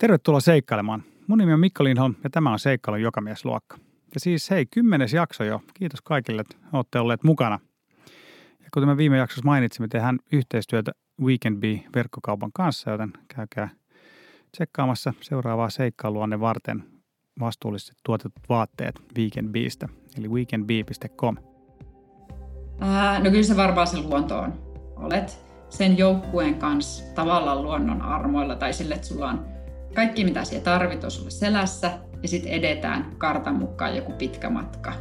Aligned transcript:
Tervetuloa 0.00 0.40
seikkailemaan. 0.40 1.02
Mun 1.26 1.38
nimi 1.38 1.52
on 1.52 1.60
Mikko 1.60 1.84
Lindholm 1.84 2.14
ja 2.24 2.30
tämä 2.30 2.52
on 2.52 2.58
Seikkailun 2.58 3.02
jokamiesluokka. 3.02 3.76
Ja 4.14 4.20
siis 4.20 4.50
hei, 4.50 4.66
kymmenes 4.66 5.12
jakso 5.12 5.44
jo. 5.44 5.62
Kiitos 5.74 6.00
kaikille, 6.02 6.40
että 6.40 6.56
olette 6.72 6.98
olleet 6.98 7.24
mukana. 7.24 7.58
Ja 8.60 8.68
kuten 8.74 8.88
me 8.88 8.96
viime 8.96 9.18
jaksossa 9.18 9.44
mainitsimme, 9.44 9.88
tehdään 9.88 10.18
yhteistyötä 10.32 10.92
Weekend 11.22 11.60
Bee-verkkokaupan 11.60 12.50
kanssa, 12.54 12.90
joten 12.90 13.12
käykää 13.34 13.68
tsekkaamassa 14.52 15.14
seuraavaa 15.20 15.70
seikkailuanne 15.70 16.40
varten 16.40 16.84
vastuullisesti 17.40 17.92
tuotetut 18.04 18.32
vaatteet 18.48 18.94
Weekend 19.18 19.48
Beestä, 19.48 19.88
eli 20.18 20.28
weekendbee.com. 20.28 21.36
Ää, 22.80 23.18
no 23.18 23.30
kyllä 23.30 23.42
se 23.42 23.56
varmaan 23.56 23.86
se 23.86 23.98
luonto 23.98 24.38
on. 24.38 24.52
Olet 24.96 25.46
sen 25.68 25.98
joukkueen 25.98 26.54
kanssa 26.54 27.04
tavallaan 27.14 27.62
luonnon 27.62 28.02
armoilla 28.02 28.56
tai 28.56 28.72
sille, 28.72 28.94
että 28.94 29.06
sulla 29.06 29.28
on 29.28 29.59
kaikki 29.94 30.24
mitä 30.24 30.44
siellä 30.44 30.64
tarvit 30.64 31.04
on 31.04 31.10
sulle 31.10 31.30
selässä 31.30 31.90
ja 32.22 32.28
sitten 32.28 32.52
edetään 32.52 33.14
kartan 33.18 33.56
mukaan 33.56 33.96
joku 33.96 34.12
pitkä 34.12 34.50
matka. 34.50 34.92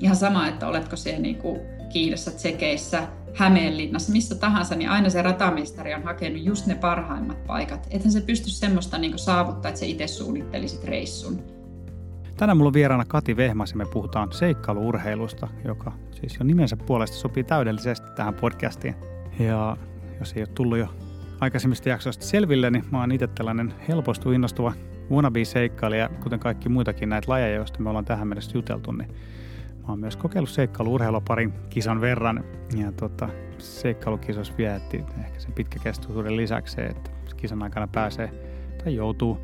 Ihan 0.00 0.16
sama, 0.16 0.48
että 0.48 0.66
oletko 0.66 0.96
siellä 0.96 1.20
niinku 1.20 1.58
Kiinassa, 1.92 2.30
Tsekeissä, 2.30 3.02
Hämeenlinnassa, 3.34 4.12
missä 4.12 4.34
tahansa, 4.34 4.74
niin 4.74 4.90
aina 4.90 5.10
se 5.10 5.22
ratamestari 5.22 5.94
on 5.94 6.02
hakenut 6.02 6.42
just 6.42 6.66
ne 6.66 6.74
parhaimmat 6.74 7.46
paikat. 7.46 7.86
Ethän 7.90 8.12
se 8.12 8.20
pysty 8.20 8.50
semmoista 8.50 8.98
niinku 8.98 9.18
saavuttaa, 9.18 9.68
että 9.68 9.78
se 9.78 9.86
itse 9.86 10.06
suunnittelisit 10.06 10.84
reissun. 10.84 11.42
Tänään 12.36 12.56
mulla 12.56 12.68
on 12.68 12.74
vieraana 12.74 13.04
Kati 13.04 13.36
Vehmas 13.36 13.70
ja 13.70 13.76
me 13.76 13.84
puhutaan 13.84 14.32
seikkailuurheilusta, 14.32 15.48
joka 15.64 15.92
siis 16.20 16.36
jo 16.38 16.44
nimensä 16.44 16.76
puolesta 16.76 17.16
sopii 17.16 17.44
täydellisesti 17.44 18.06
tähän 18.16 18.34
podcastiin. 18.34 18.94
Ja 19.38 19.76
jos 20.18 20.32
ei 20.32 20.42
ole 20.42 20.48
tullut 20.54 20.78
jo 20.78 20.88
aikaisemmista 21.40 21.88
jaksoista 21.88 22.24
selville, 22.24 22.70
niin 22.70 22.84
mä 22.90 23.00
oon 23.00 23.12
itse 23.12 23.26
tällainen 23.26 23.74
helpostu 23.88 24.32
innostuva 24.32 24.72
wannabe-seikkailija, 25.10 26.08
kuten 26.22 26.40
kaikki 26.40 26.68
muitakin 26.68 27.08
näitä 27.08 27.32
lajeja, 27.32 27.56
joista 27.56 27.80
me 27.80 27.88
ollaan 27.88 28.04
tähän 28.04 28.28
mennessä 28.28 28.50
juteltu, 28.54 28.92
niin 28.92 29.08
mä 29.78 29.86
oon 29.88 30.00
myös 30.00 30.16
kokeillut 30.16 30.50
seikkailuurheilua 30.50 31.20
parin 31.28 31.52
kisan 31.70 32.00
verran. 32.00 32.44
Ja 32.76 32.92
tota, 32.92 33.28
seikkailukisossa 33.58 34.54
vietti 34.58 35.04
ehkä 35.24 35.40
sen 35.40 35.52
pitkäkestoisuuden 35.52 36.36
lisäksi 36.36 36.80
että 36.80 37.10
kisan 37.36 37.62
aikana 37.62 37.88
pääsee 37.88 38.32
tai 38.84 38.94
joutuu 38.94 39.38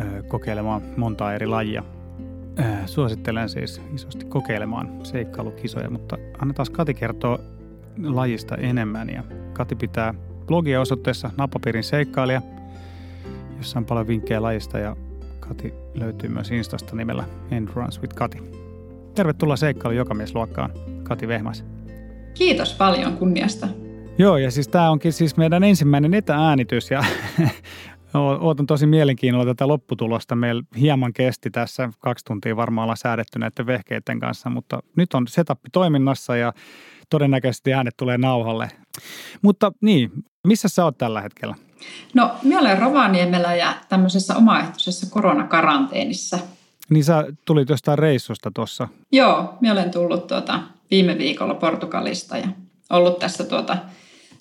ö, 0.00 0.22
kokeilemaan 0.22 0.82
montaa 0.96 1.34
eri 1.34 1.46
lajia. 1.46 1.84
Ö, 2.58 2.86
suosittelen 2.86 3.48
siis 3.48 3.82
isosti 3.94 4.24
kokeilemaan 4.24 5.06
seikkailukisoja, 5.06 5.90
mutta 5.90 6.18
annetaan 6.38 6.66
Kati 6.72 6.94
kertoa 6.94 7.38
lajista 8.02 8.56
enemmän. 8.56 9.10
Ja 9.10 9.22
Kati 9.52 9.74
pitää 9.74 10.14
blogia 10.46 10.80
osoitteessa 10.80 11.30
Napapiirin 11.36 11.84
seikkailija, 11.84 12.42
jossa 13.56 13.78
on 13.78 13.84
paljon 13.84 14.06
vinkkejä 14.06 14.42
lajista 14.42 14.78
ja 14.78 14.96
Kati 15.40 15.74
löytyy 15.94 16.28
myös 16.28 16.50
Instasta 16.50 16.96
nimellä 16.96 17.24
Endurance 17.50 18.00
with 18.00 18.14
Kati. 18.14 18.38
Tervetuloa 19.14 19.56
seikkailu 19.56 19.96
jokamiesluokkaan, 19.96 20.70
Kati 21.02 21.28
Vehmas. 21.28 21.64
Kiitos 22.34 22.74
paljon 22.74 23.16
kunniasta. 23.16 23.68
Joo, 24.18 24.36
ja 24.36 24.50
siis 24.50 24.68
tämä 24.68 24.90
onkin 24.90 25.12
siis 25.12 25.36
meidän 25.36 25.64
ensimmäinen 25.64 26.14
etääänitys 26.14 26.90
ja 26.90 27.04
Ootan 28.40 28.66
tosi 28.66 28.86
mielenkiinnolla 28.86 29.46
tätä 29.46 29.68
lopputulosta. 29.68 30.36
Meillä 30.36 30.62
hieman 30.80 31.12
kesti 31.12 31.50
tässä, 31.50 31.90
kaksi 31.98 32.24
tuntia 32.24 32.56
varmaan 32.56 32.84
ollaan 32.84 32.96
säädetty 32.96 33.38
näiden 33.38 33.66
vehkeiden 33.66 34.20
kanssa, 34.20 34.50
mutta 34.50 34.82
nyt 34.96 35.14
on 35.14 35.26
setup 35.28 35.58
toiminnassa 35.72 36.36
ja 36.36 36.52
todennäköisesti 37.10 37.74
äänet 37.74 37.96
tulee 37.96 38.18
nauhalle. 38.18 38.68
Mutta 39.42 39.72
niin, 39.80 40.10
missä 40.46 40.68
sä 40.68 40.84
oot 40.84 40.98
tällä 40.98 41.20
hetkellä? 41.20 41.54
No, 42.14 42.30
minä 42.42 42.60
olen 42.60 42.78
Rovaniemellä 42.78 43.54
ja 43.54 43.74
tämmöisessä 43.88 44.36
omaehtoisessa 44.36 45.06
koronakaranteenissa. 45.10 46.38
Niin 46.90 47.04
sä 47.04 47.24
tulit 47.44 47.68
jostain 47.68 47.98
reissusta 47.98 48.50
tuossa? 48.54 48.88
Joo, 49.12 49.54
minä 49.60 49.72
olen 49.72 49.90
tullut 49.90 50.26
tuota, 50.26 50.60
viime 50.90 51.18
viikolla 51.18 51.54
Portugalista 51.54 52.38
ja 52.38 52.48
ollut 52.90 53.18
tässä 53.18 53.44
tuota, 53.44 53.78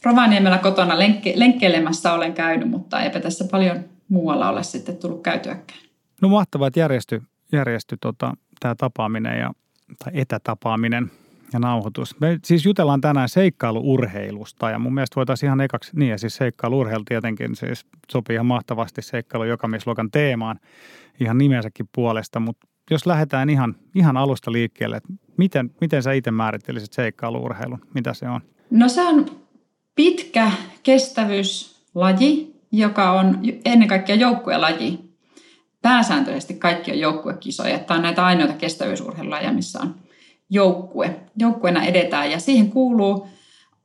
Rovaniemellä 0.04 0.58
kotona 0.58 1.00
lenkke, 1.00 1.34
lenkkeilemässä 1.36 2.14
olen 2.14 2.34
käynyt, 2.34 2.70
mutta 2.70 3.02
eipä 3.02 3.20
tässä 3.20 3.46
paljon 3.52 3.80
muualla 4.10 4.50
ole 4.50 4.64
sitten 4.64 4.98
tullut 4.98 5.24
käytyäkään. 5.24 5.80
No 6.22 6.30
mahtavaa, 6.30 6.68
että 6.68 6.80
järjesty, 6.80 7.22
järjesty 7.52 7.98
tota, 8.02 8.34
tämä 8.60 8.76
tapaaminen 8.76 9.40
ja, 9.40 9.52
tai 10.04 10.12
etätapaaminen 10.16 11.12
ja 11.54 11.60
nauhoitus. 11.60 12.20
Me 12.20 12.40
siis 12.44 12.66
jutellaan 12.66 13.02
tänään 13.02 13.30
seikkailuurheilusta 13.30 14.70
ja 14.70 14.80
mun 14.80 14.94
mielestä 14.94 15.16
voitaisiin 15.16 15.48
ihan 15.48 15.62
ekaksi, 15.62 15.92
niin 15.96 16.10
ja 16.10 16.18
siis 16.18 16.36
seikkailuurheilu 16.36 17.04
tietenkin 17.04 17.56
siis 17.56 17.86
sopii 18.12 18.34
ihan 18.34 18.46
mahtavasti 18.46 19.02
seikkailu 19.02 19.44
jokamiesluokan 19.44 20.12
teemaan 20.12 20.60
ihan 21.20 21.38
nimensäkin 21.38 21.90
puolesta, 21.96 22.40
mutta 22.40 22.68
jos 22.92 23.06
lähdetään 23.06 23.50
ihan, 23.50 23.76
ihan 23.96 24.18
alusta 24.18 24.52
liikkeelle, 24.52 24.98
että 24.98 25.14
miten, 25.38 25.72
miten 25.82 26.04
sä 26.04 26.12
itse 26.12 26.32
määrittelisit 26.32 26.94
seikkailuurheilun, 26.94 27.82
mitä 27.94 28.14
se 28.14 28.30
on? 28.30 28.42
No 28.70 28.90
se 28.90 29.02
on 29.02 29.26
pitkä 29.96 30.52
kestävyyslaji, 30.84 32.56
joka 32.72 33.12
on 33.12 33.40
ennen 33.66 33.88
kaikkea 33.88 34.16
joukkuelaji. 34.16 35.00
Pääsääntöisesti 35.82 36.54
kaikki 36.54 36.92
on 36.92 37.00
joukkuekisoja. 37.00 37.80
Tämä 37.80 37.98
on 37.98 38.04
näitä 38.04 38.26
ainoita 38.26 38.54
kestävyysurheilulajeja, 38.54 39.54
missä 39.54 39.80
on 39.82 39.96
joukkue. 40.50 41.20
Joukkueena 41.40 41.84
edetään 41.84 42.32
ja 42.32 42.40
siihen 42.40 42.70
kuuluu 42.70 43.28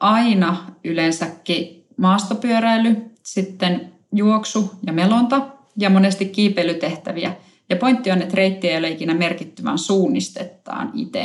aina 0.00 0.66
yleensäkin 0.84 1.86
maastopyöräily, 1.96 2.96
sitten 3.22 3.92
juoksu 4.12 4.70
ja 4.86 4.92
melonta 4.92 5.46
ja 5.76 5.90
monesti 5.90 6.24
kiipeilytehtäviä. 6.24 7.36
Ja 7.70 7.76
pointti 7.76 8.10
on, 8.10 8.22
että 8.22 8.36
reitti 8.36 8.68
ei 8.68 8.78
ole 8.78 8.88
ikinä 8.88 9.14
merkitty, 9.14 9.64
vaan 9.64 9.78
suunnistettaan 9.78 10.90
itse. 10.94 11.24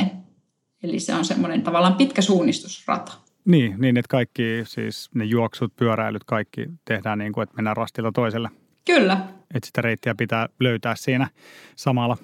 Eli 0.82 1.00
se 1.00 1.14
on 1.14 1.24
semmoinen 1.24 1.62
tavallaan 1.62 1.94
pitkä 1.94 2.22
suunnistusrata. 2.22 3.12
Niin, 3.44 3.74
niin, 3.78 3.96
että 3.96 4.08
kaikki 4.08 4.42
siis 4.64 5.10
ne 5.14 5.24
juoksut, 5.24 5.76
pyöräilyt, 5.76 6.24
kaikki 6.24 6.66
tehdään 6.84 7.18
niin 7.18 7.32
kuin, 7.32 7.42
että 7.42 7.56
mennään 7.56 7.76
rastilta 7.76 8.12
toiselle. 8.12 8.48
Kyllä. 8.84 9.20
Että 9.54 9.66
sitä 9.66 9.82
reittiä 9.82 10.14
pitää 10.14 10.48
löytää 10.60 10.96
siinä 10.96 11.28
samalla. 11.76 12.16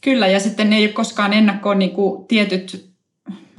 Kyllä, 0.00 0.26
ja 0.26 0.40
sitten 0.40 0.70
ne 0.70 0.76
ei 0.76 0.84
ole 0.84 0.92
koskaan 0.92 1.32
ennakkoon 1.32 1.78
niin 1.78 1.90
kuin 1.90 2.26
tietyt 2.26 2.90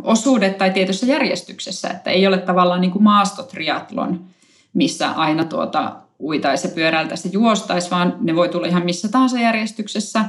osuudet 0.04 0.58
tai 0.58 0.72
tietyssä 0.72 1.06
järjestyksessä, 1.06 1.90
että 1.90 2.10
ei 2.10 2.28
ole 2.28 2.38
tavallaan 2.38 2.82
niin 2.82 2.92
kuin 2.92 3.04
maastotriatlon, 3.04 4.26
missä 4.74 5.12
aina 5.12 5.46
tuota 5.46 5.96
uitaisi 6.20 6.68
ja 6.68 6.74
pyöräiltäisi 6.74 7.28
ja 7.28 7.32
juostaisi, 7.34 7.92
vaan 7.92 8.18
ne 8.22 8.36
voi 8.36 8.50
tulla 8.50 8.68
ihan 8.68 8.86
missä 8.86 9.10
tahansa 9.10 9.40
järjestyksessä 9.40 10.26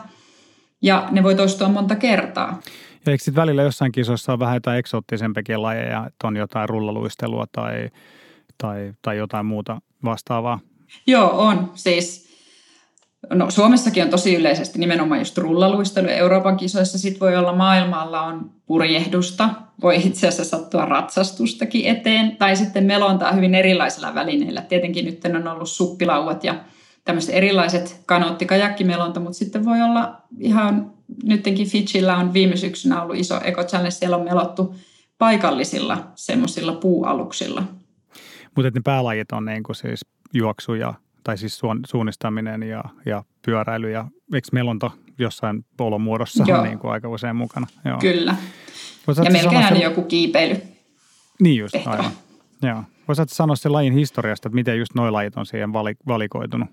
ja 0.83 1.09
ne 1.11 1.23
voi 1.23 1.35
toistua 1.35 1.69
monta 1.69 1.97
kertaa. 1.97 2.61
Ja 3.07 3.13
eikö 3.13 3.25
sitten 3.25 3.43
välillä 3.43 3.63
jossain 3.63 3.93
kisoissa 3.93 4.33
on 4.33 4.39
vähän 4.39 4.57
jotain 4.57 4.79
eksoottisempikin 4.79 5.63
lajeja, 5.63 6.07
että 6.07 6.27
on 6.27 6.37
jotain 6.37 6.69
rullaluistelua 6.69 7.47
tai, 7.53 7.89
tai, 8.59 8.93
tai 9.03 9.17
jotain 9.17 9.47
muuta 9.47 9.81
vastaavaa? 10.05 10.61
Joo, 11.07 11.31
on. 11.47 11.71
Siis 11.75 12.32
No, 13.31 13.51
Suomessakin 13.51 14.03
on 14.03 14.11
tosi 14.11 14.35
yleisesti 14.35 14.79
nimenomaan 14.79 15.21
just 15.21 15.39
rullaluistelu. 15.39 16.09
Euroopan 16.09 16.57
kisoissa 16.57 16.99
sit 16.99 17.21
voi 17.21 17.37
olla 17.37 17.57
maailmalla 17.57 18.23
on 18.23 18.51
purjehdusta, 18.67 19.49
voi 19.83 19.97
itse 19.97 20.29
asiassa 20.29 20.59
sattua 20.59 20.85
ratsastustakin 20.85 21.87
eteen, 21.87 22.37
tai 22.37 22.57
sitten 22.57 22.85
melontaa 22.85 23.33
hyvin 23.33 23.55
erilaisilla 23.55 24.15
välineillä. 24.15 24.63
Tietenkin 24.63 25.05
nyt 25.05 25.25
on 25.25 25.49
ollut 25.49 25.69
suppilauat 25.69 26.45
ja 26.45 26.55
tämmöiset 27.05 27.35
erilaiset 27.35 28.03
kanootti 28.07 28.47
kajakkimelonta, 28.47 29.21
mutta 29.21 29.39
sitten 29.39 29.65
voi 29.65 29.83
olla 29.83 30.23
ihan, 30.39 30.93
nytkin 31.25 31.69
Fitchillä 31.69 32.17
on 32.17 32.33
viime 32.33 32.57
syksynä 32.57 33.03
ollut 33.03 33.17
iso 33.17 33.41
Eco 33.45 33.65
Challenge, 33.65 33.91
siellä 33.91 34.17
on 34.17 34.25
melottu 34.25 34.75
paikallisilla 35.19 36.07
semmoisilla 36.15 36.73
puualuksilla. 36.73 37.63
Mutta 38.57 38.71
ne 38.75 38.81
päälajit 38.85 39.33
on 39.33 39.45
niin 39.45 39.63
kuin 39.63 39.77
siis 39.77 40.01
juoksu 40.35 40.75
ja 40.75 40.95
tai 41.25 41.39
siis 41.39 41.61
suunnistaminen 41.87 42.63
ja, 42.63 42.85
ja 43.07 43.25
pyöräily 43.47 43.91
ja 43.91 44.05
eikö 44.35 44.49
melonta 44.53 44.91
jossain 45.19 45.65
polon 45.77 46.01
muodossa 46.01 46.45
Joo. 46.47 46.63
niin 46.63 46.79
kuin 46.79 46.93
aika 46.93 47.09
usein 47.09 47.37
mukana. 47.37 47.67
Joo. 47.85 47.99
Kyllä. 47.99 48.37
ja 49.25 49.31
melkein 49.31 49.57
aina 49.57 49.77
se... 49.77 49.83
joku 49.83 50.03
kiipeily. 50.03 50.63
Niin 51.41 51.61
just, 51.61 51.73
tehtävä. 51.73 51.97
aivan. 51.97 52.13
Joo. 52.63 52.83
Voisitko 53.09 53.35
sanoa 53.35 53.57
sen 53.57 53.73
lajin 53.73 53.93
historiasta, 53.93 54.49
että 54.49 54.55
miten 54.55 54.79
just 54.79 54.95
nuo 54.95 55.13
lajit 55.13 55.37
on 55.37 55.47
siihen 55.47 55.73
valikoitunut? 56.07 56.69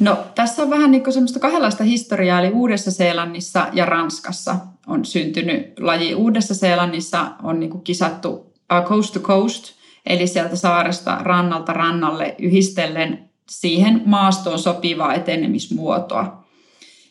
No 0.00 0.18
tässä 0.34 0.62
on 0.62 0.70
vähän 0.70 0.90
niin 0.90 1.12
semmoista 1.12 1.40
kahdenlaista 1.40 1.84
historiaa, 1.84 2.40
eli 2.40 2.50
Uudessa-Seelannissa 2.50 3.66
ja 3.72 3.86
Ranskassa 3.86 4.56
on 4.86 5.04
syntynyt 5.04 5.80
laji. 5.80 6.14
Uudessa-Seelannissa 6.14 7.26
on 7.42 7.60
niin 7.60 7.82
kisattu 7.82 8.30
uh, 8.30 8.88
coast 8.88 9.14
to 9.14 9.20
coast, 9.20 9.64
eli 10.06 10.26
sieltä 10.26 10.56
saaresta 10.56 11.18
rannalta 11.22 11.72
rannalle 11.72 12.34
yhdistellen 12.38 13.30
siihen 13.48 14.02
maastoon 14.06 14.58
sopivaa 14.58 15.14
etenemismuotoa. 15.14 16.44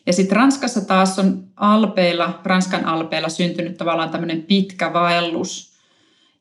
Ja 0.06 0.12
sitten 0.12 0.36
Ranskassa 0.36 0.80
taas 0.80 1.18
on 1.18 1.44
alpeilla, 1.56 2.40
Ranskan 2.44 2.84
alpeilla 2.84 3.28
syntynyt 3.28 3.76
tavallaan 3.76 4.10
tämmöinen 4.10 4.42
pitkä 4.42 4.92
vaellus. 4.92 5.74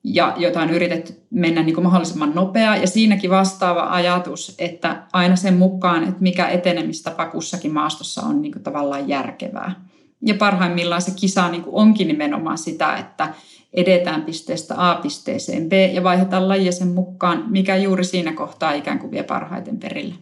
ja 0.04 0.34
jota 0.38 0.62
on 0.62 0.70
yritetty 0.70 1.14
mennä 1.30 1.64
niin 1.64 1.74
kuin 1.74 1.86
mahdollisimman 1.86 2.32
nopeaa. 2.36 2.78
Ja 2.78 2.88
siinäkin 2.88 3.30
vastaava 3.30 3.88
ajatus, 3.90 4.56
että 4.60 5.04
aina 5.14 5.36
sen 5.36 5.54
mukaan, 5.54 6.04
että 6.04 6.22
mikä 6.22 6.48
etenemistapa 6.48 7.26
kussakin 7.26 7.74
maastossa 7.74 8.22
on 8.22 8.42
niin 8.42 8.52
kuin 8.52 8.64
tavallaan 8.64 9.08
järkevää. 9.08 9.86
Ja 10.26 10.34
parhaimmillaan 10.34 11.02
se 11.02 11.12
kisa 11.12 11.50
niin 11.50 11.64
kuin 11.64 11.76
onkin 11.76 12.08
nimenomaan 12.08 12.58
sitä, 12.58 12.98
että 12.98 13.34
edetään 13.74 14.22
pisteestä 14.22 14.76
A 14.78 14.96
pisteeseen 14.96 15.70
B 15.70 15.74
ja 15.94 16.04
vaihdetaan 16.04 16.48
lajia 16.48 16.72
sen 16.72 16.88
mukaan, 16.88 17.46
mikä 17.48 17.76
juuri 17.76 18.04
siinä 18.04 18.34
kohtaa 18.34 18.74
ikään 18.74 19.00
kuin 19.00 19.12
vie 19.12 19.24
parhaiten 19.24 19.78
perille. 19.78 20.16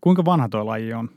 Kuinka 0.00 0.24
vanha 0.24 0.48
tuo 0.48 0.66
laji 0.66 0.92
on? 0.92 1.08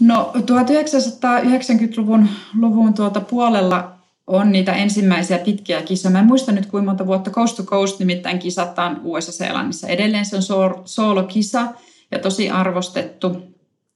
No 0.00 0.32
1990-luvun 0.36 2.28
luvun 2.60 2.94
tuota 2.94 3.20
puolella 3.20 3.98
on 4.26 4.52
niitä 4.52 4.72
ensimmäisiä 4.72 5.38
pitkiä 5.38 5.82
kisoja. 5.82 6.12
Mä 6.12 6.18
en 6.18 6.24
muista 6.24 6.52
nyt 6.52 6.66
kuinka 6.66 6.90
monta 6.90 7.06
vuotta 7.06 7.30
Coast 7.30 7.56
to 7.56 7.62
Coast 7.62 7.98
nimittäin 7.98 8.38
kisataan 8.38 9.00
USA-Seelannissa. 9.04 9.88
Edelleen 9.88 10.26
se 10.26 10.36
on 10.36 10.42
soolokisa 10.84 11.72
ja 12.10 12.18
tosi 12.18 12.50
arvostettu 12.50 13.36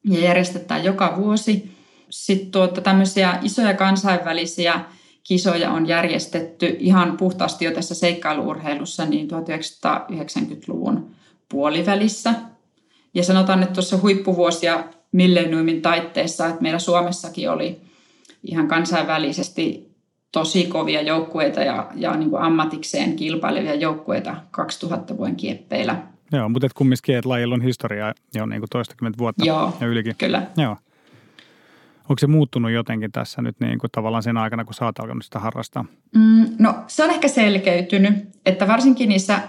ja 0.05 0.21
järjestetään 0.21 0.85
joka 0.85 1.15
vuosi. 1.17 1.77
Sitten 2.11 2.51
tuota, 2.51 2.81
tämmöisiä 2.81 3.39
isoja 3.43 3.75
kansainvälisiä 3.75 4.81
kisoja 5.25 5.71
on 5.71 5.89
järjestetty 5.89 6.77
ihan 6.79 7.17
puhtaasti 7.17 7.65
jo 7.65 7.71
tässä 7.71 7.95
seikkailuurheilussa 7.95 9.05
niin 9.05 9.29
1990-luvun 9.31 11.11
puolivälissä. 11.49 12.35
Ja 13.15 13.25
sanotaan, 13.25 13.63
että 13.63 13.75
tuossa 13.75 13.99
huippuvuosia 14.03 14.85
milleniumin 15.13 15.83
taitteessa, 15.83 16.47
että 16.47 16.63
meillä 16.63 16.79
Suomessakin 16.79 17.51
oli 17.51 17.81
ihan 18.43 18.69
kansainvälisesti 18.69 19.93
tosi 20.33 20.65
kovia 20.67 21.03
joukkueita 21.03 21.61
ja, 21.61 21.91
ja 21.95 22.17
niin 22.17 22.31
kuin 22.31 22.43
ammatikseen 22.43 23.17
kilpailevia 23.17 23.75
joukkueita 23.75 24.37
2000 24.51 25.17
vuoden 25.17 25.37
kieppeillä. 25.37 26.03
Joo, 26.33 26.49
mutta 26.49 26.67
et 26.67 26.73
kumminkin, 26.73 27.17
että 27.17 27.29
lajilla 27.29 27.55
on 27.55 27.63
historiaa 27.63 28.15
jo 28.35 28.47
niin 28.47 28.61
kuin 28.61 28.71
toistakymmentä 28.71 29.19
vuotta 29.19 29.45
Joo, 29.45 29.73
ja 29.81 29.87
ylikin. 29.87 30.15
kyllä. 30.19 30.47
Joo. 30.57 30.77
Onko 32.09 32.19
se 32.19 32.27
muuttunut 32.27 32.71
jotenkin 32.71 33.13
tässä 33.13 33.43
nyt 33.43 33.61
niin 33.61 33.79
kuin 33.79 33.91
tavallaan 33.91 34.23
sen 34.23 34.37
aikana, 34.37 34.65
kun 34.65 34.75
sä 34.75 34.85
oot 34.85 34.99
alkanut 34.99 35.25
sitä 35.25 35.39
harrastaa? 35.39 35.85
Mm, 36.15 36.47
no 36.59 36.75
se 36.87 37.05
on 37.05 37.11
ehkä 37.11 37.29
selkeytynyt, 37.29 38.15
että 38.47 38.69
varsinkin 38.69 39.09
niissä 39.09 39.41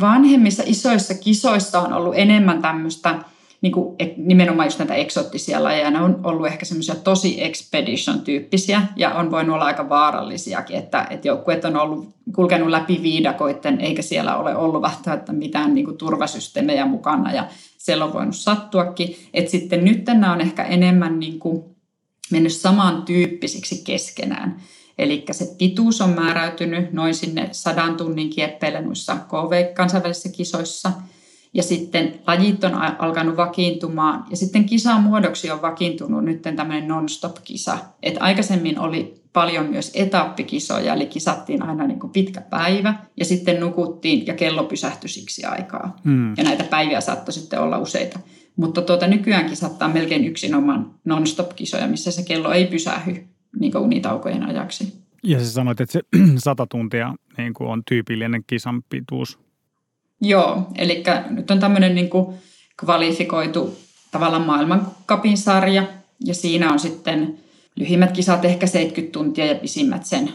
vanhemmissa 0.00 0.62
isoissa 0.66 1.14
kisoissa 1.14 1.80
on 1.80 1.92
ollut 1.92 2.14
enemmän 2.16 2.62
tämmöistä– 2.62 3.18
niin 3.60 3.72
kuin 3.72 3.96
nimenomaan 4.16 4.66
just 4.66 4.78
näitä 4.78 4.94
eksoottisia 4.94 5.62
lajeja, 5.62 5.90
ne 5.90 6.00
on 6.00 6.20
ollut 6.24 6.46
ehkä 6.46 6.64
semmoisia 6.64 6.94
tosi 6.94 7.44
expedition-tyyppisiä 7.44 8.82
ja 8.96 9.14
on 9.14 9.30
voinut 9.30 9.54
olla 9.54 9.64
aika 9.64 9.88
vaarallisiakin, 9.88 10.76
että, 10.76 11.06
että 11.10 11.28
joukkueet 11.28 11.64
on 11.64 11.76
ollut 11.76 12.08
kulkenut 12.34 12.68
läpi 12.68 13.02
viidakoitten 13.02 13.80
eikä 13.80 14.02
siellä 14.02 14.36
ole 14.36 14.56
ollut 14.56 14.82
välttämättä 14.82 15.32
mitään 15.32 15.74
niin 15.74 15.84
kuin 15.84 15.98
turvasysteemejä 15.98 16.86
mukana 16.86 17.32
ja 17.32 17.48
siellä 17.78 18.04
on 18.04 18.12
voinut 18.12 18.36
sattuakin. 18.36 19.16
Että 19.34 19.50
sitten 19.50 19.84
nyt 19.84 20.06
nämä 20.06 20.32
on 20.32 20.40
ehkä 20.40 20.64
enemmän 20.64 21.20
niin 21.20 21.38
kuin 21.38 21.64
mennyt 22.30 22.52
samantyyppisiksi 22.52 23.82
keskenään. 23.84 24.60
Eli 24.98 25.24
se 25.30 25.54
pituus 25.58 26.00
on 26.00 26.10
määräytynyt 26.10 26.92
noin 26.92 27.14
sinne 27.14 27.48
sadan 27.52 27.96
tunnin 27.96 28.30
kieppeille 28.30 28.80
noissa 28.80 29.16
KV-kansainvälisissä 29.16 30.28
kisoissa– 30.28 30.92
ja 31.54 31.62
sitten 31.62 32.20
lajit 32.26 32.64
on 32.64 32.74
alkanut 32.74 33.36
vakiintumaan 33.36 34.24
ja 34.30 34.36
sitten 34.36 34.64
kisan 34.64 35.02
muodoksi 35.02 35.50
on 35.50 35.62
vakiintunut 35.62 36.24
nyt 36.24 36.42
tämmöinen 36.42 36.88
non-stop-kisa. 36.88 37.78
Et 38.02 38.16
aikaisemmin 38.20 38.78
oli 38.78 39.14
paljon 39.32 39.66
myös 39.66 39.92
etappikisoja, 39.94 40.94
eli 40.94 41.06
kisattiin 41.06 41.62
aina 41.62 41.86
niin 41.86 42.00
kuin 42.00 42.12
pitkä 42.12 42.40
päivä 42.40 42.94
ja 43.16 43.24
sitten 43.24 43.60
nukuttiin 43.60 44.26
ja 44.26 44.34
kello 44.34 44.64
pysähtyi 44.64 45.08
siksi 45.08 45.44
aikaa. 45.44 45.96
Mm. 46.04 46.34
Ja 46.36 46.44
näitä 46.44 46.64
päiviä 46.64 47.00
saattoi 47.00 47.32
sitten 47.32 47.60
olla 47.60 47.78
useita. 47.78 48.18
Mutta 48.56 48.82
tuota, 48.82 49.06
nykyään 49.06 49.48
kisattaa 49.48 49.88
melkein 49.88 50.24
yksinomaan 50.24 50.94
non-stop-kisoja, 51.04 51.88
missä 51.88 52.10
se 52.10 52.22
kello 52.22 52.52
ei 52.52 52.66
pysähy 52.66 53.24
niin 53.60 53.76
unitaukojen 53.76 54.42
ajaksi. 54.42 54.92
Ja 55.22 55.40
sä 55.40 55.50
sanoit, 55.50 55.80
että 55.80 55.92
se 55.92 56.00
sata 56.44 56.66
tuntia 56.66 57.14
niin 57.38 57.54
kuin 57.54 57.70
on 57.70 57.82
tyypillinen 57.88 58.44
kisan 58.46 58.82
pituus. 58.90 59.38
Joo, 60.20 60.66
eli 60.78 61.02
nyt 61.30 61.50
on 61.50 61.60
tämmöinen 61.60 61.94
niin 61.94 62.10
kuin 62.10 62.36
kvalifikoitu 62.80 63.78
tavallaan 64.10 64.46
maailmankapin 64.46 65.38
sarja 65.38 65.82
ja 66.24 66.34
siinä 66.34 66.72
on 66.72 66.78
sitten 66.78 67.38
lyhimmät 67.76 68.12
kisat 68.12 68.44
ehkä 68.44 68.66
70 68.66 69.12
tuntia 69.12 69.46
ja 69.46 69.54
pisimmät 69.54 70.04
sen 70.04 70.30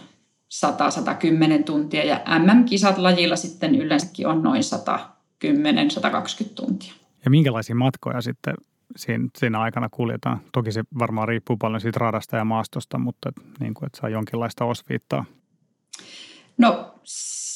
100-110 1.60 1.64
tuntia 1.64 2.06
ja 2.06 2.22
MM-kisat 2.40 2.98
lajilla 2.98 3.36
sitten 3.36 3.76
yleensäkin 3.76 4.28
on 4.28 4.44
noin 4.44 4.62
110-120 4.62 6.50
tuntia. 6.56 6.94
Ja 7.26 7.32
minkälaisia 7.32 7.76
matkoja 7.76 8.22
sitten 8.22 8.54
siinä, 8.96 9.30
siinä 9.38 9.60
aikana 9.60 9.90
kuljetaan? 9.90 10.40
Toki 10.52 10.72
se 10.72 10.84
varmaan 11.00 11.28
riippuu 11.28 11.58
paljon 11.58 11.82
siitä 11.82 12.00
radasta 12.00 12.38
ja 12.38 12.46
maastosta, 12.46 12.98
mutta 12.98 13.32
niin 13.60 13.74
kuin, 13.74 13.86
että 13.86 14.00
saa 14.00 14.10
jonkinlaista 14.10 14.66
osviittaa. 14.66 15.26
No 16.58 16.94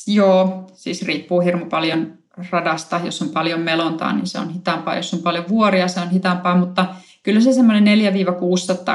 joo, 0.07 0.67
siis 0.73 1.01
riippuu 1.01 1.41
hirmu 1.41 1.65
paljon 1.65 2.17
radasta. 2.49 3.01
Jos 3.03 3.21
on 3.21 3.29
paljon 3.29 3.59
melontaa, 3.59 4.13
niin 4.13 4.27
se 4.27 4.39
on 4.39 4.49
hitaampaa. 4.49 4.95
Jos 4.95 5.13
on 5.13 5.19
paljon 5.19 5.45
vuoria, 5.49 5.87
se 5.87 5.99
on 5.99 6.09
hitaampaa, 6.09 6.57
mutta 6.57 6.85
kyllä 7.23 7.41
se 7.41 7.53
semmoinen 7.53 7.99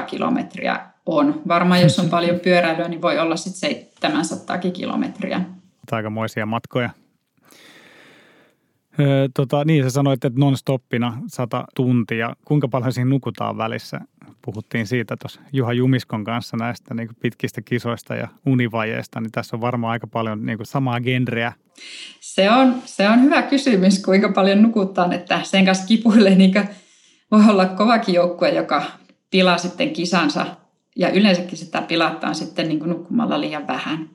4-600 0.02 0.06
kilometriä 0.06 0.86
on. 1.06 1.42
Varmaan 1.48 1.82
jos 1.82 1.98
on 1.98 2.08
paljon 2.08 2.40
pyöräilyä, 2.44 2.88
niin 2.88 3.02
voi 3.02 3.18
olla 3.18 3.36
sitten 3.36 3.84
700 4.00 4.58
kilometriä. 4.58 5.40
Aikamoisia 5.92 6.46
matkoja. 6.46 6.90
Öö, 9.00 9.28
tota, 9.34 9.64
niin, 9.64 9.84
sä 9.84 9.90
sanoit, 9.90 10.24
että 10.24 10.40
non-stoppina 10.40 11.18
100 11.26 11.64
tuntia. 11.76 12.36
Kuinka 12.44 12.68
paljon 12.68 12.92
siinä 12.92 13.10
nukutaan 13.10 13.58
välissä? 13.58 14.00
Puhuttiin 14.44 14.86
siitä 14.86 15.16
tuossa 15.16 15.40
Juha 15.52 15.72
Jumiskon 15.72 16.24
kanssa 16.24 16.56
näistä 16.56 16.94
niin 16.94 17.08
pitkistä 17.20 17.62
kisoista 17.62 18.14
ja 18.14 18.28
univajeista, 18.46 19.20
niin 19.20 19.32
tässä 19.32 19.56
on 19.56 19.60
varmaan 19.60 19.92
aika 19.92 20.06
paljon 20.06 20.46
niin 20.46 20.58
samaa 20.62 21.00
genreä. 21.00 21.52
Se 22.20 22.50
on, 22.50 22.74
se 22.84 23.08
on 23.08 23.22
hyvä 23.22 23.42
kysymys, 23.42 24.02
kuinka 24.02 24.32
paljon 24.32 24.62
nukutaan, 24.62 25.12
että 25.12 25.40
sen 25.42 25.64
kanssa 25.64 25.86
kipuille 25.86 26.34
niin 26.34 26.54
voi 27.30 27.42
olla 27.48 27.66
kovakin 27.66 28.14
joukkue, 28.14 28.50
joka 28.50 28.82
pilaa 29.30 29.58
sitten 29.58 29.90
kisansa 29.90 30.46
ja 30.96 31.10
yleensäkin 31.10 31.58
sitä 31.58 31.82
pilataan 31.82 32.34
sitten 32.34 32.68
niin 32.68 32.88
nukkumalla 32.88 33.40
liian 33.40 33.66
vähän. 33.66 34.10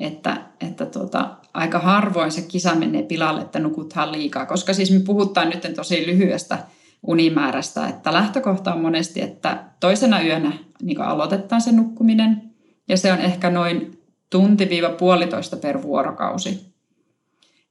Että, 0.00 0.36
että 0.60 0.86
tuota, 0.86 1.36
aika 1.54 1.78
harvoin 1.78 2.32
se 2.32 2.42
kisa 2.42 2.74
menee 2.74 3.02
pilalle, 3.02 3.40
että 3.40 3.58
nukuthan 3.58 4.12
liikaa, 4.12 4.46
koska 4.46 4.74
siis 4.74 4.90
me 4.90 5.00
puhutaan 5.00 5.50
nyt 5.50 5.72
tosi 5.76 6.06
lyhyestä 6.06 6.58
unimäärästä, 7.06 7.88
että 7.88 8.12
lähtökohta 8.12 8.74
on 8.74 8.80
monesti, 8.80 9.22
että 9.22 9.64
toisena 9.80 10.22
yönä 10.22 10.52
niin 10.82 11.00
aloitetaan 11.00 11.60
se 11.60 11.72
nukkuminen 11.72 12.42
ja 12.88 12.96
se 12.96 13.12
on 13.12 13.18
ehkä 13.18 13.50
noin 13.50 14.00
tunti-puolitoista 14.30 15.56
per 15.56 15.82
vuorokausi. 15.82 16.74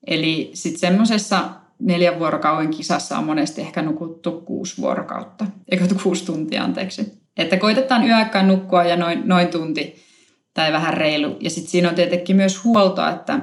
Eli 0.08 0.52
sitten 0.54 0.80
semmoisessa 0.80 1.50
neljän 1.80 2.20
vuorokauden 2.20 2.72
kisassa 2.72 3.18
on 3.18 3.24
monesti 3.24 3.62
ehkä 3.62 3.82
nukuttu 3.82 4.32
kuusi 4.32 4.82
vuorokautta, 4.82 5.46
eikö 5.72 5.86
kuusi 6.04 6.26
tuntia 6.26 6.64
anteeksi. 6.64 7.26
Että 7.38 7.58
koitetaan 7.58 8.08
yöaikaan 8.08 8.48
nukkua 8.48 8.84
ja 8.84 8.96
noin, 8.96 9.22
noin 9.26 9.48
tunti 9.48 9.96
tai 10.54 10.74
vähän 10.74 10.94
reilu. 10.94 11.38
Ja 11.40 11.50
sitten 11.50 11.72
siinä 11.72 11.90
on 11.90 11.96
tietenkin 11.96 12.36
myös 12.36 12.64
huoltoa, 12.64 13.10
että 13.10 13.40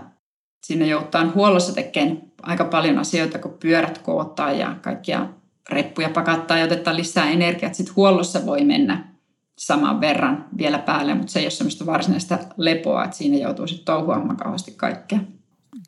Siinä 0.65 0.87
joudutaan 0.87 1.35
huollossa 1.35 1.75
tekemään 1.75 2.23
aika 2.43 2.65
paljon 2.65 2.99
asioita, 2.99 3.39
kun 3.39 3.59
pyörät 3.61 3.99
koottaa 3.99 4.53
ja 4.53 4.77
kaikkia 4.83 5.29
reppuja 5.71 6.11
pakattaa 6.11 6.59
ja 6.59 6.65
otetaan 6.65 6.97
lisää 6.97 7.31
energiaa. 7.31 7.73
Sitten 7.73 7.97
huollossa 7.97 8.47
voi 8.47 8.65
mennä 8.65 9.13
saman 9.59 10.01
verran 10.01 10.45
vielä 10.59 10.79
päälle, 10.79 11.15
mutta 11.15 11.33
se 11.33 11.39
ei 11.39 11.45
ole 11.45 11.51
semmoista 11.51 11.87
varsinaista 11.87 12.39
lepoa, 12.57 13.05
että 13.05 13.17
siinä 13.17 13.37
joutuu 13.37 13.67
sitten 13.67 13.85
touhuamaan 13.85 14.37
kauheasti 14.37 14.75
kaikkea. 14.77 15.19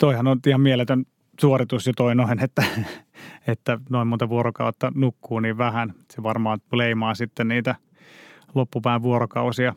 Toihan 0.01 0.27
on 0.27 0.41
ihan 0.47 0.61
mieletön 0.61 1.05
suoritus 1.41 1.87
jo 1.87 1.93
toi 1.97 2.15
noin, 2.15 2.45
että, 2.45 2.65
että 3.47 3.79
noin 3.91 4.09
monta 4.09 4.29
vuorokautta 4.29 4.93
nukkuu 4.95 5.41
niin 5.41 5.59
vähän. 5.59 5.95
Se 6.13 6.23
varmaan 6.23 6.59
leimaa 6.73 7.15
sitten 7.15 7.49
niitä 7.49 7.75
loppupään 8.55 9.03
vuorokausia 9.03 9.75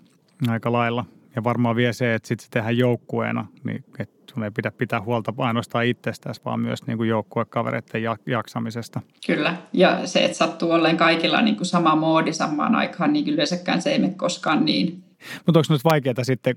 aika 0.47 0.71
lailla. 0.71 1.05
Ja 1.37 1.43
varmaan 1.43 1.75
vie 1.75 1.93
se, 1.93 2.13
että 2.13 2.27
sitten 2.27 2.45
se 2.45 2.49
tehdään 2.51 2.77
joukkueena, 2.77 3.45
niin 3.63 3.83
että 3.99 4.33
sun 4.33 4.43
ei 4.43 4.51
pidä 4.51 4.71
pitää 4.71 5.01
huolta 5.01 5.33
ainoastaan 5.37 5.85
itsestäsi, 5.85 6.41
vaan 6.45 6.59
myös 6.59 6.87
niin 6.87 6.97
kuin 6.97 7.09
joukkuekavereiden 7.09 8.01
jaksamisesta. 8.25 9.01
Kyllä, 9.27 9.57
ja 9.73 10.07
se, 10.07 10.25
että 10.25 10.37
sattuu 10.37 10.71
olleen 10.71 10.97
kaikilla 10.97 11.41
niin 11.41 11.55
kuin 11.55 11.65
sama 11.65 11.95
moodi 11.95 12.33
samaan 12.33 12.75
aikaan, 12.75 13.13
niin 13.13 13.33
yleensäkään 13.33 13.81
se 13.81 13.89
ei 13.89 13.99
mene 13.99 14.13
koskaan 14.13 14.65
niin. 14.65 15.03
Mutta 15.45 15.59
onko 15.59 15.73
nyt 15.73 15.83
vaikeaa 15.83 16.23
sitten, 16.23 16.55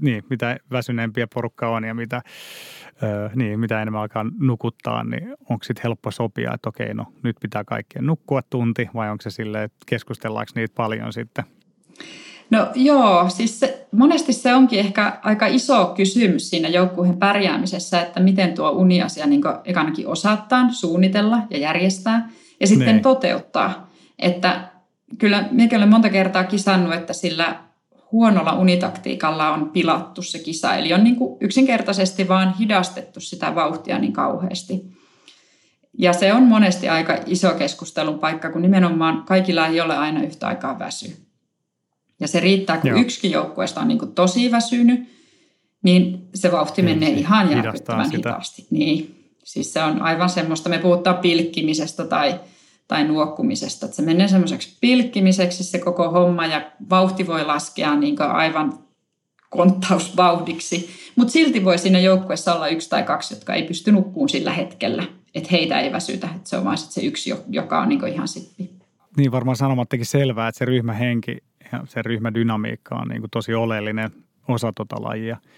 niin, 0.00 0.24
mitä 0.30 0.56
väsyneempiä 0.70 1.26
porukka 1.34 1.68
on 1.68 1.84
ja 1.84 1.94
mitä, 1.94 2.22
niin, 3.34 3.60
mitä 3.60 3.82
enemmän 3.82 4.02
alkaa 4.02 4.26
nukuttaa, 4.40 5.04
niin 5.04 5.34
onko 5.50 5.64
sitten 5.64 5.82
helppo 5.82 6.10
sopia, 6.10 6.54
että 6.54 6.68
okei, 6.68 6.94
no 6.94 7.06
nyt 7.22 7.36
pitää 7.40 7.64
kaikkien 7.64 8.06
nukkua 8.06 8.42
tunti 8.50 8.88
vai 8.94 9.10
onko 9.10 9.22
se 9.22 9.30
silleen, 9.30 9.64
että 9.64 9.78
keskustellaanko 9.86 10.52
niitä 10.54 10.74
paljon 10.74 11.12
sitten? 11.12 11.44
No 12.50 12.66
joo, 12.74 13.30
siis 13.30 13.60
se, 13.60 13.86
monesti 13.92 14.32
se 14.32 14.54
onkin 14.54 14.78
ehkä 14.78 15.18
aika 15.22 15.46
iso 15.46 15.86
kysymys 15.96 16.50
siinä 16.50 16.68
joukkueen 16.68 17.16
pärjäämisessä, 17.16 18.00
että 18.02 18.20
miten 18.20 18.54
tuo 18.54 18.70
uniasia 18.70 19.26
niin 19.26 19.42
ekanakin 19.64 20.08
osataan 20.08 20.74
suunnitella 20.74 21.38
ja 21.50 21.58
järjestää 21.58 22.28
ja 22.60 22.66
sitten 22.66 22.86
ne. 22.86 22.92
Niin. 22.92 23.02
toteuttaa. 23.02 23.90
Että 24.18 24.70
kyllä 25.18 25.48
minäkin 25.50 25.78
olen 25.78 25.88
monta 25.88 26.08
kertaa 26.08 26.44
kisannut, 26.44 26.94
että 26.94 27.12
sillä 27.12 27.56
huonolla 28.12 28.52
unitaktiikalla 28.52 29.52
on 29.52 29.70
pilattu 29.70 30.22
se 30.22 30.38
kisa. 30.38 30.74
Eli 30.74 30.92
on 30.92 31.04
niin 31.04 31.16
kuin 31.16 31.36
yksinkertaisesti 31.40 32.28
vaan 32.28 32.54
hidastettu 32.58 33.20
sitä 33.20 33.54
vauhtia 33.54 33.98
niin 33.98 34.12
kauheasti. 34.12 34.98
Ja 35.98 36.12
se 36.12 36.32
on 36.32 36.42
monesti 36.42 36.88
aika 36.88 37.18
iso 37.26 37.50
keskustelun 37.50 38.18
paikka, 38.18 38.50
kun 38.52 38.62
nimenomaan 38.62 39.22
kaikilla 39.22 39.66
ei 39.66 39.80
ole 39.80 39.96
aina 39.96 40.22
yhtä 40.22 40.46
aikaa 40.46 40.78
väsy. 40.78 41.27
Ja 42.20 42.28
se 42.28 42.40
riittää, 42.40 42.78
kun 42.78 42.90
Joo. 42.90 43.00
yksikin 43.00 43.30
joukkueesta 43.30 43.80
on 43.80 43.88
niin 43.88 43.98
kuin 43.98 44.12
tosi 44.12 44.50
väsynyt, 44.50 45.08
niin 45.82 46.28
se 46.34 46.52
vauhti 46.52 46.82
niin, 46.82 46.98
menee 46.98 47.14
ihan 47.18 47.50
järkyttävän 47.50 48.10
hitaasti. 48.10 48.66
Niin. 48.70 49.14
Siis 49.44 49.72
se 49.72 49.82
on 49.82 50.02
aivan 50.02 50.30
semmoista, 50.30 50.68
me 50.68 50.78
puhutaan 50.78 51.18
pilkkimisestä 51.18 52.04
tai, 52.04 52.40
tai 52.88 53.04
nuokkumisesta, 53.04 53.86
että 53.86 53.96
se 53.96 54.02
menee 54.02 54.28
semmoiseksi 54.28 54.76
pilkkimiseksi 54.80 55.64
se 55.64 55.78
koko 55.78 56.10
homma 56.10 56.46
ja 56.46 56.70
vauhti 56.90 57.26
voi 57.26 57.44
laskea 57.44 57.96
niin 57.96 58.22
aivan 58.22 58.78
konttausvauhdiksi, 59.50 60.90
mutta 61.16 61.32
silti 61.32 61.64
voi 61.64 61.78
siinä 61.78 61.98
joukkueessa 61.98 62.54
olla 62.54 62.68
yksi 62.68 62.90
tai 62.90 63.02
kaksi, 63.02 63.34
jotka 63.34 63.54
ei 63.54 63.62
pysty 63.62 63.92
nukkuun 63.92 64.28
sillä 64.28 64.52
hetkellä, 64.52 65.04
että 65.34 65.48
heitä 65.52 65.80
ei 65.80 65.92
väsytä, 65.92 66.28
että 66.36 66.48
se 66.48 66.56
on 66.56 66.64
vain 66.64 66.78
se 66.78 67.00
yksi, 67.00 67.30
joka 67.48 67.80
on 67.80 67.88
niin 67.88 68.08
ihan 68.08 68.28
sippi. 68.28 68.70
Niin 69.16 69.32
varmaan 69.32 69.56
sanomattakin 69.56 70.06
selvää, 70.06 70.48
että 70.48 70.58
se 70.58 70.64
ryhmähenki 70.64 71.38
ja 71.72 71.80
se 71.84 72.02
ryhmädynamiikka 72.02 72.94
on 72.94 73.08
niin 73.08 73.22
tosi 73.30 73.54
oleellinen 73.54 74.10
osa 74.48 74.72
tota 74.72 74.96
lajia– 75.02 75.36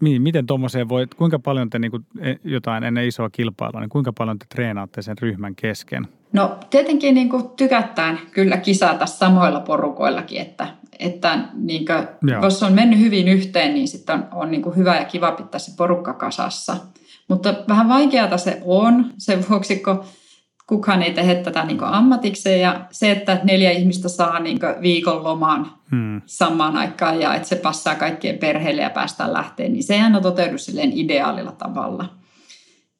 miten 0.00 0.46
tuommoiseen 0.46 0.88
voi, 0.88 1.06
kuinka 1.16 1.38
paljon 1.38 1.70
te 1.70 1.78
niin 1.78 1.90
kuin, 1.90 2.06
e, 2.20 2.34
jotain 2.44 2.84
ennen 2.84 3.08
isoa 3.08 3.30
kilpailua, 3.30 3.80
niin 3.80 3.90
kuinka 3.90 4.12
paljon 4.18 4.38
te 4.38 4.46
treenaatte 4.48 5.02
sen 5.02 5.18
ryhmän 5.18 5.54
kesken? 5.54 6.08
No 6.32 6.58
tietenkin 6.70 7.14
niin 7.14 7.28
kuin 7.28 7.48
tykätään 7.48 8.18
kyllä 8.30 8.56
kisata 8.56 9.06
samoilla 9.06 9.60
porukoillakin, 9.60 10.40
että, 10.40 10.66
että 10.98 11.38
niin 11.54 11.86
kuin, 11.86 12.32
jos 12.42 12.62
on 12.62 12.72
mennyt 12.72 12.98
hyvin 12.98 13.28
yhteen, 13.28 13.74
niin 13.74 13.88
sitten 13.88 14.14
on, 14.14 14.28
on 14.32 14.50
niin 14.50 14.62
kuin 14.62 14.76
hyvä 14.76 14.96
ja 14.96 15.04
kiva 15.04 15.32
pitää 15.32 15.58
se 15.58 15.76
porukka 15.76 16.12
kasassa. 16.12 16.76
Mutta 17.28 17.54
vähän 17.68 17.88
vaikeata 17.88 18.38
se 18.38 18.62
on 18.64 19.06
sen 19.18 19.44
vuoksi, 19.50 19.76
kun 19.78 20.04
kukaan 20.70 21.02
ei 21.02 21.12
tehdä 21.12 21.34
tätä 21.34 21.64
niin 21.64 21.84
ammatikseen 21.84 22.60
ja 22.60 22.86
se, 22.90 23.10
että 23.10 23.40
neljä 23.44 23.70
ihmistä 23.70 24.08
saa 24.08 24.40
niin 24.40 24.58
viikon 24.82 25.24
loman 25.24 25.72
hmm. 25.90 26.20
samaan 26.26 26.76
aikaan 26.76 27.20
ja 27.20 27.34
että 27.34 27.48
se 27.48 27.56
passaa 27.56 27.94
kaikkien 27.94 28.38
perheille 28.38 28.82
ja 28.82 28.90
päästään 28.90 29.32
lähteen, 29.32 29.72
niin 29.72 29.82
sehän 29.82 30.16
on 30.16 30.22
toteudu 30.22 30.58
silleen 30.58 30.92
ideaalilla 30.92 31.52
tavalla. 31.52 32.04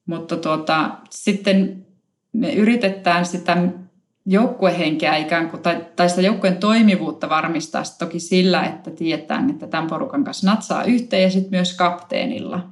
Mutta 0.07 0.37
tuota, 0.37 0.91
sitten 1.11 1.87
me 2.33 2.53
yritetään 2.53 3.27
sitä 3.27 3.57
joukkuehenkeä 4.27 5.17
ikään 5.17 5.51
kuin, 5.51 5.63
tai, 5.63 5.87
tai 5.97 6.09
sitä 6.09 6.23
joukkueen 6.23 6.57
toimivuutta 6.57 7.29
varmistaa 7.29 7.83
toki 7.99 8.21
sillä, 8.21 8.63
että 8.63 8.91
tiedetään, 8.91 9.51
että 9.51 9.67
tämän 9.67 9.89
porukan 9.89 10.25
kanssa 10.25 10.51
natsaa 10.51 10.85
yhteen 10.85 11.23
ja 11.23 11.31
sitten 11.31 11.51
myös 11.51 11.77
kapteenilla. 11.77 12.69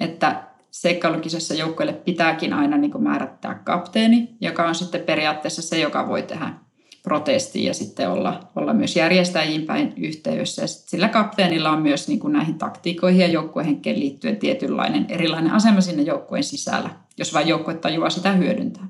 Että 0.00 0.42
seikkailukisassa 0.80 1.54
joukkueelle 1.54 1.92
pitääkin 1.92 2.52
aina 2.52 2.76
niin 2.76 3.02
määrättää 3.02 3.54
kapteeni, 3.54 4.36
joka 4.40 4.68
on 4.68 4.74
sitten 4.74 5.00
periaatteessa 5.00 5.62
se, 5.62 5.80
joka 5.80 6.08
voi 6.08 6.22
tehdä 6.22 6.54
protesti 7.02 7.64
ja 7.64 7.74
sitten 7.74 8.10
olla, 8.10 8.40
olla 8.56 8.74
myös 8.74 8.96
järjestäjiin 8.96 9.62
päin 9.62 9.94
yhteydessä. 9.96 10.62
Ja 10.62 10.68
sillä 10.68 11.08
kapteenilla 11.08 11.70
on 11.70 11.82
myös 11.82 12.08
niin 12.08 12.20
kuin 12.20 12.32
näihin 12.32 12.58
taktiikoihin 12.58 13.20
ja 13.20 13.26
joukkuehenkeen 13.26 14.00
liittyen 14.00 14.36
tietynlainen 14.36 15.06
erilainen 15.08 15.52
asema 15.52 15.80
sinne 15.80 16.02
joukkueen 16.02 16.44
sisällä, 16.44 16.90
jos 17.18 17.34
vain 17.34 17.48
joukkue 17.48 17.74
tajuaa 17.74 18.10
sitä 18.10 18.32
hyödyntää. 18.32 18.88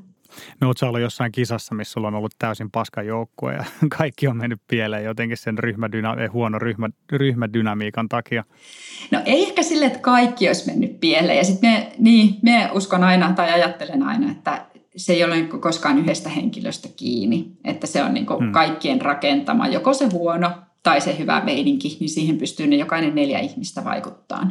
No 0.61 0.66
oletko 0.66 0.87
ollut 0.87 1.00
jossain 1.00 1.33
kisassa, 1.33 1.75
missä 1.75 1.93
sulla 1.93 2.09
on 2.09 2.14
ollut 2.14 2.35
täysin 2.38 2.71
paska 2.71 3.02
joukkue 3.02 3.52
ja 3.52 3.64
kaikki 3.99 4.28
on 4.28 4.37
mennyt 4.37 4.61
pieleen 4.69 5.05
jotenkin 5.05 5.37
sen 5.37 5.59
ryhmädyna- 5.59 6.23
eh, 6.23 6.33
huono 6.33 6.59
ryhmä, 6.59 6.88
ryhmädynamiikan 7.12 8.09
takia? 8.09 8.45
No 9.11 9.21
ei 9.25 9.43
ehkä 9.49 9.62
sille, 9.62 9.87
että 9.87 9.99
kaikki 9.99 10.47
olisi 10.47 10.66
mennyt 10.66 11.00
pieleen. 11.00 11.38
Ja 11.38 11.45
sitten 11.45 11.71
me, 11.71 11.93
niin, 11.99 12.37
me 12.43 12.71
uskon 12.73 13.05
aina 13.05 13.33
tai 13.33 13.50
ajattelen 13.50 14.02
aina, 14.02 14.31
että 14.33 14.66
se 14.97 15.12
ei 15.12 15.25
ole 15.25 15.43
koskaan 15.43 15.99
yhdestä 15.99 16.28
henkilöstä 16.28 16.88
kiinni. 16.97 17.50
Että 17.64 17.87
se 17.87 18.02
on 18.02 18.14
niin 18.14 18.26
hmm. 18.38 18.52
kaikkien 18.52 19.00
rakentama, 19.00 19.69
joko 19.69 19.95
se 19.95 20.07
huono 20.12 20.50
tai 20.83 21.00
se 21.00 21.19
hyvä 21.19 21.43
meininki, 21.45 21.97
niin 22.00 22.09
siihen 22.09 22.38
pystyy 22.38 22.66
ne 22.66 22.76
jokainen 22.76 23.14
neljä 23.14 23.38
ihmistä 23.38 23.85
vaikuttaa. 23.85 24.50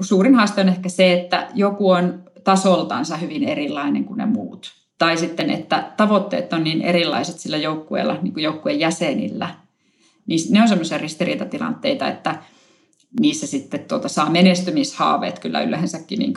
Suurin 0.00 0.34
haaste 0.34 0.60
on 0.60 0.68
ehkä 0.68 0.88
se, 0.88 1.12
että 1.12 1.48
joku 1.54 1.90
on 1.90 2.24
tasoltansa 2.44 3.16
hyvin 3.16 3.44
erilainen 3.44 4.04
kuin 4.04 4.18
ne 4.18 4.26
muut. 4.26 4.75
Tai 4.98 5.16
sitten, 5.16 5.50
että 5.50 5.92
tavoitteet 5.96 6.52
on 6.52 6.64
niin 6.64 6.82
erilaiset 6.82 7.38
sillä 7.38 7.56
joukkueella, 7.56 8.18
niin 8.22 8.32
kuin 8.32 8.44
joukkueen 8.44 8.80
jäsenillä. 8.80 9.54
Niin 10.26 10.52
ne 10.52 10.62
on 10.62 10.68
semmoisia 10.68 10.98
ristiriitatilanteita, 10.98 12.08
että 12.08 12.34
niissä 13.20 13.46
sitten 13.46 13.80
tuota 13.80 14.08
saa 14.08 14.30
menestymishaaveet 14.30 15.38
kyllä 15.38 15.60
yleensäkin 15.60 16.18
niin 16.18 16.34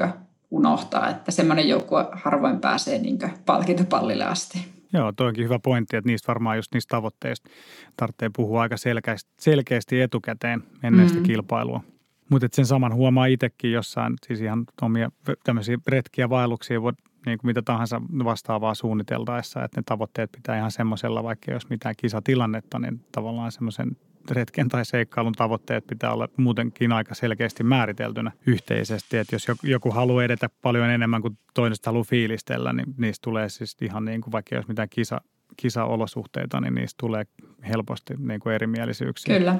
unohtaa, 0.51 1.09
että 1.09 1.31
semmoinen 1.31 1.69
joukkue 1.69 2.05
harvoin 2.11 2.59
pääsee 2.59 2.97
niin 2.97 3.19
palkintopallille 3.45 4.25
asti. 4.25 4.65
Joo, 4.93 5.11
toikin 5.11 5.43
hyvä 5.43 5.59
pointti, 5.59 5.97
että 5.97 6.07
niistä 6.09 6.27
varmaan 6.27 6.57
just 6.57 6.73
niistä 6.73 6.95
tavoitteista 6.95 7.49
tarvitsee 7.97 8.29
puhua 8.35 8.61
aika 8.61 8.77
selkeästi, 8.77 9.31
selkeästi 9.39 10.01
etukäteen 10.01 10.63
ennen 10.83 10.93
mm-hmm. 10.93 11.07
sitä 11.07 11.27
kilpailua. 11.27 11.83
Mutta 12.29 12.47
sen 12.51 12.65
saman 12.65 12.93
huomaa 12.93 13.25
itsekin 13.25 13.71
jossain, 13.71 14.13
siis 14.27 14.41
ihan 14.41 14.65
omia 14.81 15.09
tämmöisiä 15.43 15.77
retkiä, 15.87 16.29
vaelluksia, 16.29 16.81
voi 16.81 16.93
niin 17.25 17.37
kuin 17.37 17.49
mitä 17.49 17.61
tahansa 17.61 18.01
vastaavaa 18.23 18.75
suunniteltaessa, 18.75 19.63
että 19.63 19.79
ne 19.79 19.83
tavoitteet 19.85 20.31
pitää 20.31 20.57
ihan 20.57 20.71
semmoisella, 20.71 21.23
vaikka 21.23 21.51
jos 21.51 21.69
mitään 21.69 21.95
kisatilannetta, 21.97 22.79
niin 22.79 23.05
tavallaan 23.11 23.51
semmoisen 23.51 23.97
retken 24.31 24.69
tai 24.69 24.85
seikkailun 24.85 25.33
tavoitteet 25.33 25.87
pitää 25.87 26.13
olla 26.13 26.29
muutenkin 26.37 26.91
aika 26.91 27.15
selkeästi 27.15 27.63
määriteltynä 27.63 28.31
yhteisesti. 28.47 29.17
Että 29.17 29.35
jos 29.35 29.47
joku 29.63 29.91
haluaa 29.91 30.23
edetä 30.23 30.49
paljon 30.61 30.89
enemmän 30.89 31.21
kuin 31.21 31.37
toinen 31.53 31.77
haluaa 31.85 32.03
fiilistellä, 32.03 32.73
niin 32.73 32.93
niistä 32.97 33.23
tulee 33.23 33.49
siis 33.49 33.77
ihan 33.81 34.05
niin 34.05 34.21
kuin, 34.21 34.31
vaikka 34.31 34.55
jos 34.55 34.67
mitään 34.67 34.89
kisa, 34.89 35.21
kisaolosuhteita, 35.57 36.61
niin 36.61 36.75
niistä 36.75 36.97
tulee 36.99 37.25
helposti 37.67 38.13
niin 38.17 38.39
kuin 38.39 38.55
erimielisyyksiä. 38.55 39.37
Kyllä. 39.37 39.55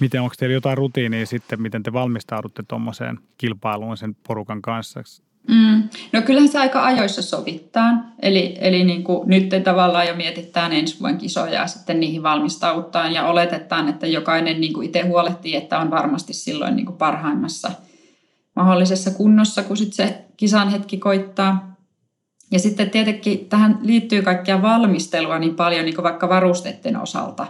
Miten, 0.00 0.22
onko 0.22 0.34
teillä 0.38 0.54
jotain 0.54 0.78
rutiinia 0.78 1.26
sitten, 1.26 1.62
miten 1.62 1.82
te 1.82 1.92
valmistaudutte 1.92 2.62
tuommoiseen 2.68 3.18
kilpailuun 3.38 3.96
sen 3.96 4.16
porukan 4.26 4.62
kanssa? 4.62 5.02
Mm. 5.48 5.82
No 6.12 6.22
kyllähän 6.22 6.48
se 6.48 6.58
aika 6.58 6.84
ajoissa 6.84 7.22
sovittaa. 7.22 7.90
Eli, 8.22 8.56
eli 8.60 8.84
niin 8.84 9.04
kuin 9.04 9.28
nyt 9.28 9.64
tavallaan 9.64 10.06
jo 10.06 10.14
mietitään 10.14 10.72
ensi 10.72 11.00
vuoden 11.00 11.18
kisoja 11.18 11.52
ja 11.52 11.66
sitten 11.66 12.00
niihin 12.00 12.22
valmistaudutaan 12.22 13.12
ja 13.12 13.26
oletetaan, 13.26 13.88
että 13.88 14.06
jokainen 14.06 14.60
niin 14.60 14.72
kuin 14.72 14.86
itse 14.86 15.00
huolehtii, 15.00 15.56
että 15.56 15.78
on 15.78 15.90
varmasti 15.90 16.32
silloin 16.32 16.76
niin 16.76 16.86
kuin 16.86 16.98
parhaimmassa 16.98 17.70
mahdollisessa 18.56 19.10
kunnossa, 19.10 19.62
kun 19.62 19.76
sitten 19.76 20.08
se 20.08 20.24
kisan 20.36 20.68
hetki 20.68 20.96
koittaa. 20.98 21.74
Ja 22.52 22.58
sitten 22.58 22.90
tietenkin 22.90 23.46
tähän 23.48 23.78
liittyy 23.82 24.22
kaikkia 24.22 24.62
valmistelua 24.62 25.38
niin 25.38 25.54
paljon 25.54 25.84
niin 25.84 25.94
kuin 25.94 26.02
vaikka 26.02 26.28
varusteiden 26.28 26.96
osalta, 26.96 27.46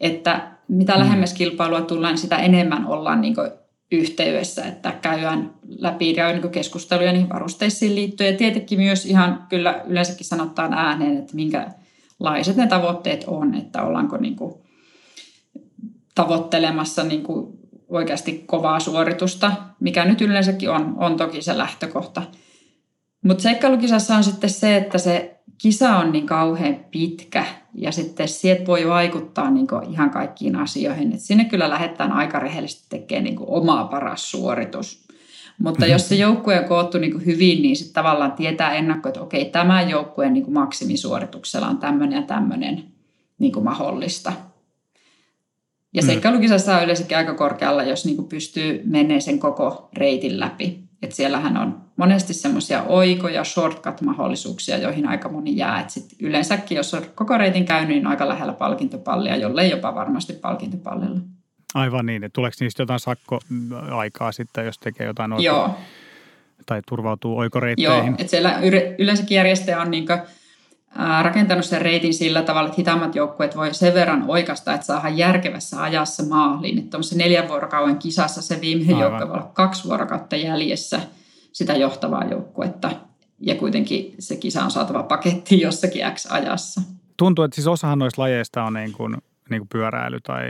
että 0.00 0.50
mitä 0.68 0.92
mm. 0.92 0.98
lähemmäs 0.98 1.34
kilpailua 1.34 1.80
tullaan, 1.80 2.12
niin 2.12 2.20
sitä 2.20 2.36
enemmän 2.36 2.86
ollaan 2.86 3.20
niin 3.20 3.34
kuin 3.34 3.50
yhteydessä, 3.92 4.64
että 4.64 4.92
käydään 4.92 5.54
läpi 5.78 6.12
niin 6.12 6.50
keskusteluja 6.50 7.12
niihin 7.12 7.28
varusteisiin 7.28 7.94
liittyen. 7.94 8.32
Ja 8.32 8.38
tietenkin 8.38 8.80
myös 8.80 9.06
ihan 9.06 9.46
kyllä 9.48 9.82
yleensäkin 9.86 10.26
sanotaan 10.26 10.74
ääneen, 10.74 11.18
että 11.18 11.36
minkälaiset 11.36 12.56
ne 12.56 12.66
tavoitteet 12.66 13.24
on, 13.26 13.54
että 13.54 13.82
ollaanko 13.82 14.16
niin 14.16 14.36
kuin 14.36 14.54
tavoittelemassa 16.14 17.04
niin 17.04 17.22
kuin 17.22 17.58
oikeasti 17.88 18.44
kovaa 18.46 18.80
suoritusta, 18.80 19.52
mikä 19.80 20.04
nyt 20.04 20.20
yleensäkin 20.20 20.70
on, 20.70 20.94
on 20.96 21.16
toki 21.16 21.42
se 21.42 21.58
lähtökohta. 21.58 22.22
Mutta 23.22 23.42
seikkailukisassa 23.42 24.16
on 24.16 24.24
sitten 24.24 24.50
se, 24.50 24.76
että 24.76 24.98
se 24.98 25.38
kisa 25.58 25.96
on 25.96 26.12
niin 26.12 26.26
kauhean 26.26 26.76
pitkä 26.90 27.44
ja 27.74 27.92
sitten 27.92 28.28
sieltä 28.28 28.66
voi 28.66 28.88
vaikuttaa 28.88 29.50
niin 29.50 29.66
ihan 29.90 30.10
kaikkiin 30.10 30.56
asioihin. 30.56 31.12
Et 31.12 31.20
sinne 31.20 31.44
kyllä 31.44 31.70
lähdetään 31.70 32.12
aika 32.12 32.38
rehellisesti 32.38 32.86
tekemään 32.88 33.24
niin 33.24 33.36
omaa 33.40 33.84
paras 33.84 34.30
suoritus. 34.30 35.08
Mutta 35.58 35.86
jos 35.86 36.08
se 36.08 36.14
joukkue 36.14 36.60
on 36.60 36.64
koottu 36.64 36.98
niin 36.98 37.26
hyvin, 37.26 37.62
niin 37.62 37.76
sitten 37.76 37.94
tavallaan 37.94 38.32
tietää 38.32 38.72
ennakko, 38.72 39.08
että 39.08 39.20
okei, 39.20 39.44
tämä 39.44 39.82
joukkueen 39.82 40.32
niin 40.32 40.52
maksimisuorituksella 40.52 41.68
on 41.68 41.78
tämmöinen 41.78 42.16
ja 42.16 42.22
tämmöinen 42.22 42.84
niin 43.38 43.64
mahdollista. 43.64 44.32
Ja 45.94 46.02
mm. 46.02 46.06
seikkailukisassa 46.06 46.76
on 46.76 46.84
yleensäkin 46.84 47.16
aika 47.16 47.34
korkealla, 47.34 47.82
jos 47.82 48.06
niin 48.06 48.28
pystyy 48.28 48.82
menemään 48.84 49.22
sen 49.22 49.38
koko 49.38 49.88
reitin 49.92 50.40
läpi. 50.40 50.87
Että 51.02 51.16
siellähän 51.16 51.56
on 51.56 51.80
monesti 51.96 52.34
semmoisia 52.34 52.82
oikoja, 52.82 53.44
shortcut-mahdollisuuksia, 53.44 54.76
joihin 54.76 55.08
aika 55.08 55.28
moni 55.28 55.56
jää. 55.56 55.80
Et 55.80 55.90
sit 55.90 56.04
yleensäkin, 56.20 56.76
jos 56.76 56.94
on 56.94 57.02
koko 57.14 57.38
reitin 57.38 57.64
käynyt, 57.64 57.88
niin 57.88 58.06
on 58.06 58.10
aika 58.10 58.28
lähellä 58.28 58.52
palkintopallia, 58.52 59.36
jollei 59.36 59.70
jopa 59.70 59.94
varmasti 59.94 60.32
palkintopallilla. 60.32 61.20
Aivan 61.74 62.06
niin, 62.06 62.24
että 62.24 62.34
tuleeko 62.34 62.56
niistä 62.60 62.82
jotain 62.82 63.00
sakkoaikaa 63.00 64.32
sitten, 64.32 64.66
jos 64.66 64.78
tekee 64.78 65.06
jotain 65.06 65.32
oikein? 65.32 65.46
Joo. 65.46 65.74
Tai 66.66 66.82
turvautuu 66.88 67.38
oikoreitteihin? 67.38 68.06
Joo, 68.06 68.14
että 68.18 68.30
siellä 68.30 68.58
yleensäkin 68.98 69.36
järjestäjä 69.36 69.80
on 69.80 69.90
niin 69.90 70.06
rakentanut 71.22 71.64
sen 71.64 71.82
reitin 71.82 72.14
sillä 72.14 72.42
tavalla, 72.42 72.68
että 72.68 72.76
hitaammat 72.80 73.14
joukkueet 73.14 73.56
voi 73.56 73.74
sen 73.74 73.94
verran 73.94 74.24
oikasta, 74.28 74.74
että 74.74 74.86
saadaan 74.86 75.18
järkevässä 75.18 75.82
ajassa 75.82 76.22
maaliin. 76.22 76.78
Että 76.78 76.98
neljän 77.14 77.48
vuorokauden 77.48 77.98
kisassa 77.98 78.42
se 78.42 78.60
viimeinen 78.60 78.98
joukkue 78.98 79.28
voi 79.28 79.36
olla 79.36 79.50
kaksi 79.52 79.84
vuorokautta 79.84 80.36
jäljessä 80.36 81.00
sitä 81.52 81.76
johtavaa 81.76 82.24
joukkuetta. 82.24 82.90
Ja 83.40 83.54
kuitenkin 83.54 84.14
se 84.18 84.36
kisa 84.36 84.64
on 84.64 84.70
saatava 84.70 85.02
pakettiin 85.02 85.60
jossakin 85.66 86.02
X-ajassa. 86.14 86.80
Tuntuu, 87.16 87.44
että 87.44 87.54
siis 87.54 87.66
osahan 87.66 87.98
noista 87.98 88.22
lajeista 88.22 88.62
on 88.64 88.72
niin 88.72 88.92
kuin, 88.92 89.16
niin 89.50 89.60
kuin 89.60 89.68
pyöräily 89.68 90.20
tai 90.20 90.44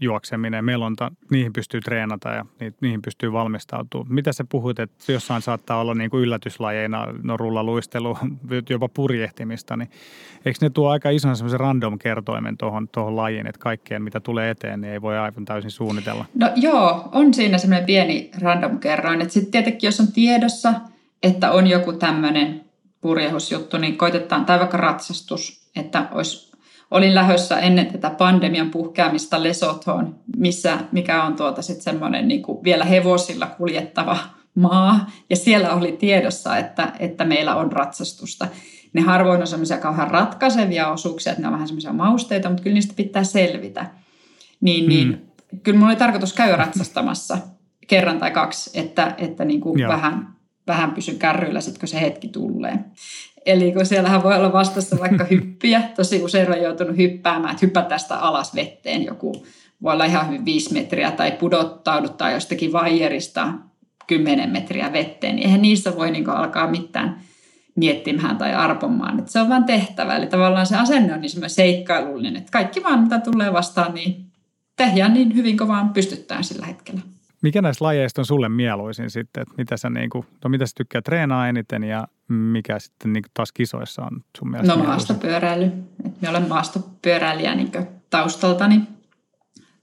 juokseminen, 0.00 0.64
melonta, 0.64 1.12
niihin 1.30 1.52
pystyy 1.52 1.80
treenata 1.80 2.28
ja 2.28 2.44
niihin 2.80 3.02
pystyy 3.02 3.32
valmistautumaan. 3.32 4.14
Mitä 4.14 4.32
sä 4.32 4.44
puhuit, 4.48 4.78
että 4.78 5.12
jossain 5.12 5.42
saattaa 5.42 5.80
olla 5.80 5.94
niin 5.94 6.10
kuin 6.10 6.22
yllätyslajeina, 6.22 7.06
no 7.22 7.36
rullaluistelu, 7.36 8.18
jopa 8.70 8.88
purjehtimista, 8.88 9.76
niin 9.76 9.90
eikö 10.44 10.58
ne 10.62 10.70
tuo 10.70 10.88
aika 10.90 11.10
ison 11.10 11.36
semmoisen 11.36 11.60
random 11.60 11.98
kertoimen 11.98 12.56
tuohon, 12.56 12.88
tuohon 12.88 13.16
lajiin, 13.16 13.46
että 13.46 13.58
kaikkeen 13.58 14.02
mitä 14.02 14.20
tulee 14.20 14.50
eteen, 14.50 14.80
niin 14.80 14.92
ei 14.92 15.02
voi 15.02 15.18
aivan 15.18 15.44
täysin 15.44 15.70
suunnitella? 15.70 16.24
No 16.34 16.50
joo, 16.56 17.08
on 17.12 17.34
siinä 17.34 17.58
semmoinen 17.58 17.86
pieni 17.86 18.30
random 18.40 18.78
kerroin, 18.78 19.20
että 19.20 19.34
sitten 19.34 19.52
tietenkin 19.52 19.88
jos 19.88 20.00
on 20.00 20.12
tiedossa, 20.12 20.74
että 21.22 21.52
on 21.52 21.66
joku 21.66 21.92
tämmöinen 21.92 22.64
purjehusjuttu, 23.00 23.78
niin 23.78 23.98
koitetaan, 23.98 24.44
tai 24.44 24.58
vaikka 24.58 24.76
ratsastus, 24.76 25.70
että 25.76 26.08
olisi 26.12 26.55
olin 26.90 27.14
lähössä 27.14 27.58
ennen 27.58 27.86
tätä 27.86 28.10
pandemian 28.10 28.70
puhkeamista 28.70 29.42
Lesothoon, 29.42 30.14
missä, 30.36 30.78
mikä 30.92 31.24
on 31.24 31.36
tuota 31.36 31.62
sitten 31.62 31.84
semmoinen 31.84 32.28
niin 32.28 32.42
kuin 32.42 32.64
vielä 32.64 32.84
hevosilla 32.84 33.46
kuljettava 33.46 34.18
maa. 34.54 35.10
Ja 35.30 35.36
siellä 35.36 35.74
oli 35.74 35.92
tiedossa, 35.92 36.56
että, 36.56 36.92
että 36.98 37.24
meillä 37.24 37.56
on 37.56 37.72
ratsastusta. 37.72 38.48
Ne 38.92 39.00
harvoin 39.00 39.40
on 39.40 39.46
semmoisia 39.46 39.78
kauhean 39.78 40.10
ratkaisevia 40.10 40.88
osuuksia, 40.88 41.32
että 41.32 41.42
ne 41.42 41.48
on 41.48 41.54
vähän 41.54 41.68
semmoisia 41.68 41.92
mausteita, 41.92 42.48
mutta 42.48 42.62
kyllä 42.62 42.74
niistä 42.74 42.94
pitää 42.96 43.24
selvitä. 43.24 43.86
Niin, 44.60 44.84
mm. 44.84 44.88
niin 44.88 45.26
kyllä 45.62 45.78
mulla 45.78 45.90
oli 45.90 45.98
tarkoitus 45.98 46.32
käydä 46.32 46.56
ratsastamassa 46.56 47.38
kerran 47.88 48.18
tai 48.18 48.30
kaksi, 48.30 48.70
että, 48.74 49.14
että 49.18 49.44
niin 49.44 49.60
kuin 49.60 49.88
vähän, 49.88 50.28
vähän 50.66 50.92
pysyn 50.92 51.18
kärryillä 51.18 51.60
sitten, 51.60 51.80
kun 51.80 51.88
se 51.88 52.00
hetki 52.00 52.28
tulee. 52.28 52.78
Eli 53.46 53.72
kun 53.72 53.86
siellähän 53.86 54.22
voi 54.22 54.34
olla 54.34 54.52
vastassa 54.52 54.96
vaikka 55.00 55.24
hyppiä, 55.30 55.82
tosi 55.96 56.22
usein 56.22 56.50
on 56.52 56.62
joutunut 56.62 56.96
hyppäämään, 56.96 57.52
että 57.52 57.66
hyppää 57.66 57.82
tästä 57.82 58.18
alas 58.18 58.54
vetteen 58.54 59.04
joku, 59.04 59.46
voi 59.82 59.92
olla 59.92 60.04
ihan 60.04 60.28
hyvin 60.28 60.44
viisi 60.44 60.72
metriä 60.72 61.10
tai 61.10 61.32
pudottauduttaa 61.32 62.30
jostakin 62.30 62.72
vaijerista 62.72 63.52
kymmenen 64.06 64.50
metriä 64.50 64.92
vetteen, 64.92 65.36
niin 65.36 65.46
eihän 65.46 65.62
niissä 65.62 65.96
voi 65.96 66.10
niin 66.10 66.30
alkaa 66.30 66.70
mitään 66.70 67.20
miettimään 67.76 68.38
tai 68.38 68.54
arpomaan. 68.54 69.18
Että 69.18 69.32
se 69.32 69.40
on 69.40 69.48
vain 69.48 69.64
tehtävä. 69.64 70.16
Eli 70.16 70.26
tavallaan 70.26 70.66
se 70.66 70.76
asenne 70.76 71.14
on 71.14 71.20
niin 71.20 71.50
seikkailullinen, 71.50 72.36
että 72.36 72.52
kaikki 72.52 72.82
vaan 72.82 73.00
mitä 73.00 73.18
tulee 73.18 73.52
vastaan, 73.52 73.94
niin 73.94 74.26
tehdään 74.76 75.14
niin 75.14 75.34
hyvin 75.34 75.56
kuin 75.56 75.68
vaan 75.68 75.88
pystyttään 75.88 76.44
sillä 76.44 76.66
hetkellä. 76.66 77.00
Mikä 77.42 77.62
näistä 77.62 77.84
lajeista 77.84 78.20
on 78.20 78.26
sulle 78.26 78.48
mieluisin 78.48 79.10
sitten? 79.10 79.42
Että 79.42 79.54
mitä 79.58 79.76
sä, 79.76 79.90
niin 79.90 80.10
kuin, 80.10 80.26
no 80.44 80.50
mitä 80.50 80.66
sä 80.66 80.72
tykkää 80.76 81.02
treenaa 81.02 81.48
eniten 81.48 81.84
ja 81.84 82.08
mikä 82.28 82.78
sitten 82.78 83.12
niin 83.12 83.24
taas 83.34 83.52
kisoissa 83.52 84.02
on 84.02 84.20
sun 84.38 84.50
mielestä? 84.50 84.76
No 84.76 84.84
maastopyöräily. 84.84 85.72
Minä 86.20 86.30
olen 86.30 86.48
maastopyöräilijä 86.48 87.54
niin 87.54 87.72
taustaltani. 88.10 88.80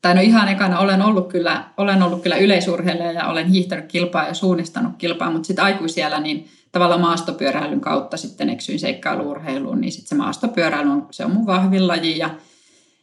Tai 0.02 0.16
no 0.16 0.22
ihan 0.22 0.48
ekana 0.48 0.80
olen 0.80 1.02
ollut 1.02 1.28
kyllä, 1.28 1.70
olen 1.78 2.04
ollut 2.04 2.24
kyllä 2.24 2.36
yleisurheilija 2.36 3.12
ja 3.12 3.28
olen 3.28 3.48
hiihtänyt 3.48 3.86
kilpaa 3.86 4.28
ja 4.28 4.34
suunnistanut 4.34 4.94
kilpaa, 4.98 5.32
mutta 5.32 5.48
sitten 5.48 5.66
aikuisiellä 5.66 6.20
niin 6.20 6.48
tavallaan 6.72 7.02
maastopyöräilyn 7.02 7.82
kautta 7.82 8.18
sitten 8.18 8.50
eksyin 8.50 8.80
seikkailuurheiluun, 8.80 9.82
niin 9.82 9.92
sitten 9.92 10.10
se 10.10 10.16
maastopyöräily 10.16 10.92
on, 10.92 11.08
se 11.12 11.26
on 11.26 11.32
mun 11.32 11.46
vahvin 11.46 11.88
laji 11.88 12.18
ja 12.18 12.30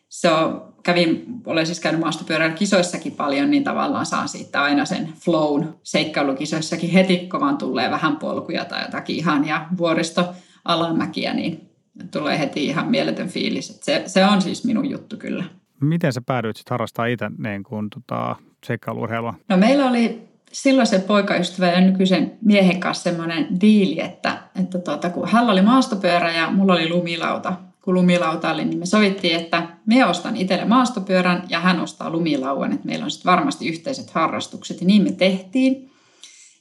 se 0.08 0.30
on, 0.30 0.69
kävin, 0.82 1.24
olen 1.46 1.66
siis 1.66 1.80
käynyt 1.80 2.00
maastopyörällä 2.00 2.54
kisoissakin 2.54 3.12
paljon, 3.12 3.50
niin 3.50 3.64
tavallaan 3.64 4.06
saan 4.06 4.28
siitä 4.28 4.62
aina 4.62 4.84
sen 4.84 5.08
flown 5.20 5.74
seikkailukisoissakin 5.82 6.90
heti, 6.90 7.18
kun 7.18 7.40
vaan 7.40 7.58
tulee 7.58 7.90
vähän 7.90 8.16
polkuja 8.16 8.64
tai 8.64 8.82
jotakin 8.82 9.16
ihan 9.16 9.46
ja 9.46 9.66
vuoristo 9.78 10.34
alamäkiä, 10.64 11.34
niin 11.34 11.70
tulee 12.10 12.38
heti 12.38 12.64
ihan 12.64 12.90
mieletön 12.90 13.28
fiilis. 13.28 13.80
se, 13.82 14.02
se 14.06 14.24
on 14.24 14.42
siis 14.42 14.64
minun 14.64 14.90
juttu 14.90 15.16
kyllä. 15.16 15.44
Miten 15.80 16.12
sä 16.12 16.20
päädyit 16.20 16.56
sitten 16.56 16.74
harrastaa 16.74 17.06
itse 17.06 17.30
niin 17.38 17.62
kuin, 17.62 17.90
tota, 17.90 18.36
seikkailuurheilua? 18.66 19.34
No 19.48 19.56
meillä 19.56 19.88
oli 19.88 20.28
silloisen 20.52 21.02
poikaystävän 21.02 21.72
ja 21.72 21.80
nykyisen 21.80 22.38
miehen 22.44 22.80
kanssa 22.80 23.02
semmoinen 23.02 23.60
diili, 23.60 24.00
että, 24.00 24.38
että 24.60 24.78
tuota, 24.78 25.10
kun 25.10 25.28
hän 25.28 25.50
oli 25.50 25.62
maastopyörä 25.62 26.32
ja 26.32 26.50
mulla 26.50 26.72
oli 26.72 26.88
lumilauta, 26.88 27.52
kun 27.90 27.94
lumilauta 27.94 28.50
oli, 28.50 28.64
niin 28.64 28.78
me 28.78 28.86
sovittiin, 28.86 29.36
että 29.36 29.68
me 29.86 30.06
ostan 30.06 30.36
itselle 30.36 30.64
maastopyörän 30.64 31.44
ja 31.48 31.60
hän 31.60 31.80
ostaa 31.80 32.10
lumilauan, 32.10 32.72
että 32.72 32.86
meillä 32.86 33.04
on 33.04 33.10
sitten 33.10 33.30
varmasti 33.30 33.68
yhteiset 33.68 34.10
harrastukset 34.10 34.80
ja 34.80 34.86
niin 34.86 35.02
me 35.02 35.12
tehtiin. 35.12 35.90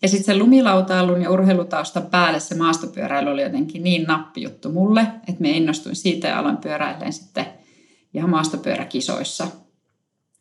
Ja 0.02 0.08
sitten 0.08 0.26
se 0.26 0.38
lumilautailun 0.38 1.22
ja 1.22 1.32
urheilutaustan 1.32 2.06
päälle 2.06 2.40
se 2.40 2.56
maastopyöräily 2.56 3.30
oli 3.30 3.42
jotenkin 3.42 3.84
niin 3.84 4.04
nappijuttu 4.04 4.72
mulle, 4.72 5.02
että 5.02 5.42
me 5.42 5.50
innostuin 5.50 5.96
siitä 5.96 6.28
ja 6.28 6.40
aloin 6.40 6.58
pyöräilleen 6.58 7.14
sitten 7.14 7.46
ihan 8.14 8.30
maastopyöräkisoissa. 8.30 9.48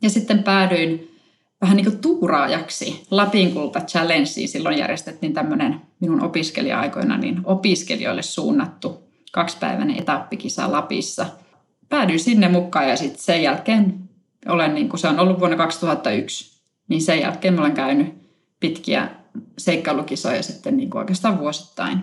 Ja 0.03 0.11
sitten 0.11 0.43
päädyin 0.43 1.19
vähän 1.61 1.77
niin 1.77 1.87
kuin 1.87 1.99
tuuraajaksi 1.99 3.07
Lapin 3.11 3.53
kulta 3.53 3.81
challengeen. 3.81 4.49
Silloin 4.49 4.79
järjestettiin 4.79 5.33
tämmöinen 5.33 5.81
minun 6.01 6.23
opiskelija-aikoina 6.23 7.19
niin 7.19 7.41
opiskelijoille 7.45 8.23
suunnattu 8.23 9.08
kaksipäiväinen 9.33 9.99
etappikisa 9.99 10.73
Lapissa. 10.73 11.27
Päädyin 11.89 12.21
sinne 12.21 12.49
mukaan 12.49 12.89
ja 12.89 12.97
sitten 12.97 13.23
sen 13.23 13.43
jälkeen 13.43 14.09
olen, 14.49 14.75
niin 14.75 14.89
kuin 14.89 15.01
se 15.01 15.09
on 15.09 15.19
ollut 15.19 15.41
vuonna 15.41 15.57
2001, 15.57 16.63
niin 16.89 17.03
sen 17.03 17.21
jälkeen 17.21 17.61
olen 17.61 17.75
käynyt 17.75 18.15
pitkiä 18.61 19.11
seikkailukisoja 19.59 20.43
sitten 20.43 20.77
niin 20.77 20.91
kuin 20.91 20.99
oikeastaan 20.99 21.39
vuosittain. 21.39 21.99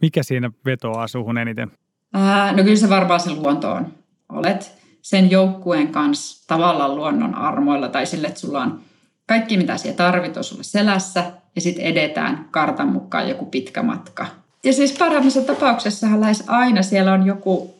Mikä 0.00 0.22
siinä 0.22 0.50
vetoaa 0.64 1.08
suhun 1.08 1.38
eniten? 1.38 1.70
Ää, 2.12 2.52
no 2.52 2.62
kyllä 2.62 2.76
se 2.76 2.88
varmaan 2.88 3.20
se 3.20 3.30
luonto 3.30 3.72
on. 3.72 3.86
Olet 4.28 4.78
sen 5.02 5.30
joukkueen 5.30 5.88
kanssa 5.88 6.46
tavallaan 6.46 6.96
luonnon 6.96 7.34
armoilla 7.34 7.88
tai 7.88 8.06
sille, 8.06 8.26
että 8.26 8.40
sulla 8.40 8.60
on 8.60 8.80
kaikki 9.26 9.56
mitä 9.56 9.76
siellä 9.76 9.96
tarvit 9.96 10.36
on 10.36 10.44
sulle 10.44 10.62
selässä 10.62 11.32
ja 11.54 11.60
sitten 11.60 11.84
edetään 11.84 12.48
kartan 12.50 12.88
mukaan 12.88 13.28
joku 13.28 13.46
pitkä 13.46 13.82
matka– 13.82 14.26
ja 14.64 14.72
siis 14.72 14.92
parhaimmassa 14.92 15.42
tapauksessa 15.42 16.20
lähes 16.20 16.44
aina 16.46 16.82
siellä 16.82 17.12
on 17.12 17.26
joku 17.26 17.74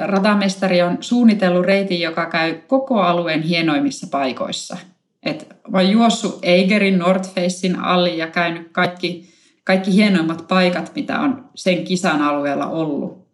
ratamestari 0.00 0.82
on 0.82 0.98
suunnitellut 1.00 1.66
reitin, 1.66 2.00
joka 2.00 2.26
käy 2.26 2.54
koko 2.54 3.00
alueen 3.00 3.42
hienoimmissa 3.42 4.06
paikoissa. 4.10 4.76
Et 5.22 5.56
mä 5.68 5.78
oon 5.78 5.90
juossut 5.90 6.38
Eigerin 6.42 6.98
North 6.98 7.34
Facein 7.34 7.76
alli 7.76 8.18
ja 8.18 8.26
käynyt 8.26 8.68
kaikki, 8.72 9.28
kaikki 9.64 9.92
hienoimmat 9.92 10.48
paikat, 10.48 10.92
mitä 10.94 11.20
on 11.20 11.44
sen 11.54 11.84
kisan 11.84 12.22
alueella 12.22 12.66
ollut. 12.66 13.28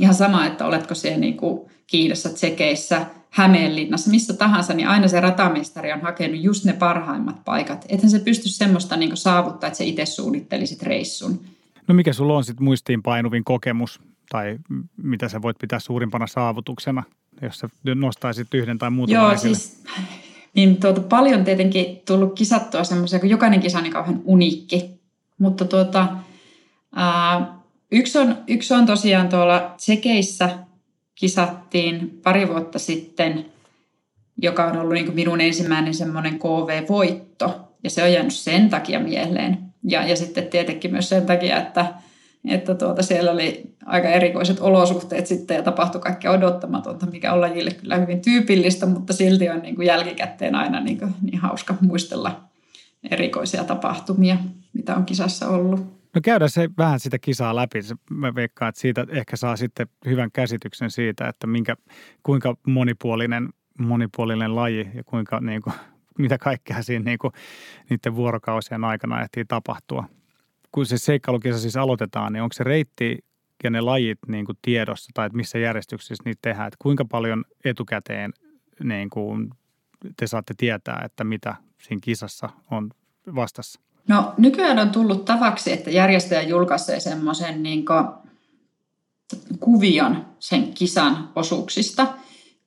Ihan 0.00 0.14
sama, 0.14 0.46
että 0.46 0.66
oletko 0.66 0.94
siellä 0.94 1.18
niin 1.18 1.36
kuin 1.36 1.70
Kiinassa, 1.86 2.28
Tsekeissä, 2.28 3.06
Hämeenlinnassa, 3.30 4.10
missä 4.10 4.34
tahansa, 4.34 4.74
niin 4.74 4.88
aina 4.88 5.08
se 5.08 5.20
ratamestari 5.20 5.92
on 5.92 6.00
hakenut 6.00 6.40
just 6.40 6.64
ne 6.64 6.72
parhaimmat 6.72 7.44
paikat. 7.44 7.84
Ethän 7.88 8.10
se 8.10 8.18
pysty 8.18 8.48
semmoista 8.48 8.96
niin 8.96 9.16
saavuttaa, 9.16 9.66
että 9.66 9.76
se 9.76 9.84
itse 9.84 10.06
suunnittelisit 10.06 10.82
reissun. 10.82 11.40
No 11.88 11.94
mikä 11.94 12.12
sulla 12.12 12.36
on 12.36 12.44
sitten 12.44 12.64
muistiin 12.64 13.02
painuvin 13.02 13.44
kokemus 13.44 14.00
tai 14.28 14.58
mitä 14.96 15.28
sä 15.28 15.42
voit 15.42 15.58
pitää 15.58 15.78
suurimpana 15.78 16.26
saavutuksena, 16.26 17.02
jos 17.42 17.58
sä 17.58 17.68
nostaisit 17.94 18.54
yhden 18.54 18.78
tai 18.78 18.90
muutaman 18.90 19.22
Joo, 19.22 19.32
esille? 19.32 19.56
siis 19.56 19.84
niin 20.54 20.76
tuota, 20.76 21.00
paljon 21.00 21.44
tietenkin 21.44 22.02
tullut 22.06 22.34
kisattua 22.34 22.84
semmoisia, 22.84 23.18
kun 23.18 23.30
jokainen 23.30 23.60
kisa 23.60 23.78
on 23.78 23.84
niin 23.84 23.92
kauhean 23.92 24.20
uniikki. 24.24 25.00
Mutta 25.38 25.64
tuota, 25.64 26.08
ää, 26.94 27.54
yksi, 27.92 28.18
on, 28.18 28.36
yksi 28.46 28.74
on 28.74 28.86
tosiaan 28.86 29.28
tuolla 29.28 29.74
Tsekeissä 29.76 30.58
kisattiin 31.14 32.20
pari 32.22 32.48
vuotta 32.48 32.78
sitten, 32.78 33.46
joka 34.42 34.64
on 34.64 34.76
ollut 34.76 34.94
niin 34.94 35.14
minun 35.14 35.40
ensimmäinen 35.40 35.94
semmoinen 35.94 36.38
KV-voitto. 36.38 37.60
Ja 37.84 37.90
se 37.90 38.02
on 38.02 38.12
jäänyt 38.12 38.34
sen 38.34 38.70
takia 38.70 39.00
mieleen, 39.00 39.65
ja, 39.86 40.08
ja 40.08 40.16
sitten 40.16 40.46
tietenkin 40.46 40.90
myös 40.90 41.08
sen 41.08 41.26
takia, 41.26 41.56
että, 41.56 41.94
että 42.48 42.74
tuota, 42.74 43.02
siellä 43.02 43.30
oli 43.30 43.74
aika 43.84 44.08
erikoiset 44.08 44.60
olosuhteet 44.60 45.26
sitten 45.26 45.54
ja 45.54 45.62
tapahtui 45.62 46.00
kaikkea 46.00 46.30
odottamatonta, 46.30 47.06
mikä 47.06 47.32
on 47.32 47.40
lajille 47.40 47.70
kyllä 47.70 47.96
hyvin 47.96 48.22
tyypillistä, 48.22 48.86
mutta 48.86 49.12
silti 49.12 49.48
on 49.48 49.62
niin 49.62 49.76
kuin 49.76 49.86
jälkikäteen 49.86 50.54
aina 50.54 50.80
niin, 50.80 50.98
kuin, 50.98 51.14
niin 51.22 51.38
hauska 51.38 51.74
muistella 51.80 52.40
erikoisia 53.10 53.64
tapahtumia, 53.64 54.36
mitä 54.72 54.96
on 54.96 55.04
kisassa 55.04 55.48
ollut. 55.48 55.96
No 56.14 56.20
käydään 56.22 56.50
se 56.50 56.68
vähän 56.78 57.00
sitä 57.00 57.18
kisaa 57.18 57.56
läpi. 57.56 57.80
Mä 58.10 58.34
veikkaan, 58.34 58.68
että 58.68 58.80
siitä 58.80 59.06
ehkä 59.08 59.36
saa 59.36 59.56
sitten 59.56 59.86
hyvän 60.06 60.30
käsityksen 60.32 60.90
siitä, 60.90 61.28
että 61.28 61.46
minkä, 61.46 61.76
kuinka 62.22 62.56
monipuolinen, 62.66 63.48
monipuolinen 63.78 64.56
laji 64.56 64.88
ja 64.94 65.04
kuinka 65.04 65.40
niin 65.40 65.62
kuin, 65.62 65.74
mitä 66.18 66.38
kaikkea 66.38 66.82
siinä 66.82 67.04
niin 67.04 67.18
kuin, 67.18 67.32
niiden 67.90 68.16
vuorokausien 68.16 68.84
aikana 68.84 69.22
ehtii 69.22 69.44
tapahtua. 69.44 70.04
Kun 70.72 70.86
se 70.86 70.98
seikkailukisa 70.98 71.58
siis 71.58 71.76
aloitetaan, 71.76 72.32
niin 72.32 72.42
onko 72.42 72.52
se 72.52 72.64
reitti 72.64 73.18
ja 73.64 73.70
ne 73.70 73.80
lajit 73.80 74.18
niin 74.28 74.46
kuin 74.46 74.58
tiedossa 74.62 75.10
tai 75.14 75.26
että 75.26 75.36
missä 75.36 75.58
järjestyksessä 75.58 76.22
niitä 76.24 76.38
tehdään? 76.42 76.66
Että 76.66 76.76
kuinka 76.82 77.04
paljon 77.04 77.44
etukäteen 77.64 78.32
niin 78.82 79.10
kuin 79.10 79.50
te 80.16 80.26
saatte 80.26 80.54
tietää, 80.56 81.02
että 81.04 81.24
mitä 81.24 81.54
siinä 81.82 82.00
kisassa 82.02 82.48
on 82.70 82.90
vastassa? 83.34 83.80
No 84.08 84.34
nykyään 84.36 84.78
on 84.78 84.90
tullut 84.90 85.24
tavaksi, 85.24 85.72
että 85.72 85.90
järjestäjä 85.90 86.42
julkaisee 86.42 87.00
semmoisen 87.00 87.62
niin 87.62 87.84
kuvion 89.60 90.26
sen 90.38 90.72
kisan 90.72 91.28
osuuksista. 91.36 92.06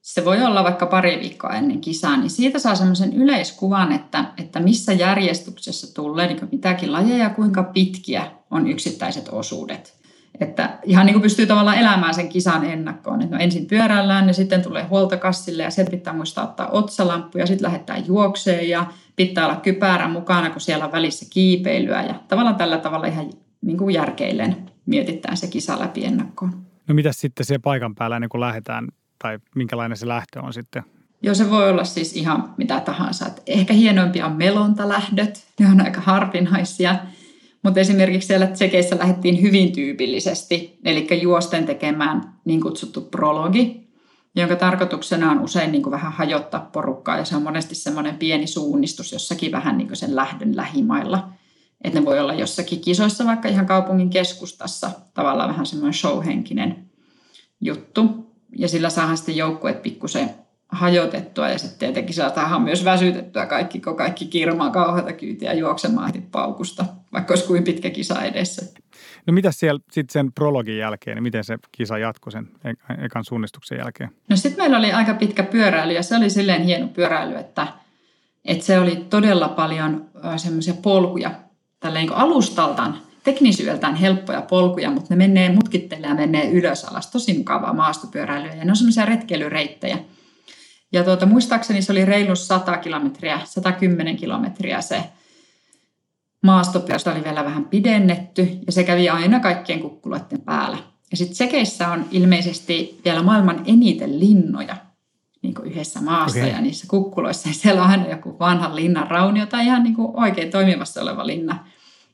Se 0.02 0.26
voi 0.26 0.44
olla 0.44 0.64
vaikka 0.64 0.86
pari 0.86 1.20
viikkoa 1.20 1.56
ennen 1.56 1.82
kisaa, 1.82 2.18
niin 2.18 2.30
siitä 2.30 2.60
saa 2.60 2.76
semmoisen 2.76 3.14
yleiskuvan, 3.14 3.92
että, 3.92 4.26
että 4.38 4.60
missä 4.60 4.94
järjestyksessä 4.94 5.94
tulee 5.94 6.28
niin 6.28 6.50
mitäkin 6.52 6.92
lajeja, 6.92 7.30
kuinka 7.30 7.64
pitkiä 7.64 8.32
on 8.52 8.68
yksittäiset 8.68 9.30
osuudet. 9.32 10.00
Että 10.40 10.80
ihan 10.84 11.06
niin 11.06 11.14
kuin 11.14 11.22
pystyy 11.22 11.46
tavallaan 11.46 11.78
elämään 11.78 12.14
sen 12.14 12.30
kisan 12.30 12.66
ennakkoon. 12.66 13.22
Että 13.22 13.36
no 13.36 13.42
ensin 13.42 13.66
pyörällään 13.66 14.28
ja 14.28 14.34
sitten 14.34 14.62
tulee 14.62 14.84
huoltokassille 14.84 15.64
ja 15.64 15.72
sieltä 15.72 15.92
pitää 15.92 16.14
muistaa 16.14 16.44
ottaa 16.44 16.70
otsalamppu 16.70 17.38
ja 17.38 17.46
sitten 17.46 17.66
lähdetään 17.66 18.08
juokseen 18.08 18.70
ja 18.70 18.86
pitää 19.16 19.46
olla 19.46 19.56
kypärä 19.56 20.08
mukana, 20.08 20.50
kun 20.50 20.62
siellä 20.62 20.86
on 20.86 20.92
välissä 20.92 21.26
kiipeilyä. 21.30 22.04
Ja 22.04 22.16
tavallaan 22.28 22.56
tällä 22.56 22.78
tavalla 22.78 23.08
ihan 23.08 23.30
niin 23.62 23.78
kuin 23.78 23.96
järkeillen 23.96 24.58
mietitään 24.86 25.38
se 25.38 25.48
kisa 25.48 25.80
läpi 25.80 26.06
ennakkoon. 26.06 26.52
No 26.88 26.96
mitä 26.96 27.12
sitten 27.12 27.46
siellä 27.46 27.62
paikan 27.64 27.96
päällä 27.96 28.20
niin 28.20 28.30
kun 28.30 28.40
lähdetään 28.40 28.88
tai 29.20 29.40
minkälainen 29.56 29.98
se 29.98 30.08
lähtö 30.08 30.42
on 30.42 30.54
sitten? 30.54 30.84
Joo, 31.22 31.36
se 31.36 31.50
voi 31.50 31.70
olla 31.70 31.84
siis 31.84 32.16
ihan 32.16 32.54
mitä 32.58 32.80
tahansa. 32.80 33.28
Et 33.28 33.44
ehkä 33.48 33.74
hienoimpia 33.74 34.26
on 34.26 34.36
melontalähdöt, 34.36 35.48
ne 35.60 35.68
on 35.68 35.82
aika 35.82 36.02
harvinaisia– 36.02 36.96
mutta 37.64 37.80
esimerkiksi 37.80 38.28
siellä 38.28 38.48
tsekeissä 38.48 38.98
lähdettiin 38.98 39.42
hyvin 39.42 39.72
tyypillisesti, 39.72 40.80
eli 40.86 41.08
juosten 41.22 41.66
tekemään 41.66 42.34
niin 42.46 42.62
kutsuttu 42.62 43.02
prologi, 43.02 43.90
jonka 44.36 44.56
tarkoituksena 44.56 45.32
on 45.32 45.40
usein 45.40 45.72
niin 45.72 45.84
kuin 45.84 45.92
vähän 45.92 46.14
hajottaa 46.14 46.70
porukkaa, 46.74 47.18
ja 47.18 47.26
se 47.26 47.36
on 47.36 47.44
monesti 47.44 47.76
semmoinen 47.76 48.18
pieni 48.18 48.48
suunnistus 48.48 49.12
jossakin 49.12 49.52
vähän 49.52 49.78
niin 49.78 49.88
kuin 49.88 49.98
sen 49.98 50.16
lähdön 50.16 50.56
lähimailla. 50.56 51.30
Että 51.84 52.00
ne 52.00 52.06
voi 52.06 52.20
olla 52.20 52.34
jossakin 52.34 52.82
kisoissa, 52.82 53.26
vaikka 53.26 53.50
ihan 53.50 53.66
kaupungin 53.66 54.10
keskustassa, 54.10 54.92
tavallaan 55.14 55.50
vähän 55.50 55.66
semmoinen 55.66 55.94
showhenkinen 55.94 56.90
juttu. 57.62 58.29
Ja 58.58 58.68
sillä 58.68 58.90
saadaan 58.90 59.18
sitten 59.18 59.38
joukkueet 59.38 59.82
pikkusen 59.82 60.30
hajotettua 60.70 61.50
ja 61.50 61.58
sitten 61.58 61.80
tietenkin 61.80 62.16
saadaan 62.16 62.62
myös 62.62 62.86
väsytettyä 62.86 63.46
kaikki, 63.46 63.80
kun 63.80 63.98
kaikki 63.98 64.26
kirmaa 64.26 64.70
kauheata 64.70 65.14
kyytiä 65.14 65.54
juoksemaan 65.54 66.14
paukusta, 66.32 66.86
vaikka 67.14 67.34
olisi 67.34 67.48
kuin 67.48 67.64
pitkä 67.64 67.90
kisa 67.90 68.22
edessä. 68.22 68.66
No 69.28 69.34
mitä 69.34 69.52
siellä 69.52 69.80
sitten 69.92 70.14
sen 70.14 70.32
prologin 70.34 70.78
jälkeen, 70.78 71.16
niin 71.16 71.24
miten 71.24 71.44
se 71.44 71.58
kisa 71.72 71.98
jatkui 71.98 72.32
sen 72.32 72.48
ekan 73.06 73.26
suunnistuksen 73.26 73.78
jälkeen? 73.78 74.10
No 74.30 74.36
sitten 74.36 74.64
meillä 74.64 74.78
oli 74.78 74.92
aika 74.92 75.14
pitkä 75.14 75.44
pyöräily 75.44 75.94
ja 75.94 76.04
se 76.04 76.18
oli 76.18 76.30
silleen 76.30 76.64
hieno 76.64 76.88
pyöräily, 76.88 77.36
että, 77.36 77.68
että 78.46 78.66
se 78.66 78.80
oli 78.80 78.96
todella 79.10 79.50
paljon 79.50 80.06
semmoisia 80.38 80.74
polkuja 80.74 81.32
tälleen 81.80 82.06
niin 82.06 82.18
alustaltaan 82.18 82.98
teknisyöltään 83.24 83.96
helppoja 83.96 84.42
polkuja, 84.42 84.92
mutta 84.92 85.08
ne 85.10 85.28
menee 85.28 85.50
mutkittelee 85.50 86.10
ja 86.10 86.16
menee 86.16 86.50
ylös 86.52 86.86
alas. 86.86 87.12
Tosi 87.12 87.38
mukavaa 87.38 87.74
maastopyöräilyä 87.74 88.54
ja 88.54 88.66
ne 88.66 88.72
on 88.72 88.76
semmoisia 88.76 89.06
retkeilyreittejä– 89.06 89.98
ja 90.92 91.04
tuota, 91.04 91.26
muistaakseni 91.26 91.82
se 91.82 91.92
oli 91.92 92.06
reilu 92.06 92.36
100 92.36 92.78
kilometriä, 92.78 93.40
110 93.46 94.16
kilometriä 94.16 94.82
se 94.82 95.04
maastopyöstä 96.44 97.12
oli 97.12 97.24
vielä 97.24 97.46
vähän 97.46 97.66
pidennetty 97.66 98.48
ja 98.66 98.72
se 98.72 98.84
kävi 98.84 99.10
aina 99.10 99.40
kaikkien 99.40 99.80
kukkuloiden 99.80 100.42
päällä. 100.42 100.78
Ja 101.12 101.18
sitten 101.18 101.36
Sekeissä 101.36 101.88
on 101.88 102.06
ilmeisesti 102.12 103.02
vielä 103.06 103.24
maailman 103.24 103.64
eniten 103.66 104.20
linnoja 104.20 104.76
niin 105.42 105.54
kuin 105.54 105.72
yhdessä 105.72 106.02
maassa 106.02 106.40
okay. 106.40 106.52
ja 106.52 106.62
niissä 106.62 106.88
kukkuloissa. 106.90 107.50
Ja 107.50 107.54
siellä 107.54 107.84
on 107.84 107.90
aina 107.90 108.10
joku 108.10 108.40
vanha 108.40 108.76
linnan 108.76 109.08
raunio 109.08 109.46
tai 109.46 109.66
ihan 109.66 109.84
niin 109.84 109.96
kuin 109.96 110.12
oikein 110.14 110.52
toimivassa 110.52 111.02
oleva 111.02 111.28
linna. 111.28 111.68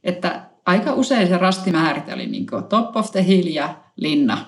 Että 0.04 0.41
aika 0.65 0.93
usein 0.93 1.28
se 1.28 1.38
rastimäärite 1.38 2.13
oli 2.13 2.28
niin 2.28 2.47
kuin 2.47 2.63
top 2.63 2.97
of 2.97 3.12
the 3.12 3.25
hill 3.25 3.47
ja 3.47 3.75
linna. 3.95 4.45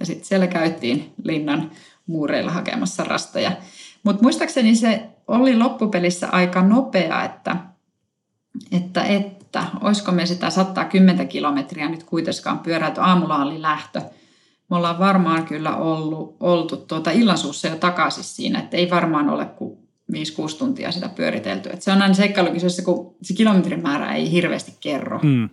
Ja 0.00 0.06
sitten 0.06 0.24
siellä 0.24 0.46
käytiin 0.46 1.12
linnan 1.22 1.70
muureilla 2.06 2.50
hakemassa 2.50 3.04
rasteja. 3.04 3.52
Mutta 4.02 4.22
muistaakseni 4.22 4.74
se 4.74 5.02
oli 5.28 5.56
loppupelissä 5.56 6.28
aika 6.32 6.62
nopea, 6.62 7.24
että, 7.24 7.56
että, 8.72 9.02
että 9.02 9.64
olisiko 9.80 10.12
me 10.12 10.26
sitä 10.26 10.50
110 10.50 11.28
kilometriä 11.28 11.88
nyt 11.88 12.02
kuitenkaan 12.04 12.58
pyöräilty. 12.58 13.00
Aamulla 13.00 13.36
oli 13.36 13.62
lähtö. 13.62 14.00
Me 14.70 14.76
ollaan 14.76 14.98
varmaan 14.98 15.44
kyllä 15.46 15.76
ollut, 15.76 16.36
oltu 16.40 16.76
tuota 16.76 17.10
illansuussa 17.10 17.68
jo 17.68 17.76
takaisin 17.76 18.24
siinä, 18.24 18.58
että 18.58 18.76
ei 18.76 18.90
varmaan 18.90 19.30
ole 19.30 19.46
kuin 19.46 19.83
5-6 20.12 20.16
tuntia 20.58 20.92
sitä 20.92 21.08
pyöritelty. 21.08 21.70
Et 21.70 21.82
se 21.82 21.92
on 21.92 22.02
aina 22.02 22.14
seikkailukisoissa, 22.14 22.82
kun 22.82 23.16
se 23.22 23.34
kilometrin 23.34 23.82
määrä 23.82 24.14
ei 24.14 24.30
hirveästi 24.30 24.74
kerro. 24.80 25.20
Mm. 25.22 25.48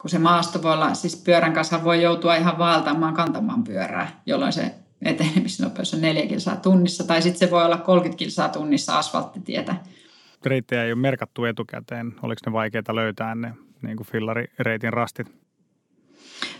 Kun 0.00 0.10
se 0.10 0.18
maasto 0.18 0.62
voi 0.62 0.72
olla, 0.72 0.94
siis 0.94 1.22
pyörän 1.24 1.52
kanssa 1.52 1.84
voi 1.84 2.02
joutua 2.02 2.36
ihan 2.36 2.58
vaeltamaan 2.58 3.14
kantamaan 3.14 3.64
pyörää, 3.64 4.22
jolloin 4.26 4.52
se 4.52 4.74
etenemisnopeus 5.02 5.94
on 5.94 6.00
4 6.00 6.26
kilsaa 6.26 6.56
tunnissa, 6.56 7.06
tai 7.06 7.22
sitten 7.22 7.38
se 7.38 7.50
voi 7.50 7.64
olla 7.64 7.76
30 7.78 8.18
kilsaa 8.18 8.48
tunnissa 8.48 8.98
asfalttitietä. 8.98 9.76
Reittejä 10.44 10.84
ei 10.84 10.92
ole 10.92 11.00
merkattu 11.00 11.44
etukäteen. 11.44 12.14
Oliko 12.22 12.40
ne 12.46 12.52
vaikeita 12.52 12.94
löytää 12.94 13.34
ne 13.34 13.52
niin 13.82 13.96
kuin 13.96 14.06
fillarireitin 14.06 14.92
rastit? 14.92 15.26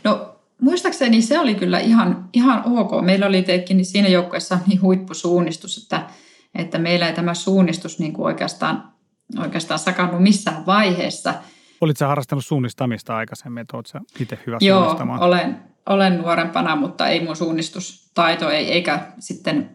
No 0.04 0.37
muistaakseni 0.61 1.22
se 1.22 1.38
oli 1.38 1.54
kyllä 1.54 1.78
ihan, 1.78 2.28
ihan 2.33 2.62
ok. 2.66 3.04
Meillä 3.04 3.26
oli 3.26 3.42
tekin 3.42 3.85
siinä 3.85 4.09
joukkueessa 4.09 4.59
niin 4.66 4.83
huippusuunnistus, 4.83 5.83
että, 5.83 6.06
että 6.55 6.79
meillä 6.79 7.09
ei 7.09 7.15
tämä 7.15 7.35
suunnistus 7.35 7.99
niin 7.99 8.13
kuin 8.13 8.27
oikeastaan, 8.27 8.93
oikeastaan 9.39 9.79
sakannut 9.79 10.23
missään 10.23 10.67
vaiheessa. 10.67 11.35
Olitko 11.81 12.05
harrastanut 12.05 12.45
suunnistamista 12.45 13.17
aikaisemmin, 13.17 13.61
että 13.61 13.77
oletko 13.77 13.99
itse 14.21 14.39
hyvä 14.47 14.59
Joo, 14.61 14.79
suunnistamaan? 14.79 15.21
olen, 15.21 15.63
olen 15.87 16.19
nuorempana, 16.19 16.77
mutta 16.77 17.09
ei 17.09 17.25
mun 17.25 17.37
suunnistustaito 17.37 18.51
ei, 18.51 18.73
eikä 18.73 19.01
sitten 19.19 19.71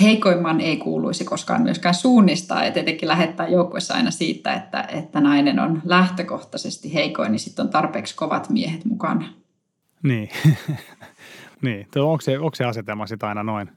heikoimman 0.00 0.60
ei 0.60 0.76
kuuluisi 0.76 1.24
koskaan 1.24 1.62
myöskään 1.62 1.94
suunnistaa 1.94 2.64
ja 2.64 2.70
tietenkin 2.70 3.08
lähettää 3.08 3.48
joukkueessa 3.48 3.94
aina 3.94 4.10
siitä, 4.10 4.54
että, 4.54 4.82
että 4.82 5.20
nainen 5.20 5.60
on 5.60 5.82
lähtökohtaisesti 5.84 6.94
heikoin, 6.94 7.32
niin 7.32 7.40
sitten 7.40 7.64
on 7.64 7.70
tarpeeksi 7.70 8.16
kovat 8.16 8.50
miehet 8.50 8.84
mukana. 8.84 9.28
Niin, 10.02 10.28
niin. 11.62 11.86
Onko, 11.96 12.20
se, 12.20 12.38
onko 12.38 12.54
se 12.54 12.64
asetelma 12.64 13.06
sitä 13.06 13.28
aina 13.28 13.42
noin? 13.42 13.70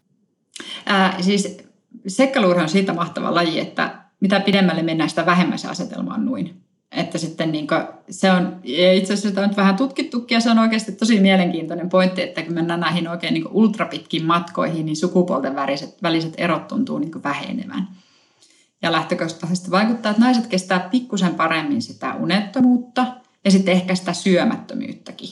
Ää, 0.85 1.21
siis 1.21 1.70
sekkaluurha 2.07 2.63
on 2.63 2.69
siitä 2.69 2.93
mahtava 2.93 3.35
laji, 3.35 3.59
että 3.59 3.95
mitä 4.19 4.39
pidemmälle 4.39 4.83
mennään, 4.83 5.09
sitä 5.09 5.25
vähemmän 5.25 5.59
se 5.59 5.67
asetelma 5.67 6.13
on 6.13 6.25
noin. 6.25 6.61
Että 6.91 7.17
sitten 7.17 7.51
niin 7.51 7.67
kuin, 7.67 7.81
se 8.09 8.31
on, 8.31 8.59
itse 8.63 9.13
asiassa 9.13 9.29
sitä 9.29 9.41
on 9.41 9.47
nyt 9.47 9.57
vähän 9.57 9.75
tutkittukin 9.75 10.35
ja 10.35 10.39
se 10.39 10.51
on 10.51 10.59
oikeasti 10.59 10.91
tosi 10.91 11.19
mielenkiintoinen 11.19 11.89
pointti, 11.89 12.21
että 12.21 12.43
kun 12.43 12.53
mennään 12.53 12.79
näihin 12.79 13.07
oikein 13.07 13.33
niin 13.33 13.47
ultrapitkiin 13.47 14.25
matkoihin, 14.25 14.85
niin 14.85 14.95
sukupuolten 14.95 15.55
väliset, 15.55 16.03
väliset 16.03 16.33
erot 16.37 16.67
tuntuu 16.67 16.99
niin 16.99 17.23
vähenevän. 17.23 17.87
Ja 18.81 18.91
lähtökohtaisesti 18.91 19.71
vaikuttaa, 19.71 20.09
että 20.09 20.21
naiset 20.23 20.47
kestää 20.47 20.79
pikkusen 20.79 21.35
paremmin 21.35 21.81
sitä 21.81 22.15
unettomuutta 22.15 23.07
ja 23.45 23.51
sitten 23.51 23.73
ehkä 23.73 23.95
sitä 23.95 24.13
syömättömyyttäkin. 24.13 25.29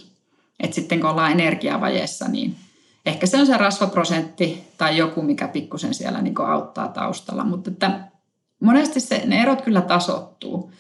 Että 0.60 0.76
sitten 0.76 1.00
kun 1.00 1.10
ollaan 1.10 1.32
energiavajeessa, 1.32 2.28
niin 2.28 2.56
ehkä 3.06 3.28
se 3.28 3.38
on 3.38 3.46
se 3.46 3.58
rasvaprosentti 3.58 4.64
tai 4.78 4.98
joku, 4.98 5.22
mikä 5.22 5.48
pikkusen 5.48 5.94
siellä 5.94 6.22
niin 6.22 6.42
auttaa 6.42 6.88
taustalla. 6.88 7.44
Mutta 7.44 7.70
että 7.72 8.00
monesti 8.60 9.00
se, 9.00 9.22
ne 9.26 9.42
erot 9.42 9.62
kyllä 9.62 9.82
tasottuu. 9.82 10.72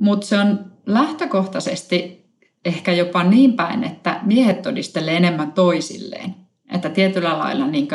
Mutta 0.00 0.26
se 0.26 0.38
on 0.38 0.72
lähtökohtaisesti 0.86 2.26
ehkä 2.64 2.92
jopa 2.92 3.24
niin 3.24 3.52
päin, 3.52 3.84
että 3.84 4.20
miehet 4.22 4.62
todistelee 4.62 5.16
enemmän 5.16 5.52
toisilleen. 5.52 6.34
Että 6.72 6.88
tietyllä 6.88 7.38
lailla 7.38 7.66
niin 7.66 7.88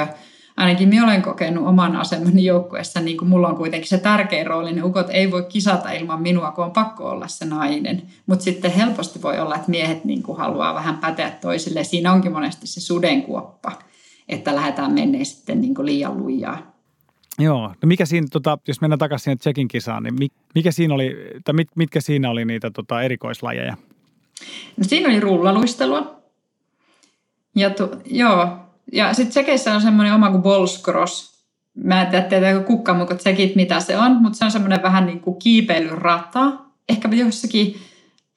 ainakin 0.57 0.89
minä 0.89 1.03
olen 1.03 1.21
kokenut 1.21 1.67
oman 1.67 1.95
asemani 1.95 2.45
joukkueessa, 2.45 2.99
niin 2.99 3.17
kuin 3.17 3.29
mulla 3.29 3.47
on 3.47 3.55
kuitenkin 3.55 3.89
se 3.89 3.97
tärkein 3.97 4.47
rooli, 4.47 4.71
niin 4.71 4.83
ukot 4.83 5.09
ei 5.09 5.31
voi 5.31 5.43
kisata 5.43 5.91
ilman 5.91 6.21
minua, 6.21 6.51
kun 6.51 6.63
on 6.65 6.71
pakko 6.71 7.09
olla 7.09 7.27
se 7.27 7.45
nainen. 7.45 8.01
Mutta 8.25 8.43
sitten 8.43 8.71
helposti 8.71 9.21
voi 9.21 9.39
olla, 9.39 9.55
että 9.55 9.69
miehet 9.69 10.05
niin 10.05 10.23
kuin 10.23 10.37
haluaa 10.37 10.73
vähän 10.73 10.97
päteä 10.97 11.31
toisille. 11.31 11.83
Siinä 11.83 12.13
onkin 12.13 12.31
monesti 12.31 12.67
se 12.67 12.81
sudenkuoppa, 12.81 13.71
että 14.29 14.55
lähdetään 14.55 14.93
menee 14.93 15.23
sitten 15.23 15.61
niin 15.61 15.75
kuin 15.75 15.85
liian 15.85 16.17
lujaa. 16.17 16.77
Joo, 17.39 17.67
no 17.67 17.87
mikä 17.87 18.05
siinä, 18.05 18.27
tota, 18.31 18.57
jos 18.67 18.81
mennään 18.81 18.99
takaisin 18.99 19.23
sinne 19.23 19.35
Tsekin 19.35 19.67
kisaan, 19.67 20.03
niin 20.03 20.31
mikä 20.55 20.71
siinä 20.71 20.93
oli, 20.93 21.15
tai 21.45 21.53
mit, 21.53 21.67
mitkä 21.75 22.01
siinä 22.01 22.29
oli 22.29 22.45
niitä 22.45 22.71
tota, 22.71 23.01
erikoislajeja? 23.01 23.77
No 24.77 24.83
siinä 24.83 25.09
oli 25.09 25.19
rullaluistelua. 25.19 26.21
Ja 27.55 27.69
tu, 27.69 27.89
joo, 28.05 28.66
ja 28.93 29.13
sitten 29.13 29.29
Tsekeissä 29.29 29.73
on 29.73 29.81
semmoinen 29.81 30.13
oma 30.13 30.29
kuin 30.31 30.43
Bolskros. 30.43 31.37
Mä 31.83 32.01
en 32.01 32.07
tiedä, 32.07 32.25
tietääkö 32.25 32.93
mutta 32.93 33.15
Tsekit 33.15 33.55
mitä 33.55 33.79
se 33.79 33.97
on, 33.97 34.11
mutta 34.21 34.37
se 34.37 34.45
on 34.45 34.51
semmoinen 34.51 34.83
vähän 34.83 35.05
niin 35.05 35.19
kuin 35.19 35.39
kiipeilyrata. 35.39 36.51
Ehkä 36.89 37.09
jossakin, 37.11 37.75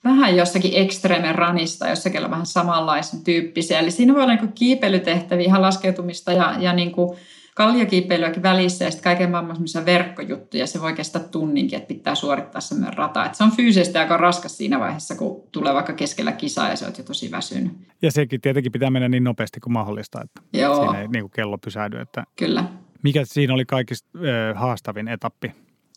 vähän 0.04 0.36
jossakin 0.36 0.72
ekstremen 0.74 1.34
ranista, 1.34 1.88
jossakin 1.88 2.24
on 2.24 2.30
vähän 2.30 2.46
samanlaisen 2.46 3.24
tyyppisiä. 3.24 3.78
Eli 3.78 3.90
siinä 3.90 4.14
voi 4.14 4.22
olla 4.22 4.32
niin 4.32 4.40
kuin 4.40 4.52
kiipeilytehtäviä, 4.52 5.46
ihan 5.46 5.62
laskeutumista 5.62 6.32
ja, 6.32 6.54
ja 6.58 6.72
niin 6.72 6.92
kuin 6.92 7.18
kaljakiipeilyäkin 7.60 8.42
välissä 8.42 8.84
ja 8.84 8.90
sitten 8.90 9.04
kaiken 9.04 9.30
maailman 9.30 9.56
verkkojuttuja. 9.86 10.66
Se 10.66 10.80
voi 10.80 10.92
kestää 10.92 11.22
tunninkin, 11.22 11.76
että 11.76 11.88
pitää 11.88 12.14
suorittaa 12.14 12.60
semmoinen 12.60 12.98
rata. 12.98 13.26
Et 13.26 13.34
se 13.34 13.44
on 13.44 13.56
fyysisesti 13.56 13.98
aika 13.98 14.16
raskas 14.16 14.56
siinä 14.56 14.80
vaiheessa, 14.80 15.14
kun 15.14 15.42
tulee 15.52 15.74
vaikka 15.74 15.92
keskellä 15.92 16.32
kisaa 16.32 16.68
ja 16.68 16.76
se 16.76 16.86
on 16.86 16.92
jo 16.98 17.04
tosi 17.04 17.30
väsynyt. 17.30 17.72
Ja 18.02 18.12
sekin 18.12 18.40
tietenkin 18.40 18.72
pitää 18.72 18.90
mennä 18.90 19.08
niin 19.08 19.24
nopeasti 19.24 19.60
kuin 19.60 19.72
mahdollista, 19.72 20.20
että 20.24 20.58
Joo. 20.58 20.76
siinä 20.76 21.00
ei 21.00 21.08
niin 21.08 21.22
kuin 21.22 21.30
kello 21.30 21.58
pysähdy. 21.58 22.00
Että 22.00 22.24
Kyllä. 22.36 22.64
Mikä 23.02 23.22
siinä 23.24 23.54
oli 23.54 23.64
kaikista 23.64 24.08
ö, 24.18 24.54
haastavin 24.54 25.08
etappi? 25.08 25.52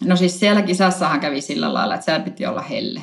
No 0.05 0.15
siis 0.15 0.39
siellä 0.39 0.61
kisassahan 0.61 1.19
kävi 1.19 1.41
sillä 1.41 1.73
lailla, 1.73 1.93
että 1.95 2.05
siellä 2.05 2.23
piti 2.23 2.45
olla 2.45 2.61
helle. 2.61 3.01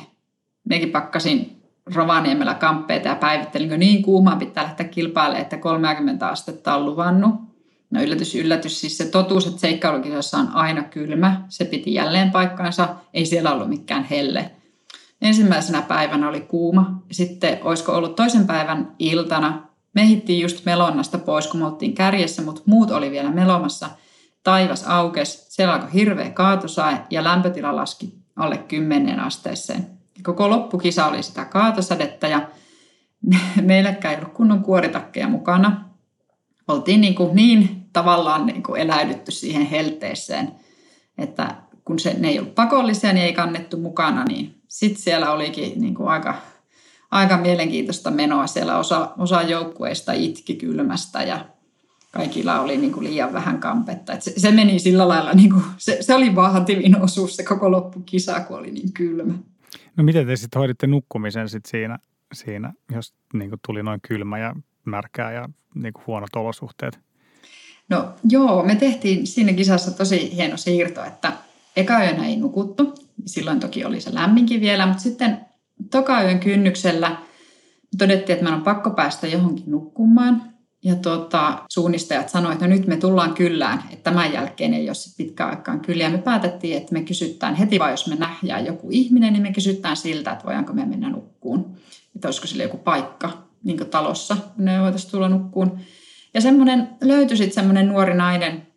Mekin 0.69 0.89
pakkasin 0.89 1.61
Rovaniemellä 1.95 2.53
kamppeita 2.53 3.07
ja 3.07 3.15
päivittelin, 3.15 3.69
kun 3.69 3.79
niin 3.79 4.03
kuumaa 4.03 4.35
pitää 4.35 4.63
lähteä 4.63 4.87
kilpailemaan, 4.87 5.41
että 5.41 5.57
30 5.57 6.27
astetta 6.27 6.75
on 6.75 6.85
luvannut. 6.85 7.50
No 7.91 8.01
yllätys, 8.01 8.35
yllätys, 8.35 8.81
siis 8.81 8.97
se 8.97 9.05
totuus, 9.05 9.47
että 9.47 9.59
seikkailukisoissa 9.59 10.37
on 10.37 10.49
aina 10.53 10.83
kylmä, 10.83 11.45
se 11.49 11.65
piti 11.65 11.93
jälleen 11.93 12.31
paikkaansa, 12.31 12.95
ei 13.13 13.25
siellä 13.25 13.53
ollut 13.53 13.69
mikään 13.69 14.03
helle. 14.03 14.51
Ensimmäisenä 15.21 15.81
päivänä 15.81 16.29
oli 16.29 16.41
kuuma, 16.41 17.03
sitten 17.11 17.59
olisiko 17.63 17.91
ollut 17.91 18.15
toisen 18.15 18.47
päivän 18.47 18.95
iltana, 18.99 19.67
me 19.93 20.07
hittiin 20.07 20.41
just 20.41 20.65
melonnasta 20.65 21.17
pois, 21.17 21.47
kun 21.47 21.59
me 21.59 21.65
oltiin 21.65 21.95
kärjessä, 21.95 22.41
mutta 22.41 22.61
muut 22.65 22.91
oli 22.91 23.11
vielä 23.11 23.31
melomassa. 23.31 23.89
Taivas 24.43 24.87
aukes, 24.87 25.45
siellä 25.49 25.73
alkoi 25.73 25.93
hirveä 25.93 26.29
kaatosae 26.29 26.97
ja 27.09 27.23
lämpötila 27.23 27.75
laski 27.75 28.13
alle 28.35 28.57
10 28.57 29.19
asteeseen. 29.19 29.87
Koko 30.23 30.49
loppukisa 30.49 31.05
oli 31.05 31.23
sitä 31.23 31.45
kaatosadetta 31.45 32.27
ja 32.27 32.49
meilläkään 33.61 34.13
ei 34.13 34.19
ollut 34.21 34.33
kunnon 34.33 34.63
kuoritakkeja 34.63 35.27
mukana. 35.27 35.85
Oltiin 36.67 37.01
niin, 37.01 37.15
kuin 37.15 37.35
niin 37.35 37.80
tavallaan 37.93 38.45
niin 38.45 38.63
kuin 38.63 38.81
eläydytty 38.81 39.31
siihen 39.31 39.65
helteeseen, 39.65 40.51
että 41.17 41.55
kun 41.85 41.99
se, 41.99 42.15
ne 42.19 42.29
ei 42.29 42.39
ollut 42.39 42.55
pakollisia, 42.55 43.13
niin 43.13 43.25
ei 43.25 43.33
kannettu 43.33 43.77
mukana, 43.77 44.23
niin 44.23 44.61
sitten 44.67 45.01
siellä 45.01 45.31
olikin 45.31 45.81
niin 45.81 45.95
kuin 45.95 46.09
aika, 46.09 46.35
aika 47.11 47.37
mielenkiintoista 47.37 48.11
menoa. 48.11 48.47
Siellä 48.47 48.77
osa, 48.77 49.13
osa 49.17 49.41
joukkueista 49.41 50.13
itki 50.13 50.55
kylmästä 50.55 51.23
ja 51.23 51.45
kaikilla 52.11 52.61
oli 52.61 52.77
niin 52.77 52.93
kuin 52.93 53.03
liian 53.03 53.33
vähän 53.33 53.59
kampetta. 53.59 54.13
Et 54.13 54.21
se, 54.21 54.33
se 54.37 54.51
meni 54.51 54.79
sillä 54.79 55.07
lailla, 55.07 55.33
niin 55.33 55.49
kuin, 55.49 55.63
se, 55.77 55.97
se 56.01 56.15
oli 56.15 56.35
vaativin 56.35 57.01
osuus 57.01 57.35
se 57.35 57.43
koko 57.43 57.71
loppukisa, 57.71 58.39
kun 58.39 58.57
oli 58.57 58.71
niin 58.71 58.93
kylmä. 58.93 59.33
No 59.97 60.03
miten 60.03 60.27
te 60.27 60.35
sitten 60.35 60.59
hoiditte 60.59 60.87
nukkumisen 60.87 61.49
sit 61.49 61.65
siinä, 61.65 61.99
siinä, 62.33 62.73
jos 62.91 63.13
niin 63.33 63.49
kuin 63.49 63.59
tuli 63.67 63.83
noin 63.83 63.99
kylmä 64.07 64.39
ja 64.39 64.55
märkää 64.85 65.31
ja 65.31 65.49
niin 65.75 65.93
kuin 65.93 66.03
huonot 66.07 66.35
olosuhteet? 66.35 66.99
No 67.91 68.13
joo, 68.29 68.63
me 68.63 68.75
tehtiin 68.75 69.27
siinä 69.27 69.53
kisassa 69.53 69.91
tosi 69.91 70.35
hieno 70.35 70.57
siirto, 70.57 71.03
että 71.03 71.33
eka 71.75 72.03
yönä 72.03 72.27
ei 72.27 72.35
nukuttu. 72.35 72.93
Silloin 73.25 73.59
toki 73.59 73.85
oli 73.85 74.01
se 74.01 74.13
lämminkin 74.13 74.61
vielä, 74.61 74.85
mutta 74.85 75.03
sitten 75.03 75.37
toka 75.91 76.21
yön 76.21 76.39
kynnyksellä 76.39 77.17
todettiin, 77.97 78.33
että 78.33 78.43
meidän 78.43 78.59
on 78.59 78.63
pakko 78.63 78.89
päästä 78.89 79.27
johonkin 79.27 79.71
nukkumaan. 79.71 80.51
Ja 80.83 80.95
tuota, 80.95 81.63
suunnistajat 81.69 82.29
sanoivat, 82.29 82.53
että 82.53 82.67
no 82.67 82.75
nyt 82.75 82.87
me 82.87 82.97
tullaan 82.97 83.33
kyllään, 83.33 83.83
että 83.91 84.03
tämän 84.03 84.33
jälkeen 84.33 84.73
ei 84.73 84.89
ole 84.89 85.15
pitkään 85.17 85.49
aikaan 85.49 85.79
kyllä. 85.79 86.03
Ja 86.03 86.09
me 86.09 86.17
päätettiin, 86.17 86.77
että 86.77 86.93
me 86.93 87.01
kysytään 87.01 87.55
heti 87.55 87.79
vaan, 87.79 87.91
jos 87.91 88.07
me 88.07 88.15
nähdään 88.15 88.65
joku 88.65 88.87
ihminen, 88.91 89.33
niin 89.33 89.43
me 89.43 89.53
kysytään 89.53 89.97
siltä, 89.97 90.31
että 90.31 90.45
voidaanko 90.45 90.73
me 90.73 90.85
mennä 90.85 91.09
nukkuun. 91.09 91.75
Että 92.15 92.27
olisiko 92.27 92.47
sille 92.47 92.63
joku 92.63 92.77
paikka 92.77 93.31
niin 93.63 93.77
talossa, 93.77 94.37
ne 94.57 94.81
voitaisiin 94.81 95.11
tulla 95.11 95.29
nukkuun. 95.29 95.79
Ja 96.33 96.41
semmoinen, 96.41 96.89
löytyi 97.01 97.37
sitten 97.37 97.55
semmoinen 97.55 97.87
nuori 97.87 98.13
nainen, 98.13 98.67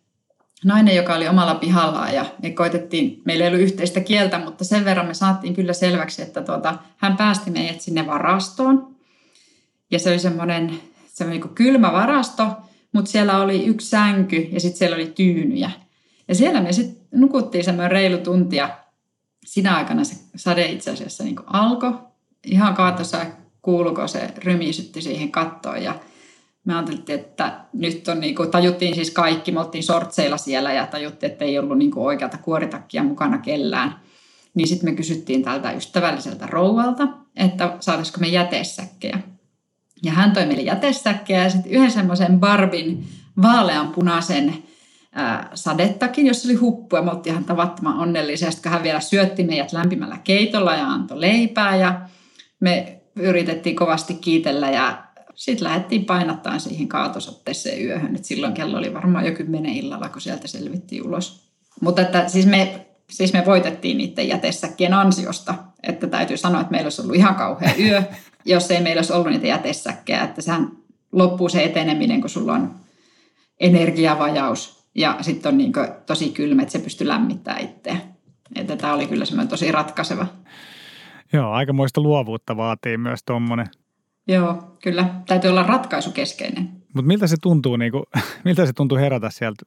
nainen, 0.65 0.95
joka 0.95 1.15
oli 1.15 1.27
omalla 1.27 1.55
pihallaan 1.55 2.13
ja 2.13 2.25
me 2.41 2.49
koitettiin, 2.49 3.21
meillä 3.25 3.45
ei 3.45 3.47
ollut 3.49 3.61
yhteistä 3.61 3.99
kieltä, 3.99 4.39
mutta 4.39 4.63
sen 4.63 4.85
verran 4.85 5.07
me 5.07 5.13
saatiin 5.13 5.53
kyllä 5.53 5.73
selväksi, 5.73 6.21
että 6.21 6.41
tuota, 6.41 6.77
hän 6.97 7.17
päästi 7.17 7.51
meidät 7.51 7.81
sinne 7.81 8.07
varastoon. 8.07 8.95
Ja 9.91 9.99
se 9.99 10.09
oli 10.09 10.19
semmoinen, 10.19 10.79
semmoinen 11.07 11.41
niin 11.41 11.55
kylmä 11.55 11.91
varasto, 11.91 12.47
mutta 12.91 13.11
siellä 13.11 13.37
oli 13.41 13.65
yksi 13.65 13.89
sänky 13.89 14.47
ja 14.51 14.59
sitten 14.59 14.77
siellä 14.77 14.95
oli 14.95 15.11
tyynyjä. 15.15 15.71
Ja 16.27 16.35
siellä 16.35 16.61
me 16.61 16.73
sitten 16.73 17.07
nukuttiin 17.19 17.63
semmoinen 17.63 17.91
reilu 17.91 18.17
tuntia. 18.17 18.69
Siinä 19.45 19.75
aikana 19.75 20.03
se 20.03 20.15
sade 20.35 20.65
itse 20.65 20.91
asiassa 20.91 21.23
niin 21.23 21.35
alkoi. 21.45 21.93
Ihan 22.43 22.73
kaatossa 22.73 23.25
kuuluko 23.61 24.07
se 24.07 24.33
rymisytti 24.37 25.01
siihen 25.01 25.31
kattoon 25.31 25.83
ja 25.83 25.95
me 26.65 26.75
ajateltiin, 26.75 27.19
että 27.19 27.59
nyt 27.73 28.07
on 28.07 28.19
niin 28.19 28.35
kuin, 28.35 28.51
tajuttiin 28.51 28.95
siis 28.95 29.11
kaikki, 29.11 29.51
me 29.51 29.59
oltiin 29.59 29.83
sortseilla 29.83 30.37
siellä 30.37 30.73
ja 30.73 30.87
tajuttiin, 30.87 31.31
että 31.31 31.45
ei 31.45 31.59
ollut 31.59 31.77
niin 31.77 31.91
kuin 31.91 32.05
oikeata 32.05 32.37
kuoritakkia 32.37 33.03
mukana 33.03 33.37
kellään. 33.37 33.95
Niin 34.53 34.67
sitten 34.67 34.89
me 34.89 34.95
kysyttiin 34.95 35.43
tältä 35.43 35.71
ystävälliseltä 35.71 36.47
rouvalta, 36.47 37.07
että 37.35 37.77
saataisiko 37.79 38.19
me 38.19 38.27
jätesäkkejä. 38.27 39.19
Ja 40.03 40.11
hän 40.11 40.31
toi 40.31 40.45
meille 40.45 40.63
jätesäkkejä 40.63 41.43
ja 41.43 41.49
sitten 41.49 41.71
yhden 41.71 41.91
semmoisen 41.91 42.39
Barbin 42.39 43.07
vaaleanpunaisen 43.41 44.53
sadettakin, 45.53 46.27
jossa 46.27 46.47
oli 46.47 46.55
huppu 46.55 46.95
ja 46.95 47.01
me 47.01 47.11
oltiin 47.11 47.31
ihan 47.31 47.45
tavattoman 47.45 47.99
onnellisia. 47.99 48.51
Sitten 48.51 48.71
hän 48.71 48.83
vielä 48.83 48.99
syötti 48.99 49.43
meidät 49.43 49.73
lämpimällä 49.73 50.17
keitolla 50.23 50.75
ja 50.75 50.87
antoi 50.87 51.21
leipää 51.21 51.75
ja 51.75 52.01
me 52.59 53.01
yritettiin 53.15 53.75
kovasti 53.75 54.13
kiitellä 54.13 54.69
ja 54.69 55.04
sitten 55.35 55.67
lähdettiin 55.67 56.05
painattaan 56.05 56.59
siihen 56.59 56.87
kaatosotteeseen 56.87 57.85
yöhön. 57.85 58.15
Et 58.15 58.25
silloin 58.25 58.53
kello 58.53 58.77
oli 58.77 58.93
varmaan 58.93 59.25
jo 59.25 59.31
kymmenen 59.31 59.73
illalla, 59.73 60.09
kun 60.09 60.21
sieltä 60.21 60.47
selvittiin 60.47 61.07
ulos. 61.07 61.49
Mutta 61.81 62.01
että 62.01 62.27
siis 62.27 62.45
me, 62.45 62.85
siis 63.09 63.33
me 63.33 63.43
voitettiin 63.45 63.97
niiden 63.97 64.27
jätesäkkien 64.27 64.93
ansiosta. 64.93 65.55
Että 65.83 66.07
täytyy 66.07 66.37
sanoa, 66.37 66.61
että 66.61 66.71
meillä 66.71 66.85
olisi 66.85 67.01
ollut 67.01 67.15
ihan 67.15 67.35
kauhea 67.35 67.71
yö, 67.79 68.03
jos 68.45 68.71
ei 68.71 68.81
meillä 68.81 68.99
olisi 68.99 69.13
ollut 69.13 69.31
niitä 69.31 69.47
jätesäkkejä. 69.47 70.23
Että 70.23 70.41
sehän 70.41 70.71
loppuu 71.11 71.49
se 71.49 71.63
eteneminen, 71.63 72.21
kun 72.21 72.29
sulla 72.29 72.53
on 72.53 72.75
energiavajaus 73.59 74.85
ja 74.95 75.17
sitten 75.21 75.49
on 75.49 75.57
niin 75.57 75.73
tosi 76.05 76.29
kylmä, 76.29 76.61
että 76.61 76.71
se 76.71 76.79
pystyy 76.79 77.07
lämmittämään 77.07 77.63
itseä. 77.63 77.97
Että 78.55 78.75
tämä 78.75 78.93
oli 78.93 79.07
kyllä 79.07 79.25
semmoinen 79.25 79.49
tosi 79.49 79.71
ratkaiseva. 79.71 80.27
Joo, 81.33 81.51
aikamoista 81.51 82.01
luovuutta 82.01 82.57
vaatii 82.57 82.97
myös 82.97 83.19
tuommoinen 83.25 83.67
Joo, 84.27 84.77
kyllä. 84.81 85.09
Täytyy 85.27 85.49
olla 85.49 85.63
ratkaisukeskeinen. 85.63 86.69
Mutta 86.93 87.07
miltä 87.07 87.27
se 87.27 87.35
tuntuu, 87.41 87.75
niin 87.75 87.91
kuin, 87.91 88.03
miltä 88.45 88.65
se 88.65 88.73
tuntuu 88.73 88.97
herätä 88.97 89.29
sieltä, 89.29 89.65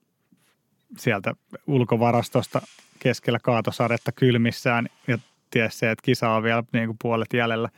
sieltä 0.99 1.35
ulkovarastosta 1.67 2.63
keskellä 2.99 3.39
kaatosadetta 3.43 4.13
kylmissään 4.13 4.89
ja 5.07 5.19
ties 5.51 5.79
se, 5.79 5.91
että 5.91 6.03
kisa 6.03 6.31
on 6.31 6.43
vielä 6.43 6.63
niin 6.73 6.87
kuin 6.87 6.97
puolet 7.03 7.33
jäljellä? 7.33 7.69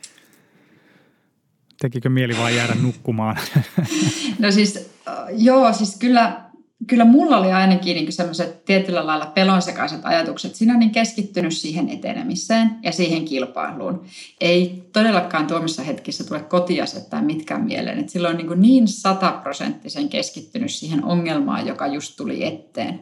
Tekikö 1.81 2.09
mieli 2.09 2.37
vaan 2.37 2.55
jäädä 2.55 2.75
nukkumaan? 2.81 3.37
No 4.39 4.51
siis, 4.51 4.95
joo, 5.31 5.73
siis 5.73 5.97
kyllä 5.97 6.50
kyllä 6.87 7.05
mulla 7.05 7.37
oli 7.37 7.51
ainakin 7.51 7.95
niin 7.95 8.11
sellaiset 8.11 8.65
tietyllä 8.65 9.07
lailla 9.07 9.25
pelonsekaiset 9.25 9.99
ajatukset. 10.03 10.55
Siinä 10.55 10.73
on 10.73 10.79
niin 10.79 10.91
keskittynyt 10.91 11.53
siihen 11.53 11.89
etenemiseen 11.89 12.69
ja 12.83 12.91
siihen 12.91 13.25
kilpailuun. 13.25 14.05
Ei 14.41 14.89
todellakaan 14.93 15.47
tuomissa 15.47 15.83
hetkissä 15.83 16.23
tule 16.23 16.39
kotiasettaa 16.39 17.21
mitkään 17.21 17.63
mieleen. 17.63 17.99
Et 17.99 18.09
silloin 18.09 18.37
niin, 18.37 18.61
niin 18.61 18.87
sataprosenttisen 18.87 20.09
keskittynyt 20.09 20.71
siihen 20.71 21.03
ongelmaan, 21.03 21.67
joka 21.67 21.87
just 21.87 22.17
tuli 22.17 22.43
eteen. 22.45 22.99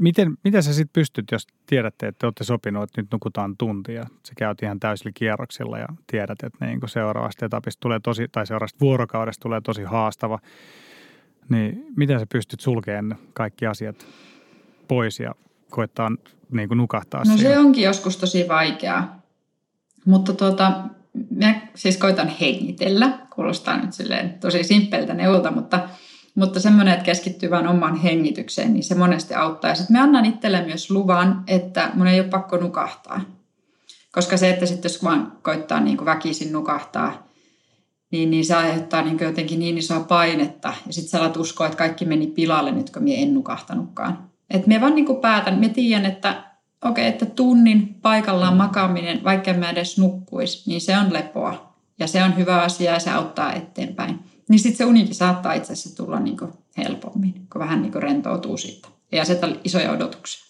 Miten, 0.00 0.36
miten 0.44 0.62
sä 0.62 0.72
sitten 0.72 0.92
pystyt, 0.92 1.24
jos 1.32 1.46
tiedätte, 1.66 2.06
että 2.06 2.18
te 2.18 2.26
olette 2.26 2.44
sopinut, 2.44 2.82
että 2.82 3.00
nyt 3.00 3.12
nukutaan 3.12 3.56
tuntia, 3.56 4.02
sä 4.02 4.32
käyt 4.38 4.62
ihan 4.62 4.80
täysillä 4.80 5.12
kierroksilla 5.14 5.78
ja 5.78 5.86
tiedät, 6.06 6.42
että 6.42 6.66
niin 6.66 6.80
seuraavasta 6.86 7.46
etapista 7.46 7.80
tulee 7.80 8.00
tosi, 8.00 8.26
tai 8.32 8.46
seuraavasta 8.46 8.80
vuorokaudesta 8.80 9.42
tulee 9.42 9.60
tosi 9.60 9.82
haastava– 9.82 10.38
niin 11.48 11.86
miten 11.96 12.18
sä 12.18 12.26
pystyt 12.32 12.60
sulkemaan 12.60 13.18
kaikki 13.32 13.66
asiat 13.66 14.06
pois 14.88 15.20
ja 15.20 15.34
koettaa 15.70 16.10
niin 16.50 16.68
kuin 16.68 16.78
nukahtaa 16.78 17.20
No 17.20 17.36
siihen? 17.36 17.52
se 17.52 17.58
onkin 17.58 17.84
joskus 17.84 18.16
tosi 18.16 18.48
vaikeaa. 18.48 19.22
Mutta 20.04 20.32
tuota, 20.32 20.72
mä 21.36 21.54
siis 21.74 21.96
koitan 21.96 22.28
hengitellä. 22.28 23.18
Kuulostaa 23.34 23.76
nyt 23.78 23.92
silleen 23.92 24.34
tosi 24.40 24.64
simppeltä 24.64 25.14
neulta, 25.14 25.50
mutta 25.50 25.88
Mutta 26.34 26.60
semmoinen, 26.60 26.94
että 26.94 27.04
keskittyy 27.04 27.50
vain 27.50 27.66
omaan 27.66 27.96
hengitykseen, 27.96 28.72
niin 28.72 28.84
se 28.84 28.94
monesti 28.94 29.34
auttaa. 29.34 29.70
Ja 29.70 29.74
sitten 29.74 29.96
me 29.96 30.00
annan 30.00 30.24
itselle 30.24 30.62
myös 30.62 30.90
luvan, 30.90 31.44
että 31.46 31.90
mun 31.94 32.06
ei 32.06 32.20
ole 32.20 32.28
pakko 32.28 32.56
nukahtaa. 32.56 33.20
Koska 34.12 34.36
se, 34.36 34.50
että 34.50 34.66
sitten 34.66 34.88
jos 34.88 35.04
vaan 35.04 35.32
koittaa 35.42 35.80
niin 35.80 35.96
kuin 35.96 36.06
väkisin 36.06 36.52
nukahtaa, 36.52 37.26
niin, 38.14 38.30
niin 38.30 38.44
se 38.44 38.54
aiheuttaa 38.54 39.02
niin 39.02 39.18
jotenkin 39.20 39.58
niin 39.58 39.78
isoa 39.78 40.00
painetta. 40.00 40.74
Ja 40.86 40.92
sitten 40.92 41.10
sä 41.10 41.18
alat 41.18 41.36
uskoa, 41.36 41.66
että 41.66 41.78
kaikki 41.78 42.04
meni 42.04 42.26
pilalle 42.26 42.72
nyt, 42.72 42.90
kun 42.90 43.02
minä 43.02 43.22
en 43.22 43.34
nukahtanutkaan. 43.34 44.30
Että 44.50 44.68
me 44.68 44.80
vaan 44.80 44.94
niin 44.94 45.16
päätän, 45.20 45.58
me 45.58 45.68
tiedän, 45.68 46.06
että 46.06 46.44
okei, 46.84 46.90
okay, 46.90 47.04
että 47.04 47.26
tunnin 47.26 47.94
paikallaan 48.02 48.56
makaaminen, 48.56 49.24
vaikka 49.24 49.52
mä 49.52 49.70
edes 49.70 49.98
nukkuisi, 49.98 50.70
niin 50.70 50.80
se 50.80 50.98
on 50.98 51.12
lepoa. 51.12 51.74
Ja 51.98 52.06
se 52.06 52.24
on 52.24 52.36
hyvä 52.36 52.62
asia 52.62 52.92
ja 52.92 52.98
se 52.98 53.10
auttaa 53.10 53.52
eteenpäin. 53.52 54.18
Niin 54.48 54.58
sitten 54.58 54.78
se 54.78 54.84
unikin 54.84 55.14
saattaa 55.14 55.52
itse 55.52 55.72
asiassa 55.72 56.04
tulla 56.04 56.20
niin 56.20 56.36
kuin 56.36 56.52
helpommin, 56.78 57.34
kun 57.52 57.60
vähän 57.60 57.82
niin 57.82 57.92
kuin 57.92 58.02
rentoutuu 58.02 58.56
siitä. 58.56 58.88
Ja 59.12 59.22
aseta 59.22 59.48
isoja 59.64 59.90
odotuksia. 59.90 60.44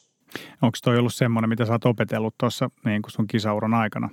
Onko 0.62 0.78
toi 0.82 0.98
ollut 0.98 1.14
semmoinen, 1.14 1.48
mitä 1.48 1.64
sä 1.64 1.72
oot 1.72 1.84
opetellut 1.84 2.34
tuossa 2.38 2.70
niin 2.84 3.02
sun 3.08 3.26
kisauran 3.26 3.74
aikana? 3.74 4.10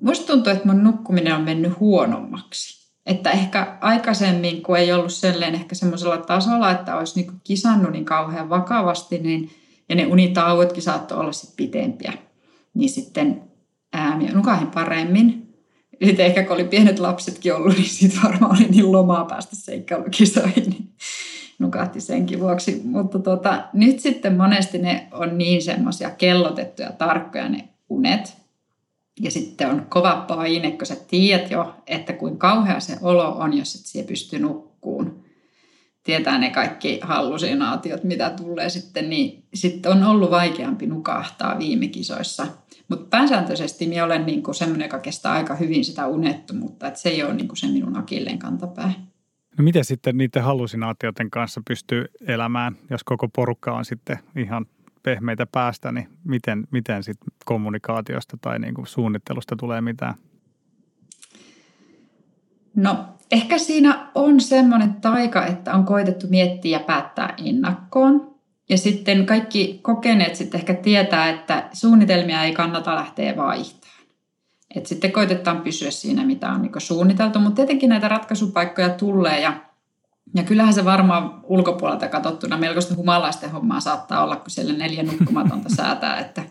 Musta 0.00 0.26
tuntuu, 0.26 0.52
että 0.52 0.66
mun 0.66 0.84
nukkuminen 0.84 1.34
on 1.34 1.42
mennyt 1.42 1.80
huonommaksi. 1.80 2.80
Että 3.06 3.30
ehkä 3.30 3.78
aikaisemmin, 3.80 4.62
kun 4.62 4.76
ei 4.76 4.92
ollut 4.92 5.12
selleen 5.12 5.54
ehkä 5.54 5.74
semmoisella 5.74 6.16
tasolla, 6.18 6.70
että 6.70 6.96
olisi 6.96 7.20
niin 7.20 7.32
kisannut 7.44 7.92
niin 7.92 8.04
kauhean 8.04 8.48
vakavasti, 8.48 9.18
niin, 9.18 9.50
ja 9.88 9.94
ne 9.94 10.06
unitauotkin 10.06 10.82
saattoi 10.82 11.18
olla 11.18 11.32
sitten 11.32 11.56
pitempiä, 11.56 12.12
niin 12.74 12.90
sitten 12.90 13.42
ää, 13.92 14.18
nukahin 14.32 14.66
paremmin. 14.66 15.56
Sitten 16.04 16.26
ehkä 16.26 16.42
kun 16.42 16.52
oli 16.52 16.64
pienet 16.64 16.98
lapsetkin 16.98 17.54
ollut, 17.54 17.76
niin 17.76 17.88
sitten 17.88 18.22
varmaan 18.22 18.56
oli 18.56 18.68
niin 18.68 18.92
lomaa 18.92 19.24
päästä 19.24 19.56
seikkailukisoihin, 19.56 20.70
niin 20.70 20.92
nukahti 21.58 22.00
senkin 22.00 22.40
vuoksi. 22.40 22.80
Mutta 22.84 23.18
tota, 23.18 23.64
nyt 23.72 24.00
sitten 24.00 24.36
monesti 24.36 24.78
ne 24.78 25.08
on 25.12 25.38
niin 25.38 25.62
semmoisia 25.62 26.10
kellotettuja, 26.10 26.92
tarkkoja 26.92 27.48
ne 27.48 27.68
unet, 27.88 28.39
ja 29.20 29.30
sitten 29.30 29.70
on 29.70 29.86
kova 29.88 30.24
paine, 30.28 30.70
kun 30.70 30.86
sä 30.86 30.96
tiedät 31.08 31.50
jo, 31.50 31.74
että 31.86 32.12
kuin 32.12 32.38
kauhea 32.38 32.80
se 32.80 32.96
olo 33.02 33.32
on, 33.32 33.58
jos 33.58 33.74
et 33.74 33.80
siihen 33.86 34.08
pysty 34.08 34.38
nukkuun. 34.38 35.24
Tietää 36.02 36.38
ne 36.38 36.50
kaikki 36.50 37.00
hallusinaatiot, 37.02 38.04
mitä 38.04 38.30
tulee 38.30 38.68
sitten, 38.68 39.10
niin 39.10 39.44
sitten 39.54 39.92
on 39.92 40.04
ollut 40.04 40.30
vaikeampi 40.30 40.86
nukahtaa 40.86 41.58
viime 41.58 41.88
kisoissa. 41.88 42.46
Mutta 42.88 43.06
pääsääntöisesti 43.10 43.86
minä 43.86 44.04
olen 44.04 44.26
niinku 44.26 44.52
semmoinen, 44.52 44.84
joka 44.84 44.98
kestää 44.98 45.32
aika 45.32 45.54
hyvin 45.54 45.84
sitä 45.84 46.06
unettomuutta, 46.06 46.86
että 46.86 47.00
se 47.00 47.08
ei 47.08 47.22
ole 47.22 47.34
niinku 47.34 47.56
se 47.56 47.66
minun 47.66 47.96
akilleen 47.96 48.38
kantapää. 48.38 48.92
No 49.58 49.64
miten 49.64 49.84
sitten 49.84 50.16
niiden 50.16 50.42
hallusinaatioiden 50.42 51.30
kanssa 51.30 51.62
pystyy 51.68 52.04
elämään, 52.26 52.76
jos 52.90 53.04
koko 53.04 53.28
porukka 53.28 53.72
on 53.72 53.84
sitten 53.84 54.18
ihan 54.36 54.66
pehmeitä 55.02 55.46
päästä, 55.46 55.92
niin 55.92 56.08
miten, 56.24 56.66
miten 56.70 57.02
sit 57.02 57.18
kommunikaatiosta 57.44 58.36
tai 58.40 58.58
niin 58.58 58.74
kuin 58.74 58.86
suunnittelusta 58.86 59.56
tulee 59.56 59.80
mitään? 59.80 60.14
No 62.76 63.04
ehkä 63.30 63.58
siinä 63.58 64.10
on 64.14 64.40
semmoinen 64.40 64.94
taika, 64.94 65.46
että 65.46 65.74
on 65.74 65.84
koitettu 65.84 66.26
miettiä 66.30 66.78
ja 66.78 66.84
päättää 66.84 67.34
ennakkoon. 67.44 68.34
Ja 68.68 68.78
sitten 68.78 69.26
kaikki 69.26 69.80
kokeneet 69.82 70.36
sitten 70.36 70.60
ehkä 70.60 70.74
tietää, 70.74 71.28
että 71.28 71.68
suunnitelmia 71.72 72.44
ei 72.44 72.52
kannata 72.52 72.94
lähteä 72.94 73.36
vaihtamaan. 73.36 73.90
Et 74.74 74.86
sitten 74.86 75.12
koitetaan 75.12 75.60
pysyä 75.60 75.90
siinä, 75.90 76.24
mitä 76.24 76.52
on 76.52 76.62
niin 76.62 76.72
suunniteltu, 76.78 77.38
mutta 77.38 77.56
tietenkin 77.56 77.88
näitä 77.88 78.08
ratkaisupaikkoja 78.08 78.88
tulee 78.88 79.40
ja 79.40 79.69
ja 80.34 80.42
kyllähän 80.42 80.74
se 80.74 80.84
varmaan 80.84 81.40
ulkopuolelta 81.42 82.08
katsottuna 82.08 82.56
melkoista 82.56 82.94
humalaisten 82.94 83.50
hommaa 83.50 83.80
saattaa 83.80 84.24
olla, 84.24 84.36
kun 84.36 84.50
siellä 84.50 84.72
neljä 84.72 85.02
nukkumatonta 85.02 85.68
säätää, 85.76 86.18
että 86.18 86.42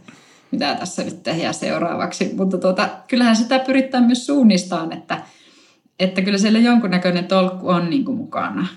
mitä 0.52 0.76
tässä 0.76 1.04
nyt 1.04 1.24
tehdään 1.24 1.54
seuraavaksi. 1.54 2.34
Mutta 2.36 2.58
tuota, 2.58 2.90
kyllähän 3.08 3.36
sitä 3.36 3.60
pyritään 3.60 4.04
myös 4.04 4.26
suunnistaan, 4.26 4.94
että, 4.94 5.22
että 6.00 6.22
kyllä 6.22 6.38
siellä 6.38 6.60
jonkunnäköinen 6.60 7.26
tolkku 7.26 7.70
on 7.70 7.90
niin 7.90 8.06
kuin 8.06 8.18
mukana. 8.18 8.68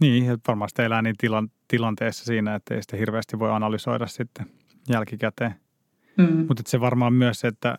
Niin, 0.00 0.30
että 0.30 0.48
varmasti 0.48 0.82
elää 0.82 1.02
niin 1.02 1.16
tilan, 1.18 1.48
tilanteessa 1.68 2.24
siinä, 2.24 2.54
että 2.54 2.74
ei 2.74 2.82
sitä 2.82 2.96
hirveästi 2.96 3.38
voi 3.38 3.50
analysoida 3.50 4.06
sitten 4.06 4.46
jälkikäteen. 4.88 5.54
Mm. 6.16 6.46
Mutta 6.48 6.62
se 6.66 6.80
varmaan 6.80 7.12
myös, 7.12 7.44
että, 7.44 7.78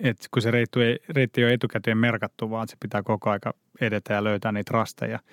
että 0.00 0.26
kun 0.30 0.42
se 0.42 0.50
reitti 0.50 0.82
ei, 0.82 0.98
reitti 1.08 1.40
ei 1.40 1.44
ole 1.44 1.52
etukäteen 1.52 1.98
merkattu, 1.98 2.50
vaan 2.50 2.68
se 2.68 2.76
pitää 2.80 3.02
koko 3.02 3.30
aika 3.30 3.54
edetä 3.80 4.14
ja 4.14 4.24
löytää 4.24 4.52
niitä 4.52 4.72
rasteja– 4.72 5.18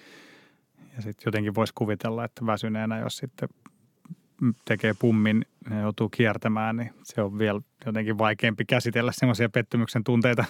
ja 0.98 1.02
sitten 1.02 1.24
jotenkin 1.26 1.56
voisi 1.56 1.74
kuvitella, 1.76 2.26
että 2.26 2.46
väsyneenä, 2.46 3.00
jos 3.00 3.18
sitten 3.18 3.50
tekee 4.66 4.94
pummin 5.00 5.46
ja 5.70 5.80
joutuu 5.80 6.10
kiertämään, 6.10 6.78
niin 6.78 6.90
se 7.04 7.22
on 7.22 7.40
vielä 7.40 7.62
jotenkin 7.86 8.18
vaikeampi 8.18 8.66
käsitellä 8.66 9.12
semmoisia 9.12 9.50
pettymyksen 9.50 10.04
tunteita. 10.04 10.46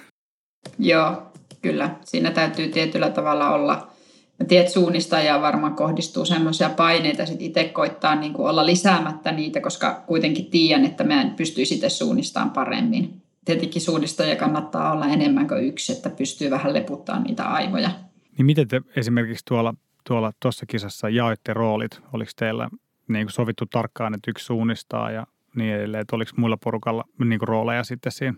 Joo, 0.79 1.31
kyllä. 1.62 1.95
Siinä 2.05 2.31
täytyy 2.31 2.67
tietyllä 2.67 3.10
tavalla 3.10 3.49
olla, 3.49 3.91
mä 4.39 4.45
tiedän, 4.45 4.65
että 4.65 4.73
suunnistajaa 4.73 5.41
varmaan 5.41 5.75
kohdistuu 5.75 6.25
semmoisia 6.25 6.69
paineita, 6.69 7.25
sitten 7.25 7.47
itse 7.47 7.63
koittaa 7.63 8.15
niin 8.15 8.33
kuin 8.33 8.49
olla 8.49 8.65
lisäämättä 8.65 9.31
niitä, 9.31 9.62
koska 9.62 10.03
kuitenkin 10.07 10.45
tiedän, 10.45 10.86
että 10.86 11.03
mä 11.03 11.21
en 11.21 11.31
pystyisi 11.31 11.75
itse 11.75 11.89
suunnistamaan 11.89 12.51
paremmin. 12.51 13.21
Tietenkin 13.45 13.81
suunnistajia 13.81 14.36
kannattaa 14.36 14.91
olla 14.91 15.07
enemmän 15.07 15.47
kuin 15.47 15.63
yksi, 15.63 15.91
että 15.91 16.10
pystyy 16.10 16.49
vähän 16.49 16.73
leputtamaan 16.73 17.23
niitä 17.23 17.43
aivoja. 17.43 17.89
Niin 18.38 18.45
miten 18.45 18.67
te 18.67 18.81
esimerkiksi 18.95 19.45
tuolla 19.45 19.73
tuolla 20.07 20.31
tuossa 20.39 20.65
kisassa 20.65 21.09
jaoitte 21.09 21.53
roolit? 21.53 22.01
Oliko 22.13 22.31
teillä 22.35 22.69
niin 23.07 23.25
kuin 23.25 23.33
sovittu 23.33 23.65
tarkkaan, 23.65 24.13
että 24.13 24.31
yksi 24.31 24.45
suunnistaa 24.45 25.11
ja 25.11 25.27
niin 25.55 25.75
edelleen, 25.75 26.01
että 26.01 26.15
oliko 26.15 26.31
muilla 26.35 26.57
porukalla 26.57 27.03
niin 27.19 27.39
kuin 27.39 27.47
rooleja 27.47 27.83
sitten 27.83 28.11
siinä? 28.11 28.37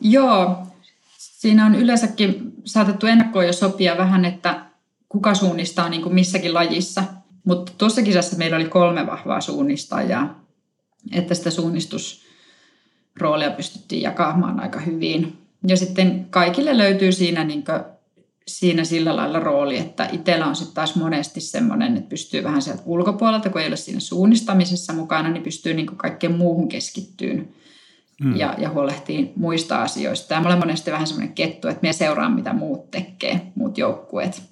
Joo, 0.00 0.66
siinä 1.18 1.66
on 1.66 1.74
yleensäkin 1.74 2.52
saatettu 2.64 3.06
ennakkoon 3.06 3.46
jo 3.46 3.52
sopia 3.52 3.96
vähän, 3.96 4.24
että 4.24 4.66
kuka 5.08 5.34
suunnistaa 5.34 5.88
niin 5.88 6.02
kuin 6.02 6.14
missäkin 6.14 6.54
lajissa. 6.54 7.04
Mutta 7.44 7.72
tuossa 7.78 8.02
kisassa 8.02 8.36
meillä 8.36 8.56
oli 8.56 8.64
kolme 8.64 9.06
vahvaa 9.06 9.40
suunnistajaa, 9.40 10.44
että 11.12 11.34
sitä 11.34 11.50
suunnistusroolia 11.50 13.50
pystyttiin 13.56 14.02
jakamaan 14.02 14.60
aika 14.60 14.80
hyvin. 14.80 15.38
Ja 15.68 15.76
sitten 15.76 16.26
kaikille 16.30 16.78
löytyy 16.78 17.12
siinä 17.12 17.44
niin 17.44 17.64
siinä 18.58 18.84
sillä 18.84 19.16
lailla 19.16 19.40
rooli, 19.40 19.78
että 19.78 20.08
itsellä 20.12 20.46
on 20.46 20.56
sitten 20.56 20.74
taas 20.74 20.96
monesti 20.96 21.40
semmoinen, 21.40 21.96
että 21.96 22.08
pystyy 22.08 22.44
vähän 22.44 22.62
sieltä 22.62 22.82
ulkopuolelta, 22.86 23.50
kun 23.50 23.60
ei 23.60 23.68
ole 23.68 23.76
siinä 23.76 24.00
suunnistamisessa 24.00 24.92
mukana, 24.92 25.30
niin 25.30 25.42
pystyy 25.42 25.74
niin 25.74 25.86
kaikkeen 25.86 26.34
muuhun 26.36 26.68
keskittyyn 26.68 27.48
mm. 28.20 28.36
ja, 28.36 28.54
ja 28.58 28.70
huolehtii 28.70 29.32
muista 29.36 29.82
asioista. 29.82 30.34
Ja 30.34 30.40
on 30.40 30.58
monesti 30.58 30.90
vähän 30.90 31.06
semmoinen 31.06 31.34
kettu, 31.34 31.68
että 31.68 31.86
me 31.86 31.92
seuraan, 31.92 32.32
mitä 32.32 32.52
muut 32.52 32.90
tekee, 32.90 33.40
muut 33.54 33.78
joukkueet. 33.78 34.42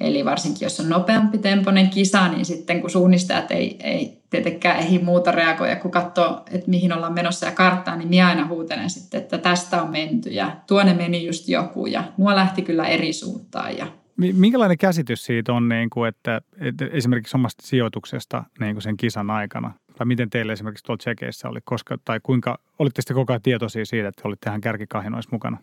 Eli 0.00 0.24
varsinkin 0.24 0.66
jos 0.66 0.80
on 0.80 0.88
nopeampi 0.88 1.38
tempoinen 1.38 1.90
kisa, 1.90 2.28
niin 2.28 2.44
sitten 2.44 2.80
kun 2.80 2.90
suunnistajat 2.90 3.50
ei, 3.50 3.76
ei 3.82 4.22
tietenkään 4.30 4.78
ehdi 4.78 4.98
muuta 4.98 5.32
reagoida, 5.32 5.76
kun 5.76 5.90
katsoo, 5.90 6.42
että 6.50 6.70
mihin 6.70 6.92
ollaan 6.92 7.12
menossa 7.12 7.46
ja 7.46 7.52
karttaa, 7.52 7.96
niin 7.96 8.08
minä 8.08 8.28
aina 8.28 8.46
huutelen 8.46 8.90
sitten, 8.90 9.20
että 9.20 9.38
tästä 9.38 9.82
on 9.82 9.90
menty 9.90 10.30
ja 10.30 10.56
tuonne 10.66 10.94
meni 10.94 11.26
just 11.26 11.48
joku 11.48 11.86
ja 11.86 12.04
nuo 12.16 12.34
lähti 12.36 12.62
kyllä 12.62 12.86
eri 12.86 13.12
suuntaan. 13.12 13.76
Ja... 13.76 13.86
Minkälainen 14.16 14.78
käsitys 14.78 15.24
siitä 15.24 15.52
on, 15.52 15.68
niin 15.68 15.90
kuin, 15.90 16.08
että, 16.08 16.40
että 16.60 16.86
esimerkiksi 16.92 17.36
omasta 17.36 17.66
sijoituksesta 17.66 18.44
niin 18.60 18.74
kuin 18.74 18.82
sen 18.82 18.96
kisan 18.96 19.30
aikana? 19.30 19.72
Tai 19.98 20.06
miten 20.06 20.30
teille 20.30 20.52
esimerkiksi 20.52 20.84
tuolla 20.84 20.98
Tsekeissä 20.98 21.48
oli, 21.48 21.58
koska, 21.64 21.98
tai 22.04 22.20
kuinka, 22.22 22.58
olitte 22.78 23.02
sitten 23.02 23.14
koko 23.14 23.32
ajan 23.32 23.42
tietoisia 23.42 23.84
siitä, 23.84 24.08
että 24.08 24.22
olitte 24.24 24.50
ihan 24.50 24.60
kärkikahinoissa 24.60 25.28
mukana? 25.32 25.58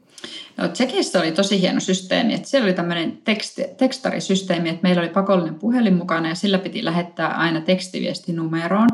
No 0.58 0.68
Tsekeissä 0.68 1.20
oli 1.20 1.32
tosi 1.32 1.62
hieno 1.62 1.80
systeemi, 1.80 2.34
että 2.34 2.48
siellä 2.48 2.66
oli 2.66 2.74
tämmöinen 2.74 3.18
teksti, 3.24 3.64
tekstarisysteemi, 3.78 4.70
että 4.70 4.84
meillä 4.84 5.02
oli 5.02 5.10
pakollinen 5.10 5.56
puhelin 5.56 5.96
mukana 5.96 6.30
ja 6.30 6.36
sillä 6.36 6.58
piti 6.58 6.86
lähettää 6.86 7.28
aina 7.28 7.62
tekstiviesti 7.62 8.34
numeroon 8.34 8.90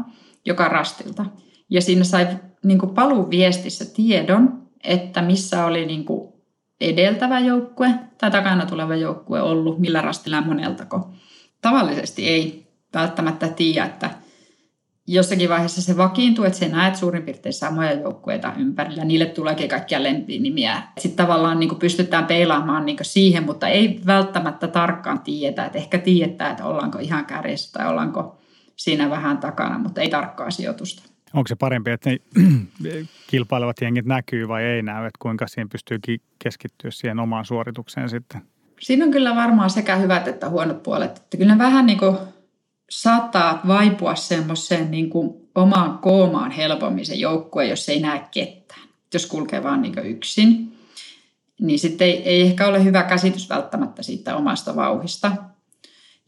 joka 0.45 0.67
rastilta. 0.67 1.25
Ja 1.69 1.81
siinä 1.81 2.03
sai 2.03 2.27
niin 2.63 2.79
kuin 2.79 2.93
paluviestissä 2.93 3.85
tiedon, 3.95 4.61
että 4.83 5.21
missä 5.21 5.65
oli 5.65 5.85
niin 5.85 6.05
kuin 6.05 6.33
edeltävä 6.81 7.39
joukkue 7.39 7.89
tai 8.17 8.31
takana 8.31 8.65
tuleva 8.65 8.95
joukkue 8.95 9.41
ollut, 9.41 9.79
millä 9.79 10.01
rastilla 10.01 10.41
moneltako. 10.41 11.11
Tavallisesti 11.61 12.29
ei 12.29 12.67
välttämättä 12.93 13.47
tiedä, 13.47 13.85
että 13.85 14.09
jossakin 15.13 15.49
vaiheessa 15.49 15.81
se 15.81 15.97
vakiintuu, 15.97 16.45
että 16.45 16.59
sä 16.59 16.67
näet 16.67 16.95
suurin 16.95 17.23
piirtein 17.23 17.53
samoja 17.53 17.93
joukkueita 17.93 18.53
ympärillä. 18.57 19.05
Niille 19.05 19.25
tuleekin 19.25 19.69
kaikkia 19.69 20.03
lempinimiä. 20.03 20.83
Sitten 20.97 21.25
tavallaan 21.25 21.59
niin 21.59 21.75
pystytään 21.75 22.25
peilaamaan 22.25 22.85
niin 22.85 22.97
siihen, 23.01 23.43
mutta 23.43 23.67
ei 23.67 23.99
välttämättä 24.05 24.67
tarkkaan 24.67 25.19
tietää. 25.19 25.65
Että 25.65 25.77
ehkä 25.77 25.97
tietää, 25.97 26.51
että 26.51 26.65
ollaanko 26.65 26.99
ihan 26.99 27.25
kärjessä 27.25 27.71
tai 27.71 27.89
ollaanko 27.89 28.39
siinä 28.75 29.09
vähän 29.09 29.37
takana, 29.37 29.77
mutta 29.77 30.01
ei 30.01 30.09
tarkkaa 30.09 30.51
sijoitusta. 30.51 31.03
Onko 31.33 31.47
se 31.47 31.55
parempi, 31.55 31.91
että 31.91 32.09
ne 32.09 32.19
kilpailevat 33.29 33.81
jengit 33.81 34.05
näkyy 34.05 34.47
vai 34.47 34.63
ei 34.63 34.81
näy, 34.81 35.05
että 35.05 35.17
kuinka 35.19 35.47
siihen 35.47 35.69
pystyy 35.69 35.99
keskittyä 36.43 36.91
siihen 36.91 37.19
omaan 37.19 37.45
suoritukseen 37.45 38.09
sitten? 38.09 38.41
Siinä 38.79 39.05
on 39.05 39.11
kyllä 39.11 39.35
varmaan 39.35 39.69
sekä 39.69 39.95
hyvät 39.95 40.27
että 40.27 40.49
huonot 40.49 40.83
puolet. 40.83 41.17
Että 41.17 41.37
kyllä 41.37 41.57
vähän 41.57 41.85
niin 41.85 41.97
kuin 41.97 42.17
saattaa 42.91 43.61
vaipua 43.67 44.15
semmoiseen 44.15 44.91
niin 44.91 45.09
kuin 45.09 45.49
omaan 45.55 45.97
koomaan 45.97 46.51
helpommin 46.51 47.05
se 47.05 47.15
joukkue, 47.15 47.65
jos 47.65 47.89
ei 47.89 47.99
näe 47.99 48.21
ketään. 48.31 48.81
Jos 49.13 49.25
kulkee 49.25 49.63
vaan 49.63 49.81
niin 49.81 49.99
yksin, 49.99 50.77
niin 51.61 51.79
sitten 51.79 52.07
ei, 52.07 52.23
ei 52.23 52.41
ehkä 52.41 52.67
ole 52.67 52.83
hyvä 52.83 53.03
käsitys 53.03 53.49
välttämättä 53.49 54.03
siitä 54.03 54.35
omasta 54.35 54.75
vauhista. 54.75 55.31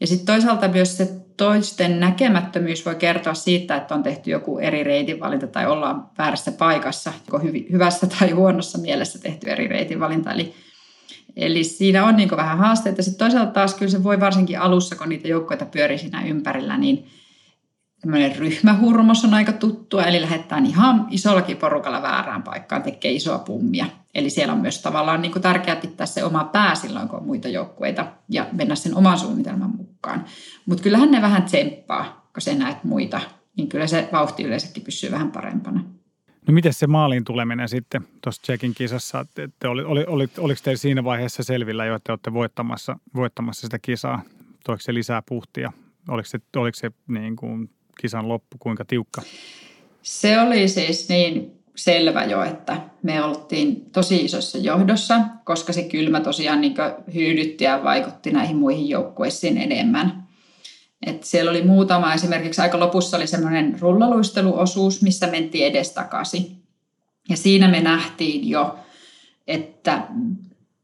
Ja 0.00 0.06
sitten 0.06 0.26
toisaalta 0.26 0.68
myös 0.68 0.96
se 0.96 1.08
toisten 1.36 2.00
näkemättömyys 2.00 2.86
voi 2.86 2.94
kertoa 2.94 3.34
siitä, 3.34 3.76
että 3.76 3.94
on 3.94 4.02
tehty 4.02 4.30
joku 4.30 4.58
eri 4.58 4.84
reitinvalinta 4.84 5.46
tai 5.46 5.66
ollaan 5.66 6.10
väärässä 6.18 6.52
paikassa, 6.52 7.12
joko 7.26 7.46
hyvässä 7.72 8.06
tai 8.06 8.30
huonossa 8.30 8.78
mielessä 8.78 9.18
tehty 9.18 9.50
eri 9.50 9.68
reitinvalinta. 9.68 10.32
Eli, 10.32 10.54
eli 11.36 11.64
siinä 11.64 12.04
on 12.04 12.16
niin 12.16 12.30
vähän 12.30 12.58
haasteita. 12.58 13.02
Sitten 13.02 13.18
toisaalta 13.18 13.52
taas 13.52 13.74
kyllä 13.74 13.90
se 13.90 14.04
voi 14.04 14.20
varsinkin 14.20 14.60
alussa, 14.60 14.96
kun 14.96 15.08
niitä 15.08 15.28
joukkoita 15.28 15.66
pyörii 15.66 15.98
siinä 15.98 16.24
ympärillä, 16.24 16.76
niin 16.76 17.06
tämmöinen 18.00 18.36
ryhmähurmos 18.36 19.24
on 19.24 19.34
aika 19.34 19.52
tuttua, 19.52 20.04
eli 20.04 20.20
lähdetään 20.20 20.66
ihan 20.66 21.06
isollakin 21.10 21.56
porukalla 21.56 22.02
väärään 22.02 22.42
paikkaan, 22.42 22.82
tekee 22.82 23.12
isoa 23.12 23.38
pummia. 23.38 23.86
Eli 24.14 24.30
siellä 24.30 24.52
on 24.52 24.60
myös 24.60 24.82
tavallaan 24.82 25.22
niin 25.22 25.42
tärkeää 25.42 25.76
pitää 25.76 26.06
se 26.06 26.24
oma 26.24 26.44
pää 26.44 26.74
silloin, 26.74 27.08
kun 27.08 27.18
on 27.18 27.26
muita 27.26 27.48
joukkueita 27.48 28.06
ja 28.28 28.46
mennä 28.52 28.74
sen 28.74 28.96
oman 28.96 29.18
suunnitelman 29.18 29.76
mukaan. 29.76 30.24
Mutta 30.66 30.82
kyllähän 30.82 31.10
ne 31.10 31.22
vähän 31.22 31.42
tsemppaa, 31.42 32.30
kun 32.32 32.42
sä 32.42 32.54
näet 32.54 32.84
muita, 32.84 33.20
niin 33.56 33.68
kyllä 33.68 33.86
se 33.86 34.08
vauhti 34.12 34.42
yleensäkin 34.42 34.82
pysyy 34.82 35.10
vähän 35.10 35.30
parempana. 35.30 35.84
No 36.46 36.54
miten 36.54 36.72
se 36.72 36.86
maaliin 36.86 37.24
tuleminen 37.24 37.68
sitten 37.68 38.02
tuossa 38.22 38.42
Tsekin 38.42 38.74
kisassa? 38.74 39.26
Te 39.34 39.68
oli, 39.68 39.82
oli, 39.82 40.04
oli, 40.08 40.28
oliko 40.38 40.60
teillä 40.64 40.78
siinä 40.78 41.04
vaiheessa 41.04 41.42
selvillä 41.42 41.84
jo, 41.84 41.94
että 41.94 42.12
olette 42.12 42.32
voittamassa, 42.32 42.98
voittamassa 43.14 43.60
sitä 43.60 43.78
kisaa? 43.78 44.22
Toiko 44.64 44.80
se 44.80 44.94
lisää 44.94 45.22
puhtia? 45.28 45.72
Oliko 46.08 46.28
se, 46.28 46.38
oliko 46.56 46.74
se 46.74 46.90
niin 47.08 47.36
kuin 47.36 47.70
kisan 48.00 48.28
loppu 48.28 48.56
kuinka 48.58 48.84
tiukka? 48.84 49.22
Se 50.02 50.40
oli 50.40 50.68
siis 50.68 51.08
niin 51.08 51.52
selvä 51.76 52.24
jo, 52.24 52.42
että 52.42 52.76
me 53.02 53.24
oltiin 53.24 53.90
tosi 53.90 54.24
isossa 54.24 54.58
johdossa, 54.58 55.20
koska 55.44 55.72
se 55.72 55.82
kylmä 55.82 56.20
tosiaan 56.20 56.60
niin 56.60 56.74
hyydytti 57.14 57.64
ja 57.64 57.80
vaikutti 57.84 58.30
näihin 58.30 58.56
muihin 58.56 58.88
joukkueisiin 58.88 59.58
enemmän. 59.58 60.23
Et 61.06 61.24
siellä 61.24 61.50
oli 61.50 61.62
muutama, 61.62 62.14
esimerkiksi 62.14 62.60
aika 62.60 62.80
lopussa 62.80 63.16
oli 63.16 63.26
semmoinen 63.26 63.80
rullaluisteluosuus, 63.80 65.02
missä 65.02 65.26
mentiin 65.26 65.66
edestakaisin. 65.66 66.62
Ja 67.28 67.36
siinä 67.36 67.68
me 67.68 67.80
nähtiin 67.80 68.48
jo, 68.48 68.78
että 69.46 70.06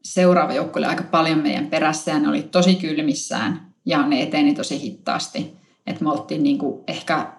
seuraava 0.02 0.52
joukko 0.52 0.78
oli 0.78 0.86
aika 0.86 1.04
paljon 1.04 1.38
meidän 1.38 1.66
perässä 1.66 2.10
ja 2.10 2.18
ne 2.18 2.28
oli 2.28 2.42
tosi 2.42 2.74
kylmissään 2.74 3.66
ja 3.84 4.06
ne 4.06 4.22
eteni 4.22 4.54
tosi 4.54 4.80
hittaasti. 4.82 5.56
Että 5.86 6.04
me 6.04 6.10
oltiin 6.10 6.42
niin 6.42 6.58
kuin 6.58 6.84
ehkä 6.88 7.32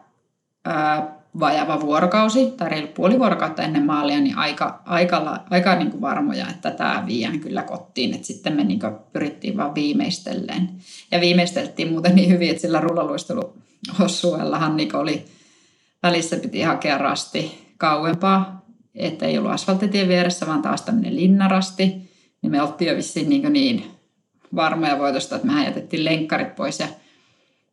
ää, 0.66 1.21
vajava 1.40 1.82
vuorokausi 1.82 2.52
tai 2.52 2.70
reilu 2.70 2.88
puoli 2.88 3.20
vuorokautta 3.20 3.64
ennen 3.64 3.86
maalia, 3.86 4.20
niin 4.20 4.38
aika, 4.38 4.82
aika, 4.86 5.44
aika 5.50 5.76
niin 5.76 5.92
kuin 5.92 6.02
varmoja, 6.02 6.48
että 6.50 6.72
tämä 6.72 7.04
viiään 7.08 7.40
kyllä 7.40 7.64
kotiin. 7.64 8.14
Että 8.14 8.28
sitten 8.28 8.56
me 8.56 8.64
niin 8.64 8.80
kuin 8.80 8.96
pyrittiin 9.14 9.58
vaan 9.58 9.76
viimeistelleen. 9.76 10.70
Ja 11.12 11.22
viimeisteltiin 11.22 11.92
muuten 11.92 12.16
niin 12.16 12.30
hyvin, 12.30 12.50
että 12.50 12.62
sillä 12.62 12.82
rullaluisteluosuuellahan 12.82 14.78
niin 14.78 14.96
oli 14.96 15.26
välissä 16.04 16.36
piti 16.36 16.62
hakea 16.62 16.98
rasti 16.98 17.74
kauempaa, 17.78 18.66
että 18.96 19.26
ei 19.26 19.38
ollut 19.38 19.52
asfaltitien 19.52 20.08
vieressä, 20.08 20.48
vaan 20.48 20.62
taas 20.62 20.82
tämmöinen 20.82 21.16
linnarasti. 21.16 22.12
Niin 22.42 22.52
me 22.52 22.62
oltiin 22.62 22.90
jo 22.90 22.98
vissiin 22.98 23.30
niin, 23.30 23.54
niin 23.54 23.92
varmoja 24.56 25.00
voitosta, 25.00 25.36
että 25.36 25.48
mehän 25.48 25.66
jätettiin 25.66 26.06
lenkkarit 26.06 26.56
pois 26.56 26.80
ja 26.80 26.88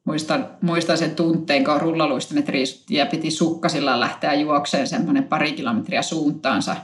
muistan, 0.08 0.46
muistan 0.60 0.98
sen 0.98 1.14
tunteen, 1.14 1.64
kun 1.64 1.80
rullaluistimet 1.80 2.48
riisuttiin 2.48 2.98
ja 2.98 3.06
piti 3.06 3.30
sukkasilla 3.30 4.00
lähteä 4.00 4.34
juokseen 4.34 4.86
semmoinen 4.86 5.24
pari 5.24 5.52
kilometriä 5.52 6.02
suuntaansa. 6.02 6.76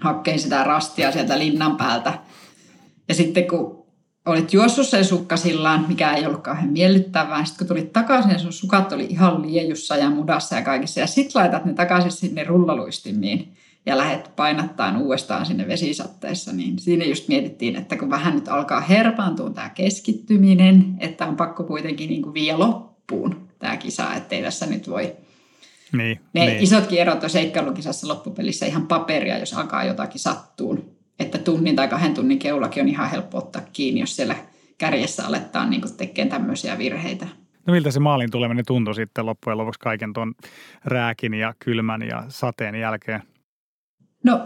Hakkein 0.00 0.38
sitä 0.38 0.64
rastia 0.64 1.12
sieltä 1.12 1.38
linnan 1.38 1.76
päältä. 1.76 2.18
Ja 3.08 3.14
sitten 3.14 3.48
kun 3.48 3.86
olit 4.26 4.52
juossut 4.52 4.88
sen 4.88 5.04
sukkasillaan, 5.04 5.84
mikä 5.88 6.12
ei 6.12 6.26
ollut 6.26 6.42
kauhean 6.42 6.68
miellyttävää, 6.68 7.44
sitten 7.44 7.66
kun 7.66 7.76
tulit 7.76 7.92
takaisin, 7.92 8.38
sun 8.38 8.52
sukat 8.52 8.92
oli 8.92 9.04
ihan 9.04 9.42
liejussa 9.42 9.96
ja 9.96 10.10
mudassa 10.10 10.56
ja 10.56 10.62
kaikissa. 10.62 11.00
Ja 11.00 11.06
sitten 11.06 11.40
laitat 11.42 11.64
ne 11.64 11.74
takaisin 11.74 12.10
sinne 12.10 12.44
rullaluistimiin 12.44 13.52
ja 13.86 13.98
lähdet 13.98 14.36
painattaan 14.36 14.96
uudestaan 14.96 15.46
sinne 15.46 15.68
vesisatteessa, 15.68 16.52
niin 16.52 16.78
siinä 16.78 17.04
just 17.04 17.28
mietittiin, 17.28 17.76
että 17.76 17.96
kun 17.96 18.10
vähän 18.10 18.34
nyt 18.34 18.48
alkaa 18.48 18.80
herpaantua 18.80 19.50
tämä 19.50 19.68
keskittyminen, 19.68 20.96
että 20.98 21.26
on 21.26 21.36
pakko 21.36 21.64
kuitenkin 21.64 22.08
niin 22.08 22.22
kuin 22.22 22.34
vie 22.34 22.56
loppuun 22.56 23.48
tämä 23.58 23.76
kisa, 23.76 24.14
ettei 24.14 24.42
tässä 24.42 24.66
nyt 24.66 24.90
voi 24.90 25.16
niin, 25.92 26.20
ne 26.32 26.46
niin. 26.46 26.62
isotkin 26.62 26.98
erot 26.98 27.24
on 27.24 27.30
seikkailukisassa 27.30 28.08
loppupelissä 28.08 28.66
ihan 28.66 28.86
paperia, 28.86 29.38
jos 29.38 29.54
alkaa 29.54 29.84
jotakin 29.84 30.20
sattuun. 30.20 30.96
Että 31.18 31.38
tunnin 31.38 31.76
tai 31.76 31.88
kahden 31.88 32.14
tunnin 32.14 32.38
keulakin 32.38 32.82
on 32.82 32.88
ihan 32.88 33.10
helppo 33.10 33.38
ottaa 33.38 33.62
kiinni, 33.72 34.00
jos 34.00 34.16
siellä 34.16 34.36
kärjessä 34.78 35.26
aletaan 35.26 35.70
niin 35.70 35.96
tekemään 35.96 36.28
tämmöisiä 36.28 36.78
virheitä. 36.78 37.26
No 37.66 37.72
miltä 37.72 37.90
se 37.90 38.00
maalin 38.00 38.30
tuleminen 38.30 38.64
tuntui 38.66 38.94
sitten 38.94 39.26
loppujen 39.26 39.58
lopuksi 39.58 39.80
kaiken 39.80 40.12
tuon 40.12 40.34
rääkin 40.84 41.34
ja 41.34 41.54
kylmän 41.58 42.02
ja 42.02 42.24
sateen 42.28 42.74
jälkeen? 42.74 43.22
No, 44.26 44.40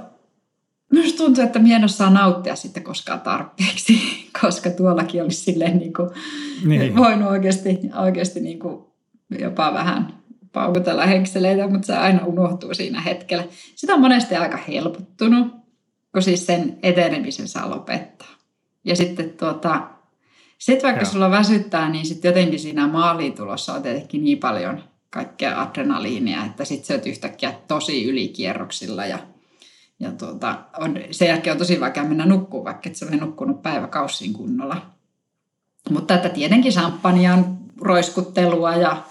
minusta 0.93 1.25
tuntuu, 1.25 1.45
että 1.45 1.59
minä 1.59 1.77
en 1.77 1.85
osaa 1.85 2.11
nauttia 2.11 2.57
sitten 2.57 2.83
koskaan 2.83 3.21
tarpeeksi, 3.21 4.01
koska 4.43 4.71
tuollakin 4.71 5.23
olisi 5.23 5.43
silleen 5.43 5.79
niin 5.79 5.93
kuin 5.93 6.11
niin. 6.65 6.97
voinut 6.97 7.31
oikeasti, 7.31 7.81
oikeasti 7.99 8.41
niin 8.41 8.59
kuin 8.59 8.85
jopa 9.39 9.75
vähän 9.75 10.15
paukutella 10.53 11.07
henkseleitä, 11.07 11.69
mutta 11.69 11.87
se 11.87 11.97
aina 11.97 12.27
unohtuu 12.27 12.75
siinä 12.75 13.01
hetkellä. 13.01 13.45
Sitä 13.75 13.95
on 13.95 14.01
monesti 14.01 14.35
aika 14.35 14.57
helpottunut, 14.57 15.47
kun 16.13 16.23
siis 16.23 16.47
sen 16.47 16.79
etenemisen 16.83 17.49
saa 17.49 17.71
lopettaa. 17.71 18.29
Ja 18.85 18.97
sitten 18.97 19.31
tuota, 19.31 19.89
sit 20.59 20.83
vaikka 20.83 21.03
Joo. 21.03 21.13
sulla 21.13 21.31
väsyttää, 21.31 21.91
niin 21.91 22.07
sitten 22.07 22.29
jotenkin 22.29 22.61
siinä 22.61 22.87
maaliin 22.87 23.33
tulossa 23.33 23.73
on 23.73 23.83
tietenkin 23.83 24.25
niin 24.25 24.39
paljon 24.39 24.83
kaikkea 25.11 25.63
adrenaliinia, 25.63 26.45
että 26.45 26.65
sitten 26.65 26.87
se 26.87 26.95
on 26.95 27.11
yhtäkkiä 27.11 27.55
tosi 27.69 28.05
ylikierroksilla 28.05 29.07
ja 29.07 29.19
ja 30.01 30.13
tuota, 30.13 30.59
on, 30.79 30.99
sen 31.11 31.29
jälkeen 31.29 31.53
on 31.55 31.59
tosi 31.59 31.81
vaikea 31.81 32.05
mennä 32.05 32.27
nukkumaan, 32.27 32.65
vaikka 32.65 32.89
et 32.89 32.97
se 32.97 33.05
ole 33.05 33.17
nukkunut 33.17 33.63
päiväkausiin 33.63 34.33
kunnolla. 34.33 34.87
Mutta 35.91 36.15
että 36.15 36.29
tietenkin 36.29 36.73
champagnean 36.73 37.59
roiskuttelua 37.81 38.77
ja, 38.77 39.03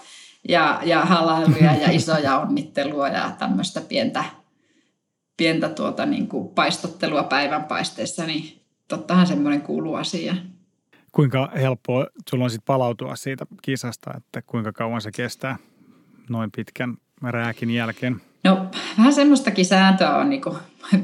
ja, 0.48 0.80
ja 0.84 1.04
halailuja 1.04 1.74
ja 1.74 1.90
isoja 1.90 2.38
onnittelua 2.40 3.08
ja 3.08 3.30
tämmöistä 3.38 3.80
pientä, 3.80 4.24
pientä 5.36 5.68
tuota, 5.68 6.06
niin 6.06 6.28
kuin 6.28 6.48
paistottelua 6.48 7.22
päivänpaisteessa, 7.22 8.26
niin 8.26 8.62
tottahan 8.88 9.26
semmoinen 9.26 9.62
kuuluu 9.62 9.94
asia. 9.94 10.34
Kuinka 11.12 11.50
helppoa 11.60 12.06
sulla 12.30 12.44
on 12.44 12.50
sitten 12.50 12.66
palautua 12.66 13.16
siitä 13.16 13.46
kisasta, 13.62 14.10
että 14.16 14.42
kuinka 14.42 14.72
kauan 14.72 15.00
se 15.00 15.12
kestää 15.12 15.56
noin 16.28 16.50
pitkän 16.56 16.96
rääkin 17.22 17.70
jälkeen? 17.70 18.20
No 18.44 18.66
vähän 18.98 19.12
semmoistakin 19.12 19.66
sääntöä 19.66 20.16
on 20.16 20.30
niin 20.30 20.42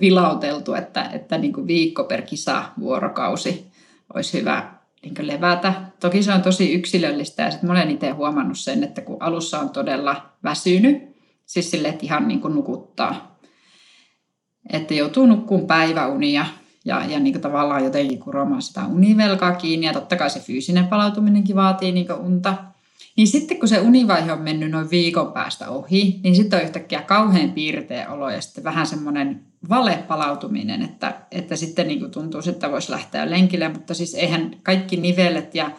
vilauteltu, 0.01 0.75
että, 0.75 1.05
että 1.13 1.39
niin 1.39 1.67
viikko 1.67 2.05
per 2.05 2.23
kisa 2.23 2.65
vuorokausi 2.81 3.67
olisi 4.15 4.41
hyvä 4.41 4.73
niin 5.03 5.27
levätä. 5.27 5.75
Toki 6.01 6.23
se 6.23 6.33
on 6.33 6.43
tosi 6.43 6.75
yksilöllistä 6.75 7.43
ja 7.43 7.51
sitten 7.51 7.71
olen 7.71 7.91
itse 7.91 8.11
huomannut 8.11 8.59
sen, 8.59 8.85
että 8.85 9.01
kun 9.01 9.23
alussa 9.23 9.61
on 9.61 9.71
todella 9.71 10.27
väsynyt, 10.45 11.03
siis 11.47 11.71
sille, 11.71 11.89
että 11.89 12.07
ihan 12.07 12.29
niin 12.29 12.41
nukuttaa, 12.41 13.39
että 14.73 14.95
joutuu 14.95 15.27
nukkuun 15.27 15.67
päiväunia 15.67 16.47
ja, 16.85 17.05
ja 17.09 17.21
niin 17.21 17.41
tavallaan 17.41 17.85
jotenkin 17.85 18.19
kuromaan 18.19 18.63
sitä 18.63 18.87
univelkaa 18.87 19.53
kiinni 19.53 19.87
ja 19.87 19.93
totta 19.93 20.17
kai 20.17 20.31
se 20.31 20.41
fyysinen 20.41 20.87
palautuminenkin 20.87 21.57
vaatii 21.57 21.93
niin 21.93 22.13
unta– 22.13 22.55
niin 23.17 23.29
sitten 23.29 23.59
kun 23.59 23.69
se 23.69 23.81
univaihe 23.81 24.33
on 24.33 24.41
mennyt 24.41 24.71
noin 24.71 24.91
viikon 24.91 25.33
päästä 25.33 25.69
ohi, 25.71 26.21
niin 26.23 26.37
sitten 26.37 26.59
on 26.59 26.65
yhtäkkiä 26.65 27.03
kauhean 27.03 27.51
piirteä 27.51 28.13
olo 28.13 28.31
ja 28.31 28.41
sitten 28.41 28.65
vähän 28.65 28.87
semmoinen 28.87 29.41
valepalautuminen, 29.69 30.83
että, 30.83 31.21
että 31.31 31.57
sitten 31.57 31.89
niin 31.89 32.11
tuntuu, 32.11 32.41
että 32.49 32.71
voisi 32.71 32.93
lähteä 32.93 33.31
lenkille, 33.31 33.69
mutta 33.69 33.95
siis 33.95 34.15
eihän 34.15 34.57
kaikki 34.63 34.97
nivelet 34.97 35.55
ja 35.55 35.71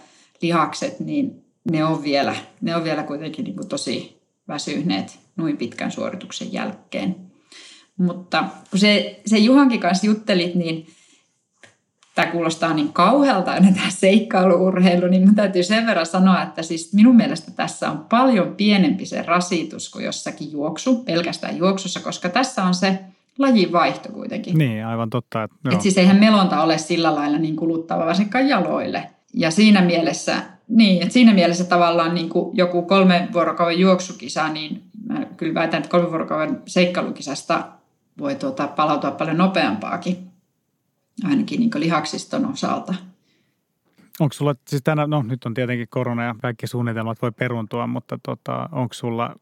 lihakset, 0.41 0.99
niin 0.99 1.43
ne 1.71 1.85
on 1.85 2.03
vielä, 2.03 2.35
ne 2.61 2.75
on 2.75 2.83
vielä 2.83 3.03
kuitenkin 3.03 3.45
niin 3.45 3.67
tosi 3.69 4.21
väsyneet 4.47 5.19
noin 5.35 5.57
pitkän 5.57 5.91
suorituksen 5.91 6.53
jälkeen. 6.53 7.15
Mutta 7.97 8.43
kun 8.71 8.79
se, 8.79 9.21
se 9.25 9.37
Juhankin 9.37 9.79
kanssa 9.79 10.05
juttelit, 10.05 10.55
niin 10.55 10.87
tämä 12.17 12.31
kuulostaa 12.31 12.73
niin 12.73 12.93
kauhealta 12.93 13.51
aina 13.51 13.71
tämä 13.71 13.89
seikkailuurheilu, 13.89 15.07
niin 15.07 15.21
minun 15.21 15.35
täytyy 15.35 15.63
sen 15.63 15.85
verran 15.85 16.05
sanoa, 16.05 16.43
että 16.43 16.63
siis 16.63 16.93
minun 16.93 17.15
mielestä 17.15 17.51
tässä 17.51 17.91
on 17.91 18.05
paljon 18.09 18.55
pienempi 18.55 19.05
se 19.05 19.21
rasitus 19.21 19.89
kuin 19.89 20.05
jossakin 20.05 20.51
juoksu, 20.51 20.95
pelkästään 20.95 21.57
juoksussa, 21.57 21.99
koska 21.99 22.29
tässä 22.29 22.63
on 22.63 22.73
se 22.73 22.99
lajin 23.37 23.71
vaihto 23.71 24.09
kuitenkin. 24.09 24.57
Niin, 24.57 24.85
aivan 24.85 25.09
totta. 25.09 25.43
Että, 25.43 25.55
Et 25.71 25.81
siis 25.81 25.97
eihän 25.97 26.17
melonta 26.17 26.63
ole 26.63 26.77
sillä 26.77 27.15
lailla 27.15 27.37
niin 27.37 27.55
kuluttava 27.55 28.05
varsinkaan 28.05 28.49
jaloille. 28.49 29.09
Ja 29.33 29.51
siinä 29.51 29.81
mielessä, 29.81 30.35
niin, 30.67 31.01
että 31.01 31.13
siinä 31.13 31.33
mielessä 31.33 31.63
tavallaan 31.63 32.15
niin 32.15 32.29
kuin 32.29 32.57
joku 32.57 32.81
kolmen 32.81 33.33
vuorokauden 33.33 33.79
juoksukisa, 33.79 34.47
niin 34.47 34.81
mä 35.09 35.25
kyllä 35.37 35.53
väitän, 35.53 35.77
että 35.77 35.89
kolmen 35.89 36.09
vuorokauden 36.09 36.61
seikkailukisasta 36.65 37.63
voi 38.19 38.35
tuota 38.35 38.67
palautua 38.67 39.11
paljon 39.11 39.37
nopeampaakin, 39.37 40.26
ainakin 41.23 41.59
niin 41.59 41.71
lihaksiston 41.75 42.45
osalta. 42.45 42.93
Onko 44.19 44.33
sulla, 44.33 44.55
siis 44.67 44.81
tänä, 44.83 45.07
no 45.07 45.21
nyt 45.21 45.45
on 45.45 45.53
tietenkin 45.53 45.87
korona 45.89 46.23
ja 46.23 46.35
kaikki 46.41 46.67
suunnitelmat 46.67 47.21
voi 47.21 47.31
peruntua, 47.31 47.87
mutta 47.87 48.19
tota, 48.23 48.69
onko 48.71 48.93
sulla 48.93 49.35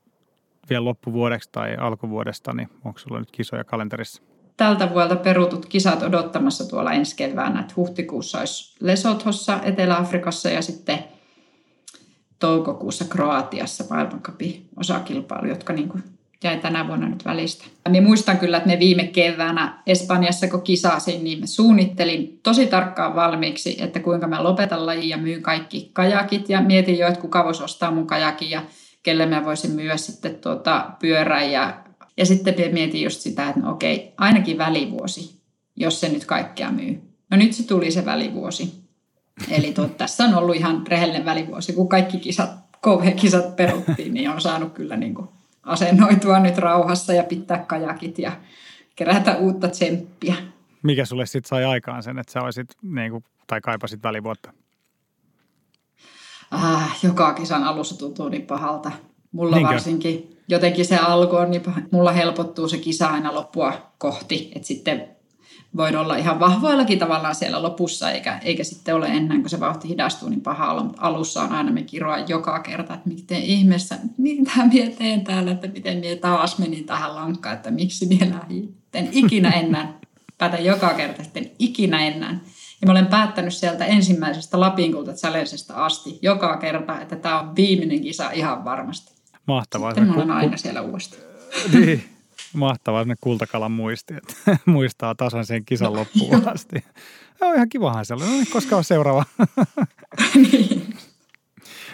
vielä 0.69 0.85
loppuvuodeksi 0.85 1.49
tai 1.51 1.75
alkuvuodesta, 1.75 2.53
niin 2.53 2.69
onko 2.85 2.99
sulla 2.99 3.19
nyt 3.19 3.31
kisoja 3.31 3.63
kalenterissa? 3.63 4.21
Tältä 4.57 4.89
vuodelta 4.93 5.15
perutut 5.15 5.65
kisat 5.65 6.03
odottamassa 6.03 6.69
tuolla 6.69 6.93
ensi 6.93 7.15
keväänä, 7.15 7.59
että 7.59 7.73
huhtikuussa 7.75 8.39
olisi 8.39 8.75
Lesothossa, 8.79 9.59
Etelä-Afrikassa 9.63 10.49
ja 10.49 10.61
sitten 10.61 10.99
toukokuussa 12.39 13.05
Kroatiassa 13.05 13.83
maailmankapin 13.89 14.69
osakilpailu, 14.77 15.47
jotka 15.47 15.73
niin 15.73 15.89
kuin 15.89 16.03
jäi 16.43 16.57
tänä 16.57 16.87
vuonna 16.87 17.09
nyt 17.09 17.25
välistä. 17.25 17.65
Minä 17.89 18.07
muistan 18.07 18.37
kyllä, 18.37 18.57
että 18.57 18.69
me 18.69 18.79
viime 18.79 19.07
keväänä 19.07 19.81
Espanjassa, 19.87 20.47
kun 20.47 20.61
kisasin, 20.61 21.23
niin 21.23 21.39
me 21.39 21.47
suunnittelin 21.47 22.39
tosi 22.43 22.67
tarkkaan 22.67 23.15
valmiiksi, 23.15 23.77
että 23.79 23.99
kuinka 23.99 24.27
mä 24.27 24.43
lopetan 24.43 24.85
lajin 24.85 25.09
ja 25.09 25.17
myyn 25.17 25.41
kaikki 25.41 25.89
kajakit. 25.93 26.49
Ja 26.49 26.61
mietin 26.61 26.97
jo, 26.97 27.07
että 27.07 27.21
kuka 27.21 27.45
voisi 27.45 27.63
ostaa 27.63 27.91
mun 27.91 28.07
kajakin 28.07 28.49
ja 28.49 28.63
kelle 29.03 29.25
mä 29.25 29.45
voisin 29.45 29.71
myydä 29.71 29.97
sitten 29.97 30.35
tuota 30.35 30.91
pyörän. 30.99 31.51
Ja, 31.51 31.83
ja 32.17 32.25
sitten 32.25 32.73
mietin 32.73 33.01
just 33.01 33.21
sitä, 33.21 33.49
että 33.49 33.59
no 33.59 33.71
okei, 33.71 34.13
ainakin 34.17 34.57
välivuosi, 34.57 35.41
jos 35.75 35.99
se 35.99 36.09
nyt 36.09 36.25
kaikkea 36.25 36.71
myy. 36.71 37.01
No 37.31 37.37
nyt 37.37 37.53
se 37.53 37.67
tuli 37.67 37.91
se 37.91 38.05
välivuosi. 38.05 38.73
Eli 39.49 39.73
tuot, 39.73 39.97
tässä 39.97 40.23
on 40.23 40.35
ollut 40.35 40.55
ihan 40.55 40.87
rehellinen 40.87 41.25
välivuosi, 41.25 41.73
kun 41.73 41.89
kaikki 41.89 42.17
kisat, 42.17 42.49
KV-kisat 42.81 43.55
peruttiin, 43.55 44.13
niin 44.13 44.29
on 44.29 44.41
saanut 44.41 44.73
kyllä 44.73 44.97
niin 44.97 45.15
kuin 45.15 45.29
asennoitua 45.65 46.39
nyt 46.39 46.57
rauhassa 46.57 47.13
ja 47.13 47.23
pitää 47.23 47.57
kajakit 47.57 48.19
ja 48.19 48.31
kerätä 48.95 49.37
uutta 49.37 49.67
tsemppiä. 49.67 50.35
Mikä 50.83 51.05
sulle 51.05 51.25
sitten 51.25 51.49
sai 51.49 51.65
aikaan 51.65 52.03
sen, 52.03 52.19
että 52.19 52.33
sä 52.33 52.41
olisit, 52.41 52.69
niin 52.81 53.11
kuin, 53.11 53.23
tai 53.47 53.61
kaipasit 53.61 54.03
välivuotta? 54.03 54.53
Ah, 56.51 56.97
joka 57.03 57.33
kisan 57.33 57.63
alussa 57.63 57.97
tuntuu 57.97 58.29
niin 58.29 58.45
pahalta. 58.45 58.91
Mulla 59.31 59.55
Niinkö? 59.55 59.73
varsinkin 59.73 60.37
jotenkin 60.47 60.85
se 60.85 60.97
alku 60.97 61.35
on 61.35 61.51
niin 61.51 61.63
mulla 61.91 62.11
helpottuu 62.11 62.67
se 62.67 62.77
kisa 62.77 63.07
aina 63.07 63.35
loppua 63.35 63.91
kohti, 63.97 64.51
että 64.55 64.67
sitten 64.67 65.14
voin 65.77 65.97
olla 65.97 66.15
ihan 66.15 66.39
vahvoillakin 66.39 66.99
tavallaan 66.99 67.35
siellä 67.35 67.63
lopussa, 67.63 68.11
eikä, 68.11 68.39
eikä 68.43 68.63
sitten 68.63 68.95
ole 68.95 69.07
ennen 69.07 69.41
kuin 69.41 69.49
se 69.49 69.59
vauhti 69.59 69.87
hidastuu 69.87 70.29
niin 70.29 70.41
paha 70.41 70.71
olla, 70.71 70.83
mutta 70.83 71.01
alussa 71.01 71.43
on 71.43 71.51
aina 71.51 71.71
me 71.71 71.83
kiroa 71.83 72.17
joka 72.17 72.59
kerta, 72.59 72.93
että 72.93 73.09
miten 73.09 73.41
ihmeessä, 73.41 73.97
mitä 74.17 74.51
minä 74.73 74.91
teen 74.97 75.23
täällä, 75.23 75.51
että 75.51 75.67
miten 75.67 75.97
minä 75.97 76.15
taas 76.15 76.59
menin 76.59 76.85
tähän 76.85 77.15
lankkaan, 77.15 77.55
että 77.55 77.71
miksi 77.71 78.05
minä 78.05 78.35
lähdin. 78.35 78.77
En 78.93 79.09
ikinä 79.11 79.49
enää, 79.49 79.99
päätän 80.37 80.65
joka 80.65 80.93
kerta, 80.93 81.23
sitten 81.23 81.51
ikinä 81.59 82.05
enää. 82.05 82.39
Ja 82.81 82.87
mä 82.87 82.91
olen 82.91 83.07
päättänyt 83.07 83.53
sieltä 83.53 83.85
ensimmäisestä 83.85 84.59
Lapinkulta 84.59 85.13
Challengeista 85.13 85.73
asti 85.73 86.19
joka 86.21 86.57
kerta, 86.57 87.01
että 87.01 87.15
tämä 87.15 87.39
on 87.39 87.55
viimeinen 87.55 88.01
kisa 88.01 88.31
ihan 88.31 88.65
varmasti. 88.65 89.11
Mahtavaa. 89.47 89.91
Sitten 89.91 90.07
mä 90.07 90.13
olen 90.13 90.31
aina 90.31 90.57
siellä 90.57 90.81
uudestaan. 90.81 91.21
Niin, 91.73 92.03
Mahtavaa 92.53 93.03
ne 93.03 93.15
kultakalan 93.21 93.71
muisti, 93.71 94.13
että 94.13 94.33
muistaa 94.71 95.15
tasan 95.15 95.45
sen 95.45 95.65
kisan 95.65 95.93
loppuun 95.93 96.47
asti. 96.53 96.83
No 97.41 97.53
ihan 97.53 97.69
kivahan 97.69 98.05
sellainen. 98.05 98.37
No 98.37 98.43
niin, 98.43 98.53
koska 98.53 98.77
on 98.77 98.83
seuraava. 98.83 99.25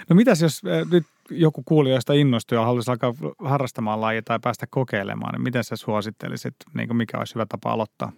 no 0.10 0.16
mitäs 0.16 0.42
jos 0.42 0.62
eh, 0.66 0.86
nyt 0.92 1.06
joku 1.30 1.64
kuulijoista 1.66 2.14
innostuu 2.14 2.58
ja 2.58 2.66
haluaisi 2.66 2.92
alkaa 2.92 3.14
harrastamaan 3.44 4.02
lajia 4.02 4.22
tai 4.22 4.40
päästä 4.40 4.68
kokeilemaan, 4.70 5.34
niin 5.34 5.42
miten 5.42 5.64
sä 5.64 5.76
suosittelisit, 5.76 6.56
niin 6.74 6.96
mikä 6.96 7.18
olisi 7.18 7.36
hyvä 7.36 7.46
tapa 7.46 7.72
aloittaa? 7.72 8.12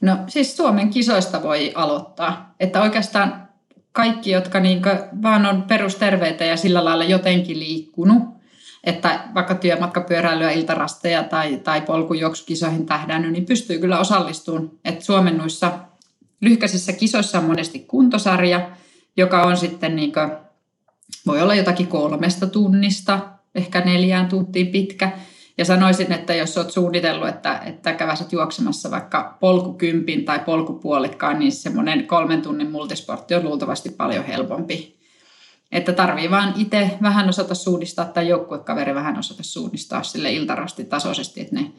No 0.00 0.18
siis 0.28 0.56
Suomen 0.56 0.90
kisoista 0.90 1.42
voi 1.42 1.72
aloittaa. 1.74 2.54
Että 2.60 2.82
oikeastaan 2.82 3.48
kaikki, 3.92 4.30
jotka 4.30 4.60
niin 4.60 4.82
vaan 5.22 5.46
on 5.46 5.62
perusterveitä 5.62 6.44
ja 6.44 6.56
sillä 6.56 6.84
lailla 6.84 7.04
jotenkin 7.04 7.58
liikkunut, 7.58 8.22
että 8.84 9.28
vaikka 9.34 9.54
työmatkapyöräilyä, 9.54 10.50
iltarasteja 10.50 11.24
tai, 11.24 11.56
tai 11.56 11.80
polkujuoksukisoihin 11.80 12.86
tähdännyt, 12.86 13.32
niin 13.32 13.46
pystyy 13.46 13.78
kyllä 13.78 13.98
osallistumaan. 13.98 14.70
Että 14.84 15.04
Suomen 15.04 15.38
noissa 15.38 15.72
lyhkäisissä 16.40 16.92
kisoissa 16.92 17.38
on 17.38 17.44
monesti 17.44 17.78
kuntosarja, 17.78 18.70
joka 19.16 19.42
on 19.42 19.56
sitten 19.56 19.96
niin 19.96 20.12
kuin, 20.12 20.30
voi 21.26 21.42
olla 21.42 21.54
jotakin 21.54 21.86
kolmesta 21.86 22.46
tunnista, 22.46 23.20
ehkä 23.54 23.80
neljään 23.80 24.28
tuntiin 24.28 24.66
pitkä. 24.66 25.12
Ja 25.58 25.64
sanoisin, 25.64 26.12
että 26.12 26.34
jos 26.34 26.58
olet 26.58 26.70
suunnitellut, 26.70 27.28
että, 27.28 27.58
että 27.66 27.92
käväsit 27.92 28.32
juoksemassa 28.32 28.90
vaikka 28.90 29.36
polkukympin 29.40 30.24
tai 30.24 30.38
polkupuolikkaan, 30.38 31.38
niin 31.38 31.52
semmoinen 31.52 32.06
kolmen 32.06 32.42
tunnin 32.42 32.70
multisportti 32.70 33.34
on 33.34 33.44
luultavasti 33.44 33.90
paljon 33.90 34.24
helpompi 34.24 35.01
että 35.72 35.92
tarvii 35.92 36.30
vaan 36.30 36.54
itse 36.56 36.98
vähän 37.02 37.28
osata 37.28 37.54
suunnistaa 37.54 38.04
tai 38.04 38.28
joukkuekaveri 38.28 38.94
vähän 38.94 39.18
osata 39.18 39.42
suunnistaa 39.42 40.02
sille 40.02 40.32
iltarastitasoisesti, 40.32 41.40
että 41.40 41.54
ne 41.54 41.72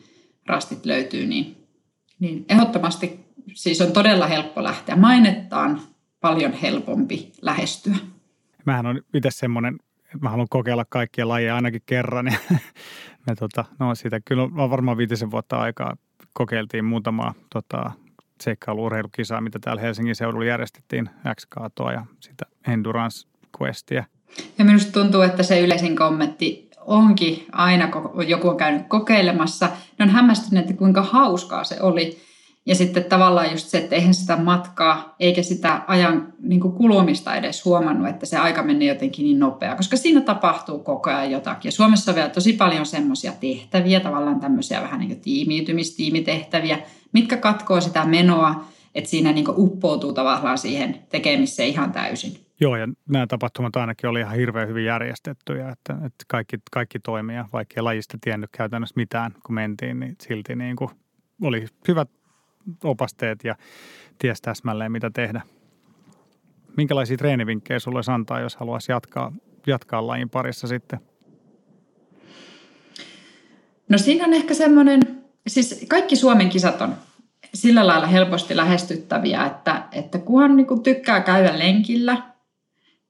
rastit 0.46 0.86
löytyy, 0.86 1.26
niin, 1.26 1.68
niin 2.20 2.46
ehdottomasti 2.50 3.26
siis 3.54 3.82
on 3.82 3.92
todella 3.92 4.28
helppo 4.28 4.64
lähteä. 4.64 4.96
Mainettaan 4.96 5.82
paljon 6.22 6.54
helpompi 6.54 7.32
lähestyä. 7.42 7.96
Mähän 8.66 8.86
on 8.86 9.02
itse 9.14 9.32
semmoinen, 9.32 9.80
mä 10.22 10.30
haluan 10.30 10.48
kokeilla 10.50 10.86
kaikkia 10.90 11.28
lajeja 11.28 11.56
ainakin 11.56 11.82
kerran. 11.86 12.28
Ja 12.28 12.38
me 13.28 13.36
tota, 13.40 13.66
no 13.80 13.96
siitä 13.96 14.20
kyllä 14.26 14.44
on 14.44 14.70
varmaan 14.70 14.98
viitisen 14.98 15.32
vuotta 15.32 15.58
aikaa 15.58 15.96
kokeiltiin 16.34 16.86
muutamaa 16.86 17.34
tota, 17.50 17.92
seikkailu-urheilukisaa, 18.44 19.42
mitä 19.42 19.60
täällä 19.60 19.82
Helsingin 19.82 20.16
seudulla 20.16 20.46
järjestettiin, 20.46 21.10
X-kaatoa 21.36 21.92
ja 21.92 22.06
sitä 22.20 22.46
endurance 22.68 23.33
questia. 23.62 24.04
Ja 24.58 24.66
minusta 24.66 24.92
tuntuu, 24.92 25.22
että 25.22 25.44
se 25.44 25.62
yleisin 25.62 25.96
kommentti 25.96 26.70
onkin 26.86 27.46
aina, 27.52 27.88
kun 27.88 28.30
joku 28.30 28.50
on 28.50 28.58
käynyt 28.58 28.88
kokeilemassa, 28.88 29.70
ne 30.00 30.04
on 30.04 30.10
hämmästyneet, 30.10 30.70
että 30.70 30.80
kuinka 30.80 31.02
hauskaa 31.02 31.64
se 31.64 31.82
oli. 31.82 32.18
Ja 32.66 32.76
sitten 32.76 33.04
tavallaan 33.04 33.52
just 33.52 33.68
se, 33.68 33.78
että 33.78 33.96
eihän 33.96 34.14
sitä 34.14 34.38
matkaa 34.38 35.16
eikä 35.20 35.44
sitä 35.44 35.82
ajan 35.88 36.34
niin 36.40 36.60
kulumista 36.60 37.36
edes 37.36 37.66
huomannut, 37.66 38.08
että 38.08 38.26
se 38.26 38.38
aika 38.38 38.64
menee 38.64 38.88
jotenkin 38.88 39.24
niin 39.24 39.40
nopeaa, 39.40 39.76
koska 39.76 39.98
siinä 39.98 40.22
tapahtuu 40.22 40.80
koko 40.80 41.10
ajan 41.10 41.32
jotakin. 41.32 41.68
Ja 41.68 41.72
Suomessa 41.72 42.12
on 42.12 42.16
vielä 42.16 42.30
tosi 42.30 42.54
paljon 42.54 42.86
semmoisia 42.86 43.32
tehtäviä, 43.40 44.00
tavallaan 44.00 44.40
tämmöisiä 44.40 44.82
vähän 44.82 45.00
niin 45.00 45.10
kuin 45.10 45.22
tiimiytymistiimitehtäviä, 45.22 46.80
mitkä 47.12 47.38
katkoo 47.38 47.82
sitä 47.82 48.06
menoa, 48.06 48.66
että 48.96 49.10
siinä 49.10 49.32
niin 49.32 49.46
uppoutuu 49.50 50.14
tavallaan 50.14 50.58
siihen 50.58 51.00
tekemiseen 51.10 51.70
ihan 51.70 51.92
täysin. 51.92 52.43
Joo, 52.64 52.76
ja 52.76 52.88
nämä 53.10 53.28
tapahtumat 53.28 53.76
ainakin 53.76 54.10
oli 54.10 54.20
ihan 54.20 54.36
hirveän 54.36 54.68
hyvin 54.68 54.86
järjestettyjä, 54.86 55.70
että, 55.70 55.94
että 55.94 56.26
kaikki, 56.28 56.58
kaikki 56.72 57.00
toimia, 57.00 57.46
vaikka 57.54 57.74
ei 57.78 57.82
lajista 57.82 58.18
tiennyt 58.22 58.50
käytännössä 58.58 58.94
mitään, 58.96 59.32
kun 59.46 59.56
mentiin, 59.56 60.00
niin 60.00 60.16
silti 60.22 60.56
niin 60.56 60.76
kuin 60.76 60.90
oli 61.42 61.66
hyvät 61.88 62.10
opasteet 62.84 63.44
ja 63.44 63.56
ties 64.20 64.42
täsmälleen, 64.42 64.92
mitä 64.92 65.12
tehdä. 65.14 65.42
Minkälaisia 66.78 67.18
treenivinkkejä 67.18 67.80
sulle 67.80 68.02
antaa, 68.14 68.40
jos 68.40 68.56
haluaisi 68.56 68.92
jatkaa, 68.92 69.32
jatkaa 69.68 70.08
lajin 70.08 70.30
parissa 70.30 70.68
sitten? 70.68 71.00
No 73.90 73.98
siinä 73.98 74.26
on 74.26 74.34
ehkä 74.34 74.54
semmoinen, 74.54 75.02
siis 75.48 75.86
kaikki 75.90 76.16
Suomen 76.16 76.50
kisat 76.50 76.82
on 76.82 76.96
sillä 77.54 77.88
lailla 77.88 78.08
helposti 78.08 78.56
lähestyttäviä, 78.56 79.46
että, 79.46 79.84
että 79.92 80.18
kunhan 80.18 80.56
niin 80.56 80.84
tykkää 80.84 81.22
käydä 81.22 81.60
lenkillä– 81.60 82.18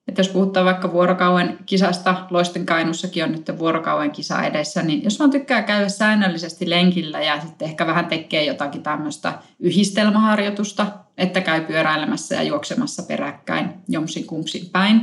että 0.08 0.20
jos 0.20 0.30
puhutaan 0.30 0.66
vaikka 0.66 0.92
vuorokauden 0.92 1.58
kisasta, 1.66 2.28
Loisten 2.30 2.66
Kainussakin 2.66 3.24
on 3.24 3.32
nyt 3.32 3.52
vuorokauden 3.60 4.12
kisa 4.12 4.44
edessä, 4.44 4.84
niin 4.84 5.04
jos 5.04 5.20
vaan 5.20 5.32
tykkää 5.32 5.62
käydä 5.62 5.90
säännöllisesti 5.90 6.70
lenkillä 6.70 7.22
ja 7.22 7.42
sitten 7.42 7.68
ehkä 7.68 7.88
vähän 7.88 8.06
tekee 8.06 8.46
jotakin 8.46 8.84
tämmöistä 8.84 9.34
yhdistelmäharjoitusta, 9.60 10.88
että 11.18 11.42
käy 11.42 11.62
pyöräilemässä 11.62 12.36
ja 12.36 12.44
juoksemassa 12.44 13.04
peräkkäin 13.04 13.74
jomsin 13.88 14.28
kumsin 14.28 14.70
päin. 14.72 15.02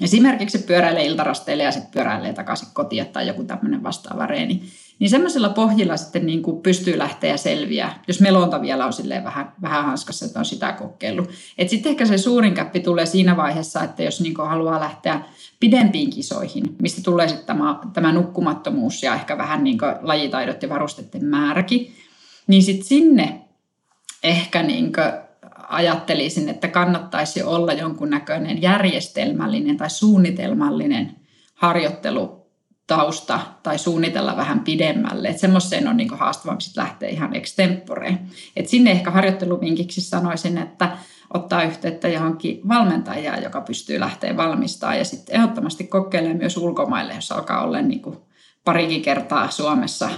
Esimerkiksi 0.00 0.58
pyöräilee 0.58 1.04
iltarasteille 1.04 1.62
ja 1.62 1.72
sitten 1.72 1.92
pyöräilee 1.92 2.32
takaisin 2.32 2.68
kotiin 2.72 3.06
tai 3.06 3.26
joku 3.26 3.44
tämmöinen 3.44 3.82
vastaava 3.82 4.26
reeni 4.26 4.62
niin 5.02 5.10
semmoisella 5.10 5.48
pohjilla 5.48 5.96
sitten 5.96 6.26
niin 6.26 6.42
kuin 6.42 6.62
pystyy 6.62 6.98
lähteä 6.98 7.36
selviä, 7.36 7.92
jos 8.08 8.20
melonta 8.20 8.62
vielä 8.62 8.86
on 8.86 8.92
silleen 8.92 9.24
vähän, 9.24 9.52
vähän 9.62 9.84
hanskassa, 9.84 10.26
että 10.26 10.38
on 10.38 10.44
sitä 10.44 10.72
kokeillut. 10.72 11.30
Et 11.58 11.68
sitten 11.68 11.90
ehkä 11.90 12.06
se 12.06 12.18
suurin 12.18 12.54
käppi 12.54 12.80
tulee 12.80 13.06
siinä 13.06 13.36
vaiheessa, 13.36 13.82
että 13.82 14.02
jos 14.02 14.20
niin 14.20 14.34
haluaa 14.36 14.80
lähteä 14.80 15.20
pidempiin 15.60 16.10
kisoihin, 16.10 16.64
mistä 16.82 17.02
tulee 17.04 17.28
sitten 17.28 17.46
tämä, 17.46 17.80
tämä 17.92 18.12
nukkumattomuus 18.12 19.02
ja 19.02 19.14
ehkä 19.14 19.38
vähän 19.38 19.64
niin 19.64 19.78
lajitaidot 20.02 20.62
ja 20.62 20.68
varusteiden 20.68 21.24
määräkin, 21.24 21.92
Niin 22.46 22.62
sitten 22.62 22.86
sinne 22.86 23.40
ehkä 24.22 24.62
niin 24.62 24.92
ajattelisin, 25.68 26.48
että 26.48 26.68
kannattaisi 26.68 27.42
olla 27.42 27.72
jonkunnäköinen 27.72 28.62
järjestelmällinen 28.62 29.76
tai 29.76 29.90
suunnitelmallinen 29.90 31.16
harjoittelutausta 32.96 33.40
tai 33.62 33.78
suunnitella 33.78 34.36
vähän 34.36 34.60
pidemmälle. 34.60 35.28
Että 35.28 35.40
semmoiseen 35.40 35.88
on 35.88 35.96
niin 35.96 36.18
haastavampi 36.18 36.64
lähteä 36.76 37.08
ihan 37.08 37.36
extemporeen. 37.36 38.18
Et 38.56 38.68
sinne 38.68 38.90
ehkä 38.90 39.10
harjoitteluvinkiksi 39.10 40.00
sanoisin, 40.00 40.58
että 40.58 40.96
ottaa 41.34 41.62
yhteyttä 41.62 42.08
johonkin 42.08 42.60
valmentajaan, 42.68 43.42
joka 43.42 43.60
pystyy 43.60 44.00
lähteä 44.00 44.36
valmistamaan 44.36 44.98
ja 44.98 45.04
sitten 45.04 45.36
ehdottomasti 45.36 45.84
kokeilee 45.84 46.34
myös 46.34 46.56
ulkomaille, 46.56 47.14
jos 47.14 47.32
alkaa 47.32 47.64
olla 47.64 47.80
niin 47.80 48.02
kuin 48.02 48.16
parikin 48.64 49.02
kertaa 49.02 49.50
Suomessa 49.50 50.10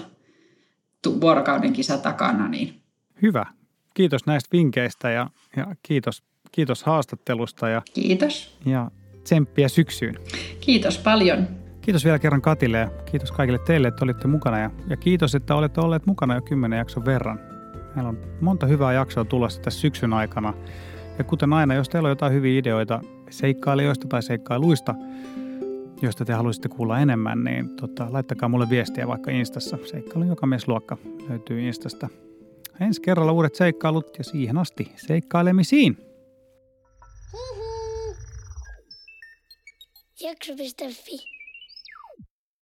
vuorokauden 1.21 1.73
kisa 1.73 1.99
takana. 1.99 2.49
Niin. 2.49 2.81
Hyvä. 3.23 3.47
Kiitos 3.95 4.27
näistä 4.27 4.49
vinkkeistä 4.53 5.11
ja, 5.11 5.31
ja 5.57 5.67
kiitos, 5.83 6.23
kiitos 6.53 6.83
haastattelusta. 6.83 7.69
Ja, 7.69 7.83
kiitos. 7.95 8.59
Ja 8.67 8.91
tsemppiä 9.25 9.69
syksyyn. 9.69 10.19
Kiitos 10.61 10.99
paljon. 10.99 11.64
Kiitos 11.85 12.05
vielä 12.05 12.19
kerran 12.19 12.43
Katille 12.43 12.79
ja 12.79 12.91
kiitos 13.05 13.33
kaikille 13.33 13.59
teille, 13.59 13.89
että 13.89 14.05
olitte 14.05 14.29
mukana. 14.29 14.59
Ja, 14.59 14.71
ja 14.89 14.97
kiitos, 14.97 15.35
että 15.35 15.55
olette 15.55 15.81
olleet 15.81 16.07
mukana 16.07 16.35
jo 16.35 16.43
kymmenen 16.43 16.77
jakson 16.77 17.05
verran. 17.05 17.41
Meillä 17.95 18.09
on 18.09 18.19
monta 18.41 18.67
hyvää 18.67 18.93
jaksoa 18.93 19.25
tulossa 19.25 19.61
tässä 19.61 19.81
syksyn 19.81 20.13
aikana. 20.13 20.55
Ja 21.19 21.25
kuten 21.25 21.53
aina, 21.53 21.75
jos 21.75 21.89
teillä 21.89 22.07
on 22.07 22.11
jotain 22.11 22.33
hyviä 22.33 22.59
ideoita 22.59 23.01
seikkailijoista 23.31 24.09
tai 24.09 24.23
seikkailuista, 24.23 24.95
joista 26.03 26.25
te 26.25 26.33
haluaisitte 26.33 26.69
kuulla 26.69 26.99
enemmän, 26.99 27.45
niin 27.45 27.77
tota, 27.77 28.07
laittakaa 28.11 28.49
mulle 28.49 28.71
viestiä 28.71 29.09
vaikka 29.09 29.31
Instassa. 29.31 29.79
Seikkailun 29.85 30.29
joka 30.29 30.49
luokka 30.67 30.97
löytyy 31.29 31.61
Instasta. 31.61 32.09
Ensi 32.81 33.01
kerralla 33.01 33.33
uudet 33.33 33.55
seikkailut 33.55 34.19
ja 34.19 34.25
siihen 34.25 34.59
asti 34.59 34.93
seikkailemisiin! 34.97 35.97
Jakso.fi 40.21 41.34